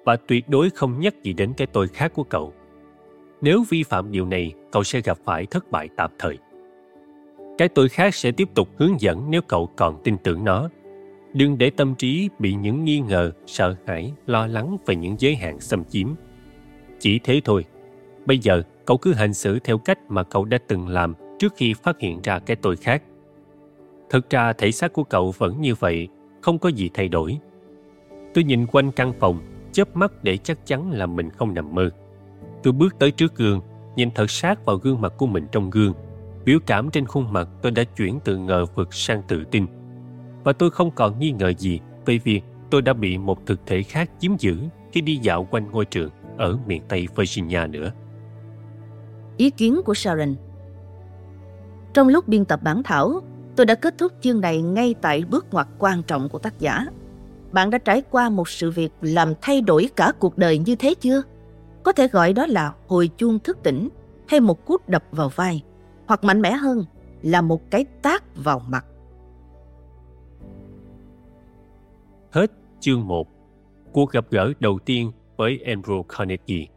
và 0.06 0.16
tuyệt 0.16 0.50
đối 0.50 0.70
không 0.70 1.00
nhắc 1.00 1.24
gì 1.24 1.34
đến 1.34 1.54
cái 1.58 1.68
tôi 1.68 1.88
khác 1.88 2.12
của 2.16 2.24
cậu. 2.24 2.54
Nếu 3.42 3.64
vi 3.70 3.84
phạm 3.84 4.12
điều 4.12 4.26
này, 4.26 4.54
cậu 4.72 4.84
sẽ 4.84 5.02
gặp 5.02 5.18
phải 5.26 5.46
thất 5.46 5.72
bại 5.72 5.90
tạm 5.98 6.12
thời. 6.20 6.38
Cái 7.58 7.70
tôi 7.70 7.90
khác 7.90 8.16
sẽ 8.16 8.32
tiếp 8.32 8.50
tục 8.54 8.70
hướng 8.78 9.02
dẫn 9.02 9.26
nếu 9.30 9.42
cậu 9.42 9.70
còn 9.76 10.02
tin 10.04 10.18
tưởng 10.24 10.44
nó. 10.44 10.70
Đừng 11.34 11.58
để 11.58 11.70
tâm 11.70 11.96
trí 11.96 12.30
bị 12.40 12.54
những 12.54 12.86
nghi 12.86 13.00
ngờ, 13.00 13.32
sợ 13.46 13.76
hãi, 13.86 14.14
lo 14.26 14.48
lắng 14.48 14.78
về 14.86 14.96
những 14.96 15.16
giới 15.20 15.36
hạn 15.36 15.60
xâm 15.60 15.84
chiếm. 15.86 16.08
Chỉ 17.00 17.20
thế 17.20 17.42
thôi. 17.46 17.66
Bây 18.26 18.38
giờ, 18.38 18.64
cậu 18.88 18.98
cứ 18.98 19.14
hành 19.14 19.34
xử 19.34 19.60
theo 19.60 19.78
cách 19.78 20.00
mà 20.10 20.24
cậu 20.24 20.46
đã 20.46 20.58
từng 20.68 20.88
làm 20.88 21.14
trước 21.40 21.54
khi 21.58 21.74
phát 21.74 22.00
hiện 22.00 22.22
ra 22.24 22.40
cái 22.40 22.58
tôi 22.62 22.76
khác. 22.76 23.04
Thực 24.10 24.30
ra 24.30 24.54
thể 24.54 24.72
xác 24.72 24.94
của 24.94 25.04
cậu 25.04 25.32
vẫn 25.38 25.62
như 25.62 25.76
vậy, 25.76 26.08
không 26.42 26.60
có 26.60 26.70
gì 26.70 26.90
thay 26.94 27.08
đổi. 27.08 27.38
Tôi 28.34 28.44
nhìn 28.44 28.66
quanh 28.66 28.92
căn 28.92 29.14
phòng, 29.20 29.40
chớp 29.72 29.96
mắt 29.96 30.24
để 30.24 30.38
chắc 30.38 30.66
chắn 30.66 30.92
là 30.92 31.06
mình 31.06 31.30
không 31.30 31.54
nằm 31.54 31.76
mơ. 31.76 31.90
Tôi 32.64 32.74
bước 32.74 33.00
tới 33.00 33.12
trước 33.12 33.36
gương, 33.36 33.62
nhìn 33.96 34.10
thật 34.16 34.32
sát 34.32 34.66
vào 34.66 34.78
gương 34.78 35.02
mặt 35.02 35.14
của 35.18 35.28
mình 35.28 35.48
trong 35.52 35.70
gương. 35.70 35.94
Biểu 36.46 36.60
cảm 36.66 36.90
trên 36.90 37.06
khuôn 37.06 37.34
mặt 37.34 37.50
tôi 37.62 37.72
đã 37.72 37.84
chuyển 37.84 38.20
từ 38.24 38.38
ngờ 38.38 38.66
vực 38.76 38.94
sang 38.94 39.22
tự 39.28 39.44
tin. 39.44 39.66
Và 40.44 40.54
tôi 40.54 40.70
không 40.70 40.92
còn 40.92 41.20
nghi 41.20 41.32
ngờ 41.32 41.54
gì 41.58 41.80
về 42.06 42.18
việc 42.18 42.42
tôi 42.70 42.82
đã 42.82 42.94
bị 42.94 43.18
một 43.18 43.46
thực 43.46 43.66
thể 43.66 43.84
khác 43.84 44.12
chiếm 44.20 44.32
giữ 44.40 44.58
khi 44.92 45.02
đi 45.02 45.16
dạo 45.16 45.48
quanh 45.52 45.72
ngôi 45.72 45.86
trường 45.86 46.10
ở 46.38 46.58
miền 46.68 46.82
Tây 46.88 47.08
Virginia 47.16 47.68
nữa. 47.68 47.92
Ý 49.38 49.50
kiến 49.50 49.82
của 49.86 49.94
Sharon 49.94 50.36
Trong 51.94 52.08
lúc 52.08 52.28
biên 52.28 52.46
tập 52.46 52.60
bản 52.64 52.84
thảo, 52.84 53.22
tôi 53.56 53.66
đã 53.66 53.76
kết 53.76 53.98
thúc 53.98 54.12
chương 54.22 54.42
này 54.42 54.62
ngay 54.62 54.96
tại 55.02 55.24
bước 55.30 55.46
ngoặt 55.52 55.68
quan 55.78 56.04
trọng 56.04 56.30
của 56.30 56.40
tác 56.40 56.60
giả. 56.60 56.86
Bạn 57.52 57.70
đã 57.70 57.78
trải 57.78 58.02
qua 58.12 58.30
một 58.30 58.50
sự 58.50 58.72
việc 58.72 58.92
làm 59.02 59.34
thay 59.42 59.62
đổi 59.62 59.90
cả 59.96 60.12
cuộc 60.20 60.38
đời 60.38 60.58
như 60.58 60.76
thế 60.76 60.94
chưa? 60.94 61.22
Có 61.84 61.92
thể 61.92 62.08
gọi 62.08 62.34
đó 62.34 62.46
là 62.46 62.74
hồi 62.88 63.10
chuông 63.18 63.40
thức 63.40 63.58
tỉnh 63.64 63.90
hay 64.28 64.40
một 64.40 64.66
cú 64.66 64.78
đập 64.88 65.04
vào 65.12 65.30
vai, 65.30 65.64
hoặc 66.08 66.24
mạnh 66.24 66.42
mẽ 66.42 66.52
hơn 66.52 66.86
là 67.22 67.42
một 67.42 67.72
cái 67.72 67.86
tác 68.02 68.24
vào 68.36 68.62
mặt. 68.68 68.86
Hết 72.32 72.52
chương 72.80 73.08
1 73.08 73.28
Cuộc 73.92 74.12
gặp 74.12 74.26
gỡ 74.32 74.54
đầu 74.60 74.80
tiên 74.86 75.12
với 75.38 75.60
Andrew 75.66 76.04
Carnegie 76.04 76.77